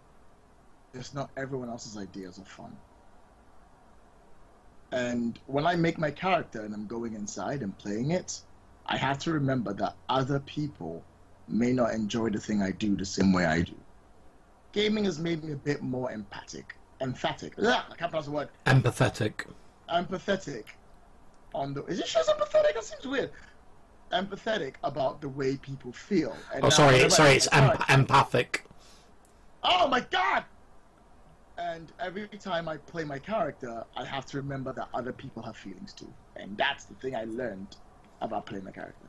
is 0.93 1.13
not 1.13 1.29
everyone 1.37 1.69
else's 1.69 1.97
ideas 1.97 2.37
of 2.37 2.47
fun. 2.47 2.75
And 4.91 5.37
when 5.45 5.67
I 5.67 5.75
make 5.75 5.97
my 5.97 6.09
character 6.09 6.61
and 6.61 6.73
I'm 6.73 6.87
going 6.87 7.13
inside 7.13 7.61
and 7.61 7.77
playing 7.77 8.11
it, 8.11 8.41
I 8.85 8.97
have 8.97 9.19
to 9.19 9.31
remember 9.31 9.73
that 9.73 9.95
other 10.07 10.39
people 10.39 11.03
may 11.47 11.73
not 11.73 11.93
enjoy 11.93 12.29
the 12.29 12.39
thing 12.39 12.61
I 12.61 12.71
do 12.71 12.95
the 12.95 13.05
same 13.05 13.33
way 13.33 13.45
I 13.45 13.61
do. 13.61 13.75
Gaming 14.71 15.05
has 15.05 15.19
made 15.19 15.43
me 15.43 15.51
a 15.51 15.55
bit 15.55 15.81
more 15.81 16.11
empathic. 16.11 16.75
Emphatic. 17.01 17.53
Yeah, 17.57 17.83
I 17.89 17.95
can't 17.95 18.11
pronounce 18.11 18.25
the 18.25 18.31
word. 18.31 18.49
Empathetic. 18.65 19.45
Empathetic. 19.93 20.65
On 21.53 21.73
the 21.73 21.83
is 21.85 21.99
it 21.99 22.05
just 22.05 22.29
empathetic? 22.29 22.75
It 22.75 22.83
seems 22.83 23.05
weird. 23.05 23.31
Empathetic 24.11 24.75
about 24.83 25.21
the 25.21 25.29
way 25.29 25.57
people 25.57 25.91
feel. 25.91 26.35
And 26.53 26.63
oh, 26.63 26.69
sorry, 26.69 27.09
sorry, 27.09 27.31
it's 27.31 27.47
em- 27.51 27.77
empathic. 27.89 28.65
Oh 29.63 29.87
my 29.87 30.01
god! 30.01 30.45
and 31.59 31.91
every 31.99 32.27
time 32.27 32.69
I 32.69 32.77
play 32.77 33.03
my 33.03 33.19
character, 33.19 33.83
I 33.95 34.05
have 34.05 34.25
to 34.27 34.37
remember 34.37 34.71
that 34.73 34.87
other 34.93 35.11
people 35.11 35.43
have 35.43 35.57
feelings 35.57 35.93
too, 35.93 36.11
and 36.35 36.57
that's 36.57 36.85
the 36.85 36.93
thing 36.95 37.15
I 37.15 37.25
learned 37.25 37.75
about 38.21 38.45
playing 38.45 38.63
my 38.63 38.71
character. 38.71 39.07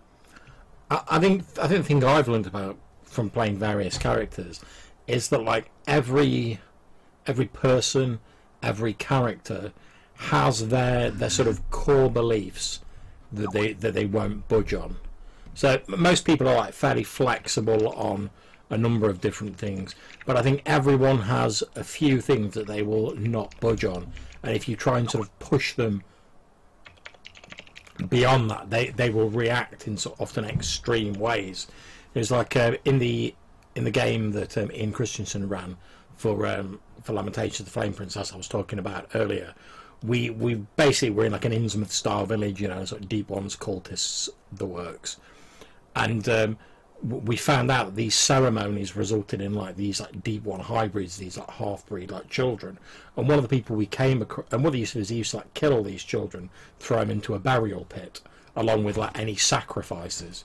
I, 0.90 1.02
I 1.10 1.18
think 1.18 1.44
I 1.60 1.68
think 1.68 1.82
the 1.82 1.84
thing 1.84 2.04
I've 2.04 2.28
learned 2.28 2.46
about 2.46 2.76
from 3.04 3.30
playing 3.30 3.58
various 3.58 3.98
characters 3.98 4.60
is 5.06 5.28
that 5.28 5.42
like 5.42 5.70
every 5.86 6.60
every 7.26 7.46
person, 7.46 8.20
every 8.62 8.94
character 8.94 9.72
has 10.20 10.68
their 10.68 11.10
their 11.10 11.30
sort 11.30 11.48
of 11.48 11.68
core 11.70 12.10
beliefs 12.10 12.80
that 13.32 13.52
they 13.52 13.72
that 13.72 13.94
they 13.94 14.04
won't 14.04 14.46
budge 14.48 14.74
on. 14.74 14.96
So 15.54 15.80
most 15.88 16.24
people 16.26 16.46
are 16.46 16.54
like 16.54 16.74
fairly 16.74 17.04
flexible 17.04 17.88
on 17.94 18.28
a 18.68 18.76
number 18.76 19.08
of 19.08 19.20
different 19.20 19.56
things. 19.56 19.94
But 20.26 20.36
I 20.36 20.42
think 20.42 20.62
everyone 20.66 21.22
has 21.22 21.62
a 21.74 21.82
few 21.82 22.20
things 22.20 22.54
that 22.54 22.66
they 22.66 22.82
will 22.82 23.16
not 23.16 23.58
budge 23.60 23.84
on, 23.84 24.12
and 24.42 24.54
if 24.54 24.68
you 24.68 24.76
try 24.76 24.98
and 24.98 25.10
sort 25.10 25.24
of 25.24 25.38
push 25.38 25.74
them 25.74 26.02
beyond 28.10 28.50
that, 28.50 28.68
they 28.68 28.90
they 28.90 29.08
will 29.08 29.30
react 29.30 29.86
in 29.86 29.96
sort 29.96 30.16
of 30.16 30.20
often 30.20 30.44
extreme 30.44 31.14
ways. 31.14 31.66
It's 32.14 32.30
like 32.30 32.56
uh, 32.56 32.76
in 32.84 32.98
the 32.98 33.34
in 33.74 33.84
the 33.84 33.90
game 33.90 34.32
that 34.32 34.58
um, 34.58 34.70
Ian 34.70 34.92
Christensen 34.92 35.48
ran 35.48 35.78
for 36.16 36.46
um, 36.46 36.78
for 37.02 37.14
Lamentations 37.14 37.60
of 37.60 37.66
the 37.66 37.72
Flame 37.72 37.94
Princess 37.94 38.34
I 38.34 38.36
was 38.36 38.48
talking 38.48 38.78
about 38.78 39.08
earlier. 39.14 39.54
We 40.02 40.30
we 40.30 40.54
basically 40.76 41.10
were 41.10 41.26
in 41.26 41.32
like 41.32 41.44
an 41.44 41.52
Innsmouth 41.52 41.90
style 41.90 42.26
village, 42.26 42.60
you 42.60 42.68
know, 42.68 42.84
sort 42.84 43.02
of 43.02 43.08
deep 43.08 43.28
ones, 43.28 43.56
cultists, 43.56 44.28
the 44.52 44.66
works, 44.66 45.18
and 45.94 46.26
um, 46.28 46.58
we 47.02 47.36
found 47.36 47.70
out 47.70 47.94
these 47.94 48.14
ceremonies 48.14 48.94
resulted 48.94 49.40
in 49.40 49.54
like 49.54 49.76
these 49.76 50.00
like 50.00 50.22
deep 50.22 50.44
one 50.44 50.60
hybrids, 50.60 51.16
these 51.16 51.38
like 51.38 51.50
half 51.50 51.86
breed 51.86 52.10
like 52.10 52.28
children. 52.28 52.78
And 53.16 53.26
one 53.26 53.38
of 53.38 53.42
the 53.42 53.48
people 53.48 53.74
we 53.76 53.86
came 53.86 54.20
across, 54.20 54.46
and 54.52 54.62
what 54.62 54.74
he 54.74 54.80
used 54.80 54.92
to 54.92 54.98
do 54.98 55.02
is 55.02 55.08
he 55.08 55.16
used 55.16 55.30
to 55.30 55.38
like 55.38 55.54
kill 55.54 55.72
all 55.72 55.82
these 55.82 56.02
children, 56.02 56.50
throw 56.78 56.98
them 56.98 57.10
into 57.10 57.34
a 57.34 57.38
burial 57.38 57.86
pit, 57.86 58.20
along 58.54 58.84
with 58.84 58.98
like 58.98 59.18
any 59.18 59.36
sacrifices. 59.36 60.44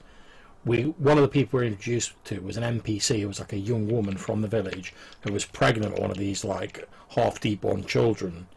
We 0.63 0.83
one 0.83 1.17
of 1.17 1.23
the 1.23 1.27
people 1.27 1.59
we 1.59 1.65
were 1.65 1.71
introduced 1.71 2.13
to 2.25 2.39
was 2.39 2.57
an 2.57 2.79
NPC 2.79 3.19
who 3.19 3.27
was 3.27 3.39
like 3.39 3.53
a 3.53 3.57
young 3.57 3.87
woman 3.87 4.17
from 4.17 4.41
the 4.41 4.47
village 4.47 4.93
who 5.21 5.33
was 5.33 5.45
pregnant 5.45 5.93
with 5.93 6.01
one 6.01 6.11
of 6.11 6.17
these 6.17 6.45
like 6.45 6.87
half 7.09 7.41
deep 7.41 7.61
born 7.61 7.85
children, 7.85 8.47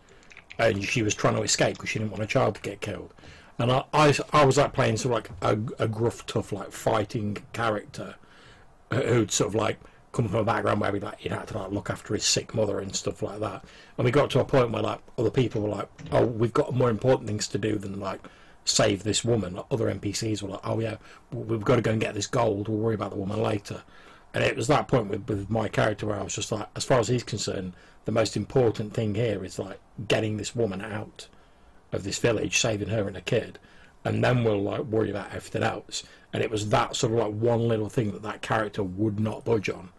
and 0.58 0.84
she 0.84 1.02
was 1.02 1.14
trying 1.14 1.34
to 1.34 1.42
escape 1.42 1.76
because 1.76 1.88
she 1.88 1.98
didn't 1.98 2.10
want 2.10 2.22
a 2.22 2.26
child 2.26 2.54
to 2.54 2.60
get 2.60 2.80
killed 2.80 3.12
and 3.58 3.72
I, 3.72 3.84
I, 3.92 4.14
I 4.32 4.44
was 4.44 4.56
like 4.56 4.72
playing 4.72 4.96
sort 4.96 5.26
of 5.26 5.32
like 5.42 5.78
a, 5.78 5.84
a 5.84 5.88
gruff, 5.88 6.24
tough, 6.26 6.52
like 6.52 6.70
fighting 6.70 7.38
character 7.52 8.14
uh, 8.90 9.00
who'd 9.00 9.32
sort 9.32 9.48
of 9.48 9.54
like 9.56 9.78
come 10.12 10.28
from 10.28 10.38
a 10.38 10.44
background 10.44 10.80
where 10.80 10.92
we 10.92 11.00
like 11.00 11.18
he'd 11.18 11.32
had 11.32 11.48
to 11.48 11.58
like 11.58 11.72
look 11.72 11.90
after 11.90 12.14
his 12.14 12.24
sick 12.24 12.54
mother 12.54 12.78
and 12.78 12.94
stuff 12.94 13.22
like 13.22 13.40
that. 13.40 13.64
And 13.96 14.04
we 14.04 14.10
got 14.10 14.30
to 14.30 14.40
a 14.40 14.44
point 14.44 14.70
where 14.70 14.82
like 14.82 15.00
other 15.18 15.30
people 15.30 15.62
were 15.62 15.68
like, 15.68 15.88
"Oh, 16.12 16.24
we've 16.24 16.52
got 16.52 16.72
more 16.72 16.88
important 16.88 17.28
things 17.28 17.48
to 17.48 17.58
do 17.58 17.76
than 17.76 17.98
like 17.98 18.20
save 18.64 19.02
this 19.02 19.24
woman." 19.24 19.58
Other 19.72 19.92
NPCs 19.92 20.40
were 20.40 20.50
like, 20.50 20.60
"Oh 20.66 20.78
yeah, 20.78 20.96
we've 21.32 21.64
got 21.64 21.76
to 21.76 21.82
go 21.82 21.90
and 21.90 22.00
get 22.00 22.14
this 22.14 22.28
gold. 22.28 22.68
We'll 22.68 22.78
worry 22.78 22.94
about 22.94 23.10
the 23.10 23.16
woman 23.16 23.42
later." 23.42 23.82
And 24.34 24.44
it 24.44 24.56
was 24.56 24.66
that 24.68 24.88
point 24.88 25.08
with, 25.08 25.28
with 25.28 25.50
my 25.50 25.68
character 25.68 26.06
where 26.06 26.20
I 26.20 26.22
was 26.22 26.34
just 26.34 26.52
like, 26.52 26.68
as 26.76 26.84
far 26.84 27.00
as 27.00 27.08
he's 27.08 27.24
concerned, 27.24 27.72
the 28.04 28.12
most 28.12 28.36
important 28.36 28.94
thing 28.94 29.14
here 29.14 29.44
is 29.44 29.58
like 29.58 29.80
getting 30.06 30.36
this 30.36 30.54
woman 30.54 30.80
out 30.80 31.28
of 31.92 32.04
this 32.04 32.18
village, 32.18 32.58
saving 32.58 32.88
her 32.88 33.08
and 33.08 33.16
a 33.16 33.22
kid, 33.22 33.58
and 34.04 34.22
then 34.22 34.44
we'll 34.44 34.62
like 34.62 34.84
worry 34.84 35.10
about 35.10 35.28
everything 35.28 35.62
else. 35.62 36.04
And 36.32 36.42
it 36.42 36.50
was 36.50 36.68
that 36.68 36.96
sort 36.96 37.12
of 37.12 37.18
like 37.18 37.32
one 37.32 37.68
little 37.68 37.88
thing 37.88 38.12
that 38.12 38.22
that 38.22 38.42
character 38.42 38.82
would 38.82 39.18
not 39.18 39.44
budge 39.44 39.70
on. 39.70 39.90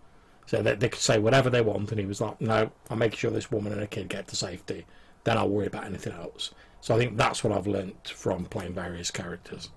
So 0.46 0.62
they, 0.62 0.76
they 0.76 0.90
could 0.90 1.02
say 1.02 1.20
whatever 1.20 1.50
they 1.50 1.62
want, 1.62 1.92
and 1.92 2.00
he 2.00 2.06
was 2.06 2.22
like, 2.22 2.42
"No, 2.42 2.72
I'm 2.90 3.00
making 3.00 3.18
sure 3.18 3.32
this 3.32 3.52
woman 3.52 3.74
and 3.74 3.82
a 3.82 3.88
kid 3.88 4.10
get 4.10 4.28
to 4.30 4.36
safety. 4.36 4.86
Then 5.24 5.38
I'll 5.38 5.50
worry 5.50 5.68
about 5.68 5.86
anything 5.86 6.14
else." 6.14 6.52
So 6.82 6.96
I 6.96 6.98
think 6.98 7.18
that's 7.18 7.44
what 7.44 7.54
I've 7.54 7.68
learnt 7.68 8.10
from 8.10 8.46
playing 8.46 8.74
various 8.74 9.12
characters. 9.12 9.70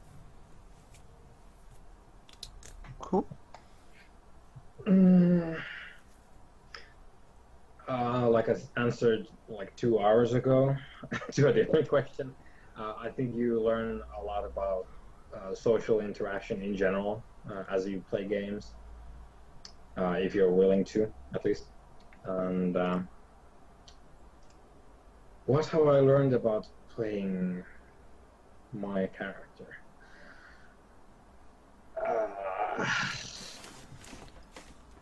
Cool. 2.99 3.27
Mm, 4.87 5.57
uh, 7.89 8.29
like 8.31 8.49
I 8.49 8.57
answered 8.77 9.27
like 9.49 9.75
two 9.77 9.99
hours 9.99 10.35
ago 10.35 10.75
to 11.33 11.49
a 11.49 11.53
different 11.53 11.89
question. 11.89 12.35
Uh, 12.79 12.95
I 12.99 13.11
think 13.11 13.35
you 13.35 13.63
learn 13.63 14.01
a 14.19 14.23
lot 14.25 14.45
about 14.45 14.87
uh, 15.37 15.55
social 15.55 16.01
interaction 16.01 16.63
in 16.63 16.75
general 16.77 17.27
uh, 17.51 17.65
as 17.71 17.87
you 17.87 18.03
play 18.09 18.27
games, 18.29 18.75
uh, 19.99 20.17
if 20.19 20.35
you're 20.35 20.53
willing 20.53 20.85
to, 20.87 21.13
at 21.35 21.45
least. 21.45 21.65
And 22.25 22.77
um, 22.77 23.09
what 25.45 25.67
have 25.67 25.83
I 25.87 26.01
learned 26.01 26.35
about 26.35 26.67
playing 26.95 27.63
my 28.73 29.07
character? 29.07 29.69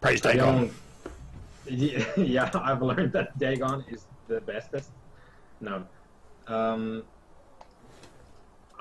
Praise 0.01 0.21
Dagon. 0.21 0.71
Yeah, 1.67 2.05
yeah, 2.17 2.51
I've 2.55 2.83
learned 2.83 3.13
that 3.13 3.39
Dagon 3.39 3.85
is 3.89 4.07
the 4.27 4.41
bestest. 4.41 4.91
No. 5.61 5.85
Um, 6.49 7.05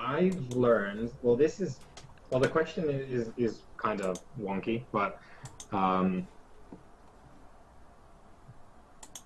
I've 0.00 0.56
learned. 0.56 1.12
Well, 1.22 1.36
this 1.36 1.60
is. 1.60 1.78
Well, 2.30 2.40
the 2.40 2.48
question 2.48 2.88
is 2.90 3.28
is, 3.28 3.32
is 3.36 3.60
kind 3.76 4.00
of 4.00 4.18
wonky, 4.40 4.82
but. 4.90 5.20
Um, 5.70 6.26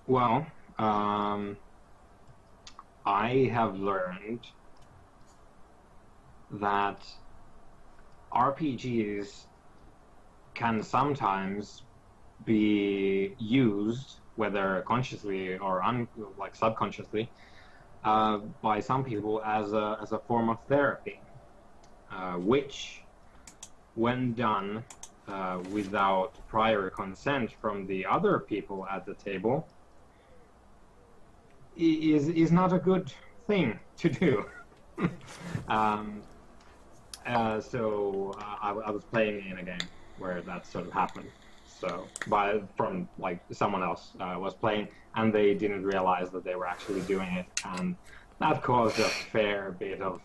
well, 0.05 0.45
um, 0.77 1.57
I 3.05 3.49
have 3.51 3.79
learned 3.79 4.41
that 6.51 7.03
RPGs 8.31 9.45
can 10.53 10.83
sometimes 10.83 11.81
be 12.45 13.35
used, 13.37 14.19
whether 14.35 14.83
consciously 14.87 15.57
or 15.57 15.83
un, 15.83 16.07
like 16.37 16.55
subconsciously, 16.55 17.29
uh, 18.03 18.37
by 18.61 18.79
some 18.79 19.03
people 19.03 19.41
as 19.43 19.73
a, 19.73 19.97
as 20.01 20.11
a 20.11 20.19
form 20.19 20.49
of 20.49 20.57
therapy, 20.67 21.19
uh, 22.11 22.33
which, 22.33 23.01
when 23.95 24.33
done 24.33 24.83
uh, 25.27 25.59
without 25.71 26.33
prior 26.47 26.89
consent 26.89 27.51
from 27.61 27.87
the 27.87 28.05
other 28.05 28.39
people 28.39 28.85
at 28.91 29.05
the 29.05 29.13
table, 29.15 29.67
is 31.75 32.29
is 32.29 32.51
not 32.51 32.71
a 32.71 32.79
good 32.79 33.11
thing 33.47 33.79
to 33.97 34.09
do. 34.09 34.45
um, 35.67 36.21
uh, 37.25 37.59
so 37.59 38.33
uh, 38.37 38.55
I, 38.61 38.69
I 38.71 38.91
was 38.91 39.03
playing 39.03 39.49
in 39.49 39.57
a 39.57 39.63
game 39.63 39.87
where 40.19 40.41
that 40.41 40.65
sort 40.67 40.85
of 40.87 40.93
happened. 40.93 41.29
So 41.79 42.07
by 42.27 42.61
from 42.77 43.09
like 43.17 43.41
someone 43.51 43.83
else 43.83 44.15
uh, 44.19 44.35
was 44.37 44.53
playing, 44.53 44.87
and 45.15 45.33
they 45.33 45.53
didn't 45.53 45.83
realize 45.83 46.29
that 46.31 46.45
they 46.45 46.55
were 46.55 46.67
actually 46.67 47.01
doing 47.01 47.29
it, 47.33 47.45
and 47.65 47.97
that 48.39 48.63
caused 48.63 48.97
a 48.99 49.09
fair 49.31 49.71
bit 49.71 50.01
of 50.01 50.21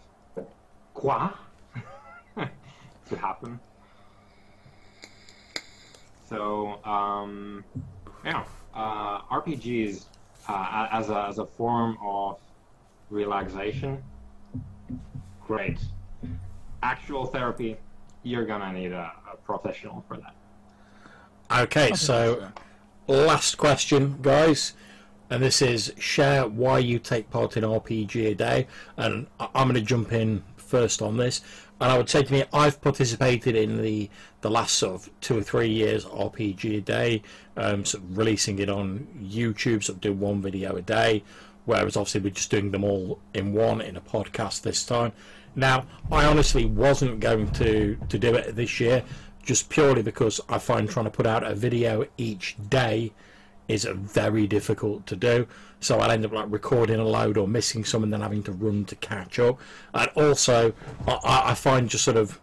quoi 0.94 1.30
to 2.36 3.16
happen. 3.16 3.58
So 6.28 6.84
um, 6.84 7.64
yeah, 8.24 8.44
uh, 8.72 9.22
RPGs 9.22 10.06
uh, 10.48 10.88
as 10.92 11.10
a 11.10 11.26
as 11.28 11.38
a 11.38 11.46
form 11.46 11.98
of 12.00 12.38
relaxation, 13.10 14.02
great. 15.40 15.80
Actual 16.82 17.26
therapy, 17.26 17.76
you're 18.22 18.46
gonna 18.46 18.72
need 18.72 18.92
a, 18.92 19.12
a 19.32 19.36
professional 19.36 20.04
for 20.08 20.16
that. 20.16 20.34
Okay, 21.52 21.92
so 21.94 22.52
last 23.08 23.56
question, 23.58 24.18
guys. 24.22 24.74
And 25.30 25.42
this 25.42 25.60
is 25.60 25.92
share 25.98 26.46
why 26.46 26.78
you 26.78 27.00
take 27.00 27.28
part 27.30 27.56
in 27.56 27.64
RPG 27.64 28.30
a 28.30 28.34
day. 28.36 28.68
And 28.96 29.26
I'm 29.40 29.66
going 29.66 29.74
to 29.74 29.80
jump 29.80 30.12
in 30.12 30.44
first 30.56 31.02
on 31.02 31.16
this. 31.16 31.40
And 31.80 31.90
I 31.90 31.98
would 31.98 32.08
say 32.08 32.22
to 32.22 32.32
me, 32.32 32.44
I've 32.52 32.80
participated 32.80 33.56
in 33.56 33.82
the 33.82 34.10
the 34.42 34.50
last 34.50 34.74
sort 34.74 34.94
of 34.94 35.20
two 35.20 35.38
or 35.38 35.42
three 35.42 35.70
years 35.70 36.04
RPG 36.04 36.78
a 36.78 36.80
day, 36.82 37.22
um, 37.56 37.84
sort 37.84 38.04
of 38.04 38.16
releasing 38.16 38.60
it 38.60 38.70
on 38.70 39.08
YouTube, 39.20 39.82
sort 39.82 39.96
of 39.96 40.00
doing 40.00 40.20
one 40.20 40.40
video 40.40 40.76
a 40.76 40.82
day. 40.82 41.24
Whereas 41.64 41.96
obviously 41.96 42.20
we're 42.20 42.30
just 42.30 42.50
doing 42.50 42.70
them 42.70 42.84
all 42.84 43.18
in 43.34 43.52
one 43.52 43.80
in 43.80 43.96
a 43.96 44.00
podcast 44.00 44.62
this 44.62 44.84
time. 44.84 45.12
Now, 45.56 45.86
I 46.12 46.26
honestly 46.26 46.64
wasn't 46.64 47.18
going 47.18 47.50
to 47.52 47.96
to 48.08 48.18
do 48.18 48.34
it 48.34 48.54
this 48.54 48.78
year, 48.78 49.02
just 49.50 49.68
purely 49.68 50.00
because 50.00 50.40
I 50.48 50.58
find 50.60 50.88
trying 50.88 51.06
to 51.06 51.10
put 51.10 51.26
out 51.26 51.42
a 51.42 51.56
video 51.56 52.06
each 52.16 52.54
day 52.68 53.12
is 53.66 53.84
very 53.84 54.46
difficult 54.46 55.08
to 55.08 55.16
do. 55.16 55.48
So 55.80 55.98
I'll 55.98 56.12
end 56.12 56.24
up 56.24 56.30
like 56.30 56.46
recording 56.48 57.00
a 57.00 57.04
load 57.04 57.36
or 57.36 57.48
missing 57.48 57.84
some 57.84 58.04
and 58.04 58.12
then 58.12 58.20
having 58.20 58.44
to 58.44 58.52
run 58.52 58.84
to 58.84 58.94
catch 58.94 59.40
up. 59.40 59.58
And 59.92 60.08
also, 60.14 60.72
I- 61.04 61.46
I, 61.46 61.54
find 61.54 61.90
just 61.90 62.04
sort 62.04 62.16
of, 62.16 62.40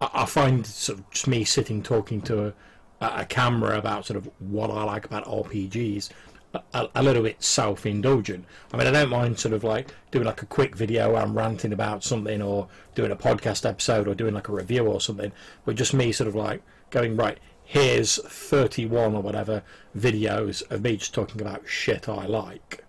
I 0.00 0.26
find 0.26 0.66
sort 0.66 0.98
of 0.98 1.10
just 1.10 1.28
me 1.28 1.44
sitting 1.44 1.84
talking 1.84 2.20
to 2.22 2.46
a, 2.46 2.52
a 3.00 3.24
camera 3.26 3.78
about 3.78 4.04
sort 4.04 4.16
of 4.16 4.28
what 4.40 4.72
I 4.72 4.82
like 4.82 5.04
about 5.04 5.26
RPGs. 5.26 6.08
A, 6.54 6.88
a 6.94 7.02
little 7.02 7.22
bit 7.24 7.42
self-indulgent. 7.42 8.44
I 8.72 8.76
mean, 8.76 8.86
I 8.86 8.92
don't 8.92 9.08
mind 9.10 9.40
sort 9.40 9.54
of 9.54 9.64
like 9.64 9.92
doing 10.12 10.24
like 10.24 10.42
a 10.42 10.46
quick 10.46 10.76
video 10.76 11.16
I'm 11.16 11.36
ranting 11.36 11.72
about 11.72 12.04
something, 12.04 12.40
or 12.40 12.68
doing 12.94 13.10
a 13.10 13.16
podcast 13.16 13.68
episode, 13.68 14.06
or 14.06 14.14
doing 14.14 14.34
like 14.34 14.48
a 14.48 14.52
review 14.52 14.86
or 14.86 15.00
something. 15.00 15.32
But 15.64 15.74
just 15.74 15.94
me 15.94 16.12
sort 16.12 16.28
of 16.28 16.34
like 16.36 16.62
going 16.90 17.16
right 17.16 17.38
here's 17.66 18.18
31 18.18 19.14
or 19.14 19.22
whatever 19.22 19.62
videos 19.96 20.62
of 20.70 20.82
me 20.82 20.96
just 20.98 21.14
talking 21.14 21.40
about 21.40 21.66
shit 21.66 22.08
I 22.08 22.26
like. 22.26 22.84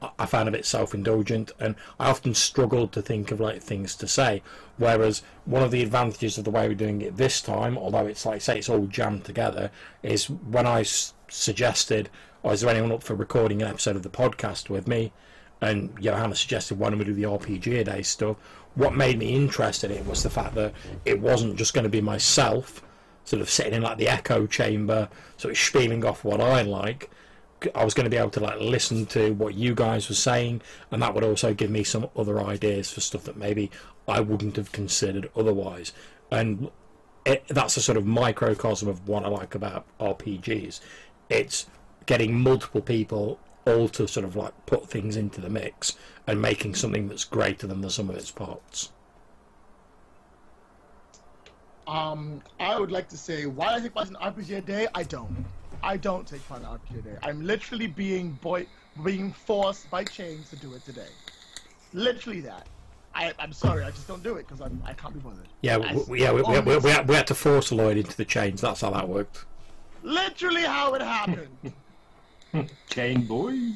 I- 0.00 0.10
I 0.20 0.26
found 0.26 0.48
a 0.48 0.52
bit 0.52 0.64
self-indulgent, 0.64 1.50
and 1.60 1.74
I 2.00 2.08
often 2.08 2.32
struggled 2.34 2.92
to 2.92 3.02
think 3.02 3.30
of 3.30 3.40
like 3.40 3.62
things 3.62 3.94
to 3.96 4.08
say. 4.08 4.42
Whereas 4.78 5.22
one 5.44 5.62
of 5.62 5.70
the 5.70 5.82
advantages 5.82 6.38
of 6.38 6.44
the 6.44 6.50
way 6.50 6.66
we're 6.68 6.74
doing 6.74 7.02
it 7.02 7.16
this 7.18 7.42
time, 7.42 7.76
although 7.76 8.06
it's 8.06 8.24
like 8.24 8.40
say 8.40 8.58
it's 8.58 8.68
all 8.70 8.86
jammed 8.86 9.24
together, 9.24 9.70
is 10.02 10.30
when 10.30 10.66
I 10.66 10.80
s- 10.80 11.12
suggested, 11.28 12.08
"Oh, 12.44 12.50
is 12.50 12.60
there 12.60 12.70
anyone 12.70 12.92
up 12.92 13.02
for 13.02 13.14
recording 13.14 13.62
an 13.62 13.68
episode 13.68 13.96
of 13.96 14.02
the 14.02 14.10
podcast 14.10 14.68
with 14.68 14.86
me?" 14.86 15.12
and 15.62 15.96
Johannes 16.02 16.40
suggested 16.40 16.78
why 16.78 16.90
don't 16.90 16.98
we 16.98 17.04
do 17.04 17.14
the 17.14 17.22
RPG 17.22 17.84
day 17.84 18.02
stuff. 18.02 18.36
What 18.74 18.94
made 18.94 19.18
me 19.18 19.34
interested 19.34 19.90
in 19.90 19.98
it 19.98 20.06
was 20.06 20.22
the 20.22 20.30
fact 20.30 20.54
that 20.56 20.74
it 21.04 21.20
wasn't 21.20 21.56
just 21.56 21.72
going 21.72 21.84
to 21.84 21.90
be 21.90 22.00
myself 22.00 22.82
sort 23.24 23.40
of 23.40 23.48
sitting 23.48 23.74
in 23.74 23.82
like 23.82 23.96
the 23.96 24.08
echo 24.08 24.46
chamber, 24.46 25.08
sort 25.36 25.52
of 25.52 25.58
spieling 25.58 26.04
off 26.04 26.24
what 26.24 26.40
I 26.40 26.62
like. 26.62 27.10
I 27.76 27.84
was 27.84 27.94
going 27.94 28.04
to 28.04 28.10
be 28.10 28.16
able 28.16 28.30
to 28.30 28.40
like 28.40 28.58
listen 28.60 29.06
to 29.06 29.34
what 29.34 29.54
you 29.54 29.72
guys 29.72 30.08
were 30.08 30.16
saying, 30.16 30.62
and 30.90 31.00
that 31.00 31.14
would 31.14 31.22
also 31.22 31.54
give 31.54 31.70
me 31.70 31.84
some 31.84 32.10
other 32.16 32.40
ideas 32.40 32.90
for 32.90 33.00
stuff 33.00 33.22
that 33.24 33.36
maybe 33.36 33.70
I 34.08 34.18
wouldn't 34.18 34.56
have 34.56 34.72
considered 34.72 35.30
otherwise. 35.36 35.92
And 36.32 36.72
it, 37.24 37.44
that's 37.46 37.76
a 37.76 37.80
sort 37.80 37.96
of 37.96 38.04
microcosm 38.04 38.88
of 38.88 39.06
what 39.06 39.24
I 39.24 39.28
like 39.28 39.54
about 39.54 39.86
RPGs. 40.00 40.80
It's 41.30 41.66
getting 42.06 42.38
multiple 42.38 42.80
people 42.80 43.38
all 43.66 43.88
to 43.88 44.08
sort 44.08 44.24
of 44.24 44.34
like 44.36 44.52
put 44.66 44.88
things 44.88 45.16
into 45.16 45.40
the 45.40 45.48
mix 45.48 45.96
and 46.26 46.40
making 46.42 46.74
something 46.74 47.08
that's 47.08 47.24
greater 47.24 47.66
than 47.66 47.80
the 47.80 47.90
sum 47.90 48.10
of 48.10 48.16
its 48.16 48.30
parts. 48.30 48.90
Um, 51.86 52.40
I 52.60 52.78
would 52.78 52.90
like 52.92 53.08
to 53.08 53.16
say 53.16 53.46
why 53.46 53.74
I 53.74 53.80
take 53.80 53.94
part 53.94 54.08
in 54.08 54.14
RPG 54.16 54.56
a 54.56 54.60
day. 54.60 54.88
I 54.94 55.02
don't. 55.02 55.44
I 55.82 55.96
don't 55.96 56.26
take 56.26 56.46
part 56.48 56.60
in 56.62 56.66
RPG 56.68 56.98
a 56.98 57.02
day. 57.02 57.16
I'm 57.22 57.44
literally 57.44 57.86
being 57.88 58.32
boy 58.42 58.66
being 59.04 59.32
forced 59.32 59.90
by 59.90 60.04
chains 60.04 60.50
to 60.50 60.56
do 60.56 60.72
it 60.74 60.84
today. 60.84 61.08
Literally 61.92 62.40
that. 62.42 62.66
I, 63.14 63.32
I'm 63.38 63.52
sorry, 63.52 63.84
I 63.84 63.90
just 63.90 64.08
don't 64.08 64.22
do 64.22 64.36
it 64.36 64.46
because 64.48 64.60
I'm 64.62 64.82
can't 64.96 65.12
be 65.12 65.20
bothered. 65.20 65.48
Yeah, 65.60 65.78
I- 65.78 65.94
we- 66.08 66.20
yeah, 66.22 66.32
we, 66.32 66.42
we, 66.42 66.60
we, 66.60 66.78
we, 66.78 66.90
had, 66.90 67.08
we 67.08 67.14
had 67.14 67.26
to 67.26 67.34
force 67.34 67.70
Lloyd 67.70 67.96
into 67.98 68.16
the 68.16 68.24
chains. 68.24 68.60
That's 68.60 68.80
how 68.80 68.90
that 68.90 69.08
worked. 69.08 69.44
Literally 70.02 70.62
how 70.62 70.94
it 70.94 71.02
happened. 71.02 71.72
Chain 72.90 73.22
boy. 73.22 73.72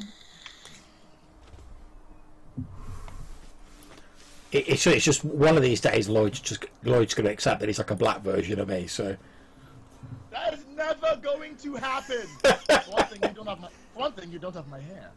It, 4.52 4.68
it's, 4.68 4.86
it's 4.86 5.04
just 5.04 5.24
one 5.24 5.56
of 5.56 5.62
these 5.62 5.80
days. 5.80 6.08
Lloyd's 6.08 6.40
just 6.40 6.64
Lloyd's 6.84 7.14
going 7.14 7.26
to 7.26 7.32
accept 7.32 7.60
that 7.60 7.68
he's 7.68 7.78
like 7.78 7.90
a 7.90 7.96
black 7.96 8.20
version 8.20 8.60
of 8.60 8.68
me. 8.68 8.86
So 8.86 9.16
that 10.30 10.54
is 10.54 10.64
never 10.74 11.16
going 11.22 11.56
to 11.56 11.74
happen. 11.76 12.26
For 12.42 12.52
one 12.90 13.04
thing, 13.04 13.22
you 13.22 13.34
don't 13.34 13.46
have 13.46 13.60
my. 13.60 13.68
for 13.68 14.00
One 14.00 14.12
thing, 14.12 14.30
you 14.30 14.38
don't 14.38 14.54
have 14.54 14.68
my 14.68 14.80
hair. 14.80 15.10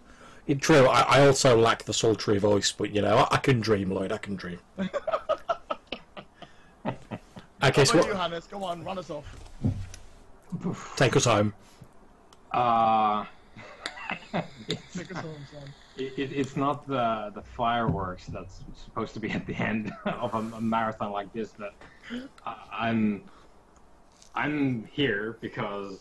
It's 0.47 0.66
true. 0.66 0.88
I, 0.88 1.01
I 1.01 1.28
also 1.28 1.57
lack 1.57 1.84
the 1.84 1.93
sultry 1.93 2.39
voice, 2.39 2.72
but 2.72 2.91
you 2.91 3.01
know, 3.01 3.18
I, 3.18 3.36
I 3.36 3.38
can 3.38 3.60
dream, 3.60 3.91
Lloyd. 3.91 4.12
I 4.12 4.18
can 4.18 4.36
dream. 4.36 4.60
okay, 4.80 4.89
so 7.86 7.91
Come 7.91 8.01
on, 8.01 8.07
what, 8.07 8.07
Johannes, 8.07 8.47
go 8.47 8.64
on, 8.64 8.84
run 8.84 8.97
us 8.97 9.12
off. 9.12 9.26
take 10.95 11.16
us 11.16 11.26
home. 11.26 11.53
Uh, 12.51 13.26
it's, 14.68 14.93
Take 14.95 15.12
us 15.16 15.24
home, 15.24 15.36
son. 15.51 15.64
it, 15.97 16.14
it- 16.18 16.34
it's 16.34 16.55
not 16.57 16.88
the 16.88 17.32
the 17.36 17.41
fireworks 17.41 18.26
that's 18.28 18.62
supposed 18.76 19.14
to 19.14 19.20
be 19.20 19.30
at 19.32 19.45
the 19.45 19.55
end 19.55 19.91
of 20.05 20.34
a, 20.34 20.38
a 20.55 20.62
marathon 20.62 21.12
like 21.12 21.32
this 21.34 21.51
that 21.51 21.74
I'm 22.45 23.24
I'm 24.36 24.86
here 24.91 25.38
because 25.41 25.99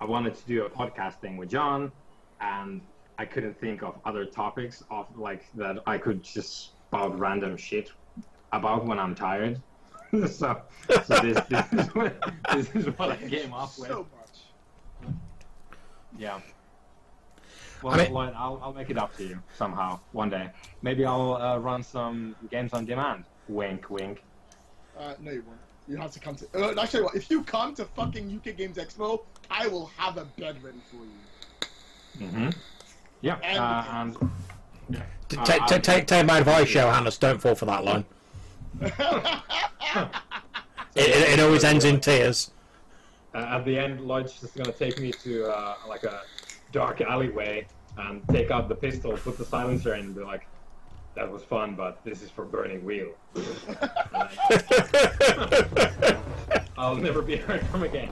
I 0.00 0.04
wanted 0.04 0.34
to 0.34 0.44
do 0.46 0.64
a 0.64 0.70
podcast 0.70 1.20
thing 1.20 1.36
with 1.36 1.48
John, 1.50 1.92
and 2.40 2.80
I 3.18 3.24
couldn't 3.24 3.58
think 3.60 3.82
of 3.82 3.98
other 4.04 4.24
topics 4.24 4.82
of 4.90 5.06
like 5.16 5.44
that 5.54 5.78
I 5.86 5.96
could 5.98 6.22
just 6.22 6.72
spout 6.88 7.18
random 7.18 7.56
shit 7.56 7.92
about 8.52 8.84
when 8.84 8.98
I'm 8.98 9.14
tired. 9.14 9.60
so, 10.26 10.60
so 11.06 11.20
this, 11.20 11.40
this, 11.48 11.72
is 11.72 11.94
what, 11.94 12.22
this 12.52 12.68
is 12.74 12.86
what 12.98 13.12
I 13.12 13.16
came 13.16 13.54
up 13.54 13.70
with. 13.78 13.88
So 13.88 14.06
much. 14.18 15.14
Yeah. 16.18 16.40
Well, 17.82 17.94
I 17.94 18.04
mean- 18.04 18.12
Lloyd, 18.12 18.32
I'll, 18.36 18.60
I'll 18.62 18.72
make 18.72 18.90
it 18.90 18.98
up 18.98 19.16
to 19.16 19.24
you 19.24 19.38
somehow 19.56 19.98
one 20.12 20.30
day. 20.30 20.50
Maybe 20.82 21.04
I'll 21.04 21.34
uh, 21.34 21.58
run 21.58 21.82
some 21.82 22.36
games 22.50 22.72
on 22.72 22.84
demand. 22.84 23.24
Wink, 23.48 23.90
wink. 23.90 24.22
Uh, 24.98 25.14
no, 25.20 25.30
you 25.32 25.42
won't. 25.46 25.58
You 25.88 25.96
have 25.96 26.12
to 26.12 26.20
come 26.20 26.36
to. 26.36 26.46
Uh, 26.54 26.80
actually, 26.80 27.02
what? 27.02 27.14
If 27.16 27.28
you 27.30 27.42
come 27.42 27.74
to 27.74 27.84
fucking 27.84 28.40
UK 28.40 28.56
Games 28.56 28.76
Expo, 28.76 29.22
I 29.50 29.66
will 29.66 29.86
have 29.96 30.16
a 30.16 30.24
bed 30.38 30.62
ready 30.62 30.78
for 30.90 30.98
you. 31.04 32.26
Mm-hmm. 32.28 32.50
Yeah. 33.20 33.36
And- 33.42 33.58
Uh, 33.58 33.84
and 33.90 34.16
Uh, 35.38 35.44
Take, 35.44 35.66
take, 35.66 35.82
take, 35.82 36.06
take 36.06 36.26
my 36.26 36.38
advice, 36.38 36.68
Johannes. 36.68 37.16
Don't 37.16 37.40
fall 37.40 37.54
for 37.54 37.64
that 37.66 37.84
line. 37.84 38.04
It, 40.94 41.08
it, 41.08 41.28
it 41.38 41.40
always 41.40 41.64
ends 41.64 41.86
in 41.86 42.00
tears. 42.00 42.50
uh, 43.34 43.38
at 43.38 43.64
the 43.64 43.78
end, 43.78 44.02
Lloyd's 44.02 44.38
just 44.38 44.54
gonna 44.54 44.72
take 44.72 45.00
me 45.00 45.10
to 45.10 45.46
uh, 45.50 45.74
like 45.88 46.04
a 46.04 46.20
dark 46.72 47.00
alleyway 47.00 47.66
and 47.98 48.26
take 48.28 48.50
out 48.50 48.68
the 48.68 48.74
pistol, 48.74 49.12
put 49.12 49.38
the 49.38 49.44
silencer 49.44 49.94
in, 49.94 50.06
and 50.06 50.14
be 50.14 50.22
like, 50.22 50.46
"That 51.14 51.30
was 51.30 51.42
fun, 51.44 51.74
but 51.74 52.02
this 52.04 52.22
is 52.22 52.30
for 52.30 52.44
burning 52.44 52.84
wheel. 52.84 53.10
I'll 56.76 56.96
never 56.96 57.22
be 57.22 57.36
heard 57.36 57.64
from 57.66 57.84
again. 57.84 58.10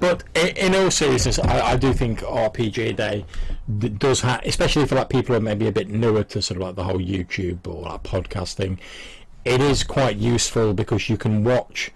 But 0.00 0.22
in 0.36 0.74
all 0.74 0.90
seriousness, 0.90 1.38
I, 1.40 1.72
I 1.72 1.76
do 1.76 1.92
think 1.92 2.20
RPG 2.20 2.96
Day 2.96 3.24
does 3.98 4.20
have, 4.20 4.42
especially 4.44 4.86
for 4.86 4.94
like 4.94 5.08
people 5.08 5.34
who 5.34 5.40
are 5.40 5.42
maybe 5.42 5.66
a 5.66 5.72
bit 5.72 5.88
newer 5.88 6.22
to 6.24 6.40
sort 6.40 6.56
of 6.56 6.62
like 6.62 6.76
the 6.76 6.84
whole 6.84 7.00
YouTube 7.00 7.66
or 7.66 7.82
like 7.82 8.04
podcasting, 8.04 8.78
it 9.44 9.60
is 9.60 9.82
quite 9.82 10.16
useful 10.16 10.72
because 10.72 11.08
you 11.08 11.16
can 11.16 11.42
watch, 11.42 11.90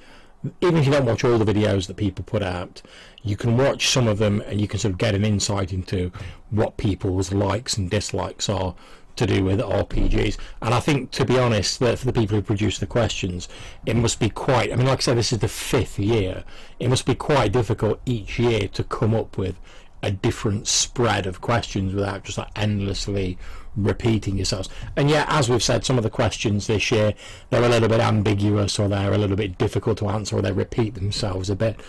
even 0.60 0.76
if 0.76 0.86
you 0.86 0.92
don't 0.92 1.06
watch 1.06 1.24
all 1.24 1.38
the 1.38 1.50
videos 1.50 1.86
that 1.86 1.96
people 1.96 2.24
put 2.24 2.42
out, 2.42 2.82
you 3.22 3.36
can 3.36 3.56
watch 3.56 3.88
some 3.88 4.08
of 4.08 4.18
them 4.18 4.40
and 4.42 4.60
you 4.60 4.66
can 4.66 4.78
sort 4.78 4.92
of 4.92 4.98
get 4.98 5.14
an 5.14 5.24
insight 5.24 5.72
into 5.72 6.10
what 6.50 6.76
people's 6.76 7.32
likes 7.32 7.76
and 7.76 7.90
dislikes 7.90 8.48
are 8.48 8.74
to 9.16 9.26
do 9.26 9.44
with 9.44 9.60
RPGs. 9.60 10.38
And 10.62 10.74
I 10.74 10.80
think, 10.80 11.10
to 11.12 11.24
be 11.24 11.38
honest, 11.38 11.80
that 11.80 11.98
for 11.98 12.06
the 12.06 12.12
people 12.12 12.36
who 12.36 12.42
produce 12.42 12.78
the 12.78 12.86
questions, 12.86 13.48
it 13.86 13.94
must 13.94 14.18
be 14.18 14.30
quite. 14.30 14.72
I 14.72 14.76
mean, 14.76 14.86
like 14.86 14.98
I 14.98 15.02
said, 15.02 15.18
this 15.18 15.32
is 15.32 15.38
the 15.38 15.48
fifth 15.48 15.98
year. 15.98 16.44
It 16.80 16.88
must 16.88 17.06
be 17.06 17.14
quite 17.14 17.52
difficult 17.52 18.00
each 18.06 18.38
year 18.38 18.68
to 18.68 18.84
come 18.84 19.14
up 19.14 19.36
with 19.36 19.60
a 20.02 20.10
different 20.10 20.66
spread 20.66 21.26
of 21.26 21.40
questions 21.40 21.94
without 21.94 22.24
just 22.24 22.38
like 22.38 22.48
endlessly 22.56 23.38
repeating 23.76 24.36
yourselves. 24.36 24.68
And 24.96 25.10
yet, 25.10 25.26
as 25.28 25.48
we've 25.48 25.62
said, 25.62 25.84
some 25.84 25.96
of 25.96 26.04
the 26.04 26.10
questions 26.10 26.66
this 26.66 26.90
year 26.90 27.14
they're 27.50 27.64
a 27.64 27.68
little 27.68 27.88
bit 27.88 28.00
ambiguous, 28.00 28.78
or 28.78 28.88
they're 28.88 29.12
a 29.12 29.18
little 29.18 29.36
bit 29.36 29.58
difficult 29.58 29.98
to 29.98 30.08
answer, 30.08 30.36
or 30.36 30.42
they 30.42 30.52
repeat 30.52 30.94
themselves 30.94 31.50
a 31.50 31.56
bit. 31.56 31.80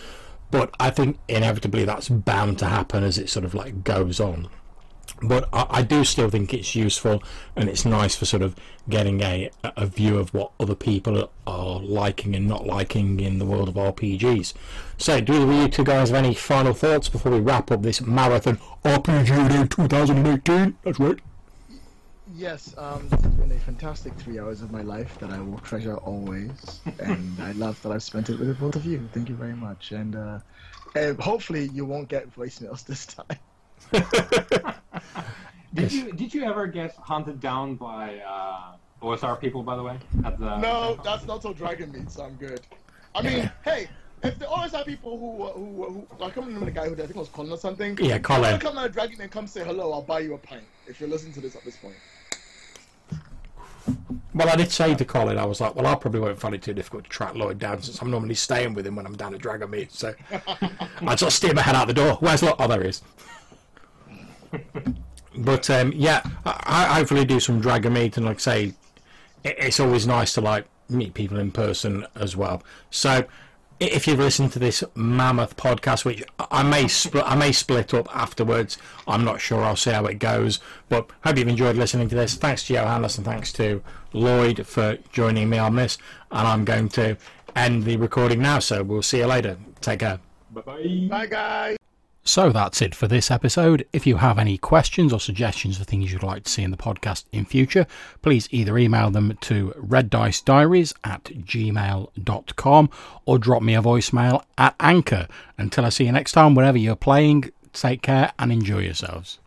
But 0.51 0.73
I 0.79 0.91
think 0.91 1.17
inevitably 1.27 1.83
that's 1.85 2.09
bound 2.09 2.59
to 2.59 2.65
happen 2.65 3.03
as 3.03 3.17
it 3.17 3.29
sort 3.29 3.45
of 3.45 3.53
like 3.53 3.83
goes 3.83 4.19
on 4.19 4.49
but 5.21 5.47
I, 5.53 5.65
I 5.69 5.81
do 5.81 6.03
still 6.03 6.29
think 6.29 6.53
it's 6.53 6.75
useful 6.75 7.23
and 7.55 7.69
it's 7.69 7.85
nice 7.85 8.15
for 8.15 8.25
sort 8.25 8.43
of 8.43 8.55
getting 8.89 9.21
a, 9.21 9.49
a 9.63 9.85
view 9.85 10.17
of 10.17 10.33
what 10.33 10.51
other 10.59 10.75
people 10.75 11.31
are 11.47 11.79
liking 11.79 12.35
and 12.35 12.47
not 12.47 12.65
liking 12.65 13.19
in 13.19 13.39
the 13.39 13.45
world 13.45 13.69
of 13.69 13.75
RPGs. 13.75 14.53
So, 14.97 15.21
do 15.21 15.33
either 15.33 15.53
you 15.53 15.67
two 15.67 15.83
guys 15.83 16.09
have 16.09 16.17
any 16.17 16.33
final 16.33 16.73
thoughts 16.73 17.09
before 17.09 17.31
we 17.31 17.39
wrap 17.39 17.71
up 17.71 17.81
this 17.81 18.01
marathon 18.01 18.57
RPG 18.83 19.49
Day 19.49 19.67
2018? 19.67 20.77
That's 20.83 20.99
right. 20.99 21.19
Yes, 22.35 22.73
um, 22.79 23.07
this 23.09 23.21
has 23.21 23.33
been 23.33 23.51
a 23.51 23.59
fantastic 23.59 24.13
three 24.15 24.39
hours 24.39 24.61
of 24.63 24.71
my 24.71 24.81
life 24.81 25.19
that 25.19 25.29
I 25.29 25.39
will 25.39 25.59
treasure 25.59 25.97
always, 25.97 26.81
and 26.99 27.39
I 27.39 27.51
love 27.51 27.79
that 27.83 27.91
I've 27.91 28.01
spent 28.01 28.29
it 28.29 28.39
with 28.39 28.59
both 28.59 28.75
of 28.75 28.85
you. 28.85 29.07
Thank 29.13 29.29
you 29.29 29.35
very 29.35 29.53
much, 29.53 29.91
and 29.91 30.15
uh, 30.15 30.39
uh, 30.95 31.13
hopefully 31.19 31.69
you 31.73 31.85
won't 31.85 32.07
get 32.09 32.33
voicemails 32.35 32.83
this 32.87 33.05
time. 33.05 33.37
Did 35.75 35.91
you 35.91 36.11
did 36.13 36.33
you 36.33 36.43
ever 36.43 36.67
get 36.67 36.95
hunted 36.97 37.39
down 37.39 37.75
by 37.75 38.19
uh, 38.19 38.75
OSR 39.01 39.41
people? 39.41 39.63
By 39.63 39.75
the 39.75 39.81
way, 39.81 39.97
at 40.23 40.37
the 40.39 40.57
No, 40.59 40.99
that's 41.03 41.25
not 41.25 41.41
so 41.41 41.51
Dragon 41.51 41.91
Meet, 41.91 42.11
so 42.11 42.23
I'm 42.25 42.35
good. 42.35 42.61
I 43.15 43.23
mean, 43.23 43.51
hey, 43.65 43.87
if 44.23 44.37
there 44.37 44.47
always 44.47 44.71
have 44.71 44.85
people 44.85 45.17
who, 45.17 45.47
who, 45.47 45.83
who, 45.85 46.23
I 46.23 46.29
can't 46.29 46.45
remember 46.45 46.65
the 46.65 46.71
guy 46.71 46.85
who 46.87 46.93
I 46.93 46.97
think 46.97 47.09
it 47.11 47.15
was 47.17 47.29
Colin 47.29 47.51
or 47.51 47.57
something. 47.57 47.97
Yeah, 47.99 48.15
If 48.15 48.21
Colin. 48.23 48.53
you 48.53 48.59
come 48.59 48.77
at 48.77 48.85
a 48.85 48.89
dragon 48.89 49.19
and 49.19 49.31
come 49.31 49.47
say 49.47 49.63
hello, 49.63 49.91
I'll 49.91 50.03
buy 50.03 50.19
you 50.19 50.35
a 50.35 50.37
pint. 50.37 50.63
If 50.87 50.99
you're 50.99 51.09
listening 51.09 51.33
to 51.33 51.41
this 51.41 51.55
at 51.55 51.65
this 51.65 51.75
point. 51.77 51.95
Well, 54.33 54.49
I 54.49 54.55
did 54.55 54.71
say 54.71 54.95
to 54.95 55.05
Colin, 55.05 55.37
I 55.37 55.45
was 55.45 55.61
like, 55.61 55.75
well, 55.75 55.85
I 55.85 55.95
probably 55.95 56.21
won't 56.21 56.39
find 56.39 56.55
it 56.55 56.61
too 56.61 56.73
difficult 56.73 57.03
to 57.03 57.09
track 57.09 57.35
Lloyd 57.35 57.59
down 57.59 57.81
since 57.81 58.01
I'm 58.01 58.09
normally 58.09 58.35
staying 58.35 58.73
with 58.73 58.87
him 58.87 58.95
when 58.95 59.05
I'm 59.05 59.15
down 59.15 59.33
at 59.35 59.41
Dragon 59.41 59.69
Meet. 59.69 59.91
So 59.91 60.13
I 61.01 61.15
just 61.15 61.35
steer 61.37 61.53
my 61.53 61.61
head 61.61 61.75
out 61.75 61.87
the 61.87 61.93
door. 61.93 62.17
Where's 62.19 62.41
Lloyd? 62.41 62.55
Oh, 62.59 62.67
there 62.67 62.81
he 62.81 62.89
is. 62.89 63.01
but 65.37 65.69
um, 65.69 65.91
yeah, 65.95 66.21
I, 66.45 66.87
I 66.89 66.93
hopefully 66.95 67.25
do 67.25 67.39
some 67.39 67.61
Dragon 67.61 67.93
Meet, 67.93 68.17
and 68.17 68.25
like 68.25 68.37
I 68.37 68.39
say, 68.39 68.63
it, 69.43 69.55
it's 69.59 69.79
always 69.79 70.07
nice 70.07 70.33
to 70.33 70.41
like 70.41 70.65
meet 70.89 71.13
people 71.13 71.39
in 71.39 71.51
person 71.51 72.05
as 72.15 72.35
well. 72.35 72.63
So 72.89 73.25
if 73.91 74.07
you've 74.07 74.19
listened 74.19 74.51
to 74.53 74.59
this 74.59 74.83
mammoth 74.95 75.55
podcast, 75.57 76.05
which 76.05 76.23
I 76.39 76.63
may 76.63 76.87
split, 76.87 77.23
I 77.25 77.35
may 77.35 77.51
split 77.51 77.93
up 77.93 78.13
afterwards. 78.15 78.77
I'm 79.07 79.23
not 79.23 79.41
sure. 79.41 79.63
I'll 79.63 79.75
see 79.75 79.91
how 79.91 80.05
it 80.05 80.19
goes. 80.19 80.59
But 80.89 81.09
hope 81.23 81.37
you've 81.37 81.47
enjoyed 81.47 81.75
listening 81.75 82.09
to 82.09 82.15
this. 82.15 82.35
Thanks 82.35 82.65
to 82.67 82.73
Johannes 82.73 83.17
and 83.17 83.25
thanks 83.25 83.51
to 83.53 83.81
Lloyd 84.13 84.65
for 84.67 84.97
joining 85.11 85.49
me 85.49 85.57
on 85.57 85.75
this. 85.75 85.97
And 86.31 86.47
I'm 86.47 86.65
going 86.65 86.89
to 86.89 87.17
end 87.55 87.83
the 87.83 87.97
recording 87.97 88.41
now. 88.41 88.59
So 88.59 88.83
we'll 88.83 89.01
see 89.01 89.19
you 89.19 89.27
later. 89.27 89.57
Take 89.81 89.99
care. 89.99 90.19
Bye 90.51 90.61
bye. 90.61 91.07
Bye, 91.09 91.25
guys. 91.27 91.77
So 92.23 92.51
that's 92.51 92.81
it 92.81 92.95
for 92.95 93.07
this 93.07 93.29
episode. 93.29 93.85
If 93.91 94.07
you 94.07 94.17
have 94.17 94.39
any 94.39 94.57
questions 94.57 95.11
or 95.11 95.19
suggestions 95.19 95.77
for 95.77 95.83
things 95.83 96.11
you'd 96.11 96.23
like 96.23 96.43
to 96.45 96.49
see 96.49 96.63
in 96.63 96.71
the 96.71 96.77
podcast 96.77 97.25
in 97.33 97.45
future, 97.45 97.85
please 98.21 98.47
either 98.51 98.77
email 98.77 99.11
them 99.11 99.37
to 99.41 99.73
reddicediaries 99.77 100.93
at 101.03 101.25
gmail.com 101.25 102.89
or 103.25 103.37
drop 103.37 103.61
me 103.61 103.75
a 103.75 103.81
voicemail 103.81 104.43
at 104.57 104.75
Anchor. 104.79 105.27
Until 105.57 105.85
I 105.85 105.89
see 105.89 106.05
you 106.05 106.13
next 106.13 106.31
time, 106.31 106.55
wherever 106.55 106.77
you're 106.77 106.95
playing, 106.95 107.51
take 107.73 108.01
care 108.01 108.31
and 108.39 108.51
enjoy 108.51 108.79
yourselves. 108.79 109.39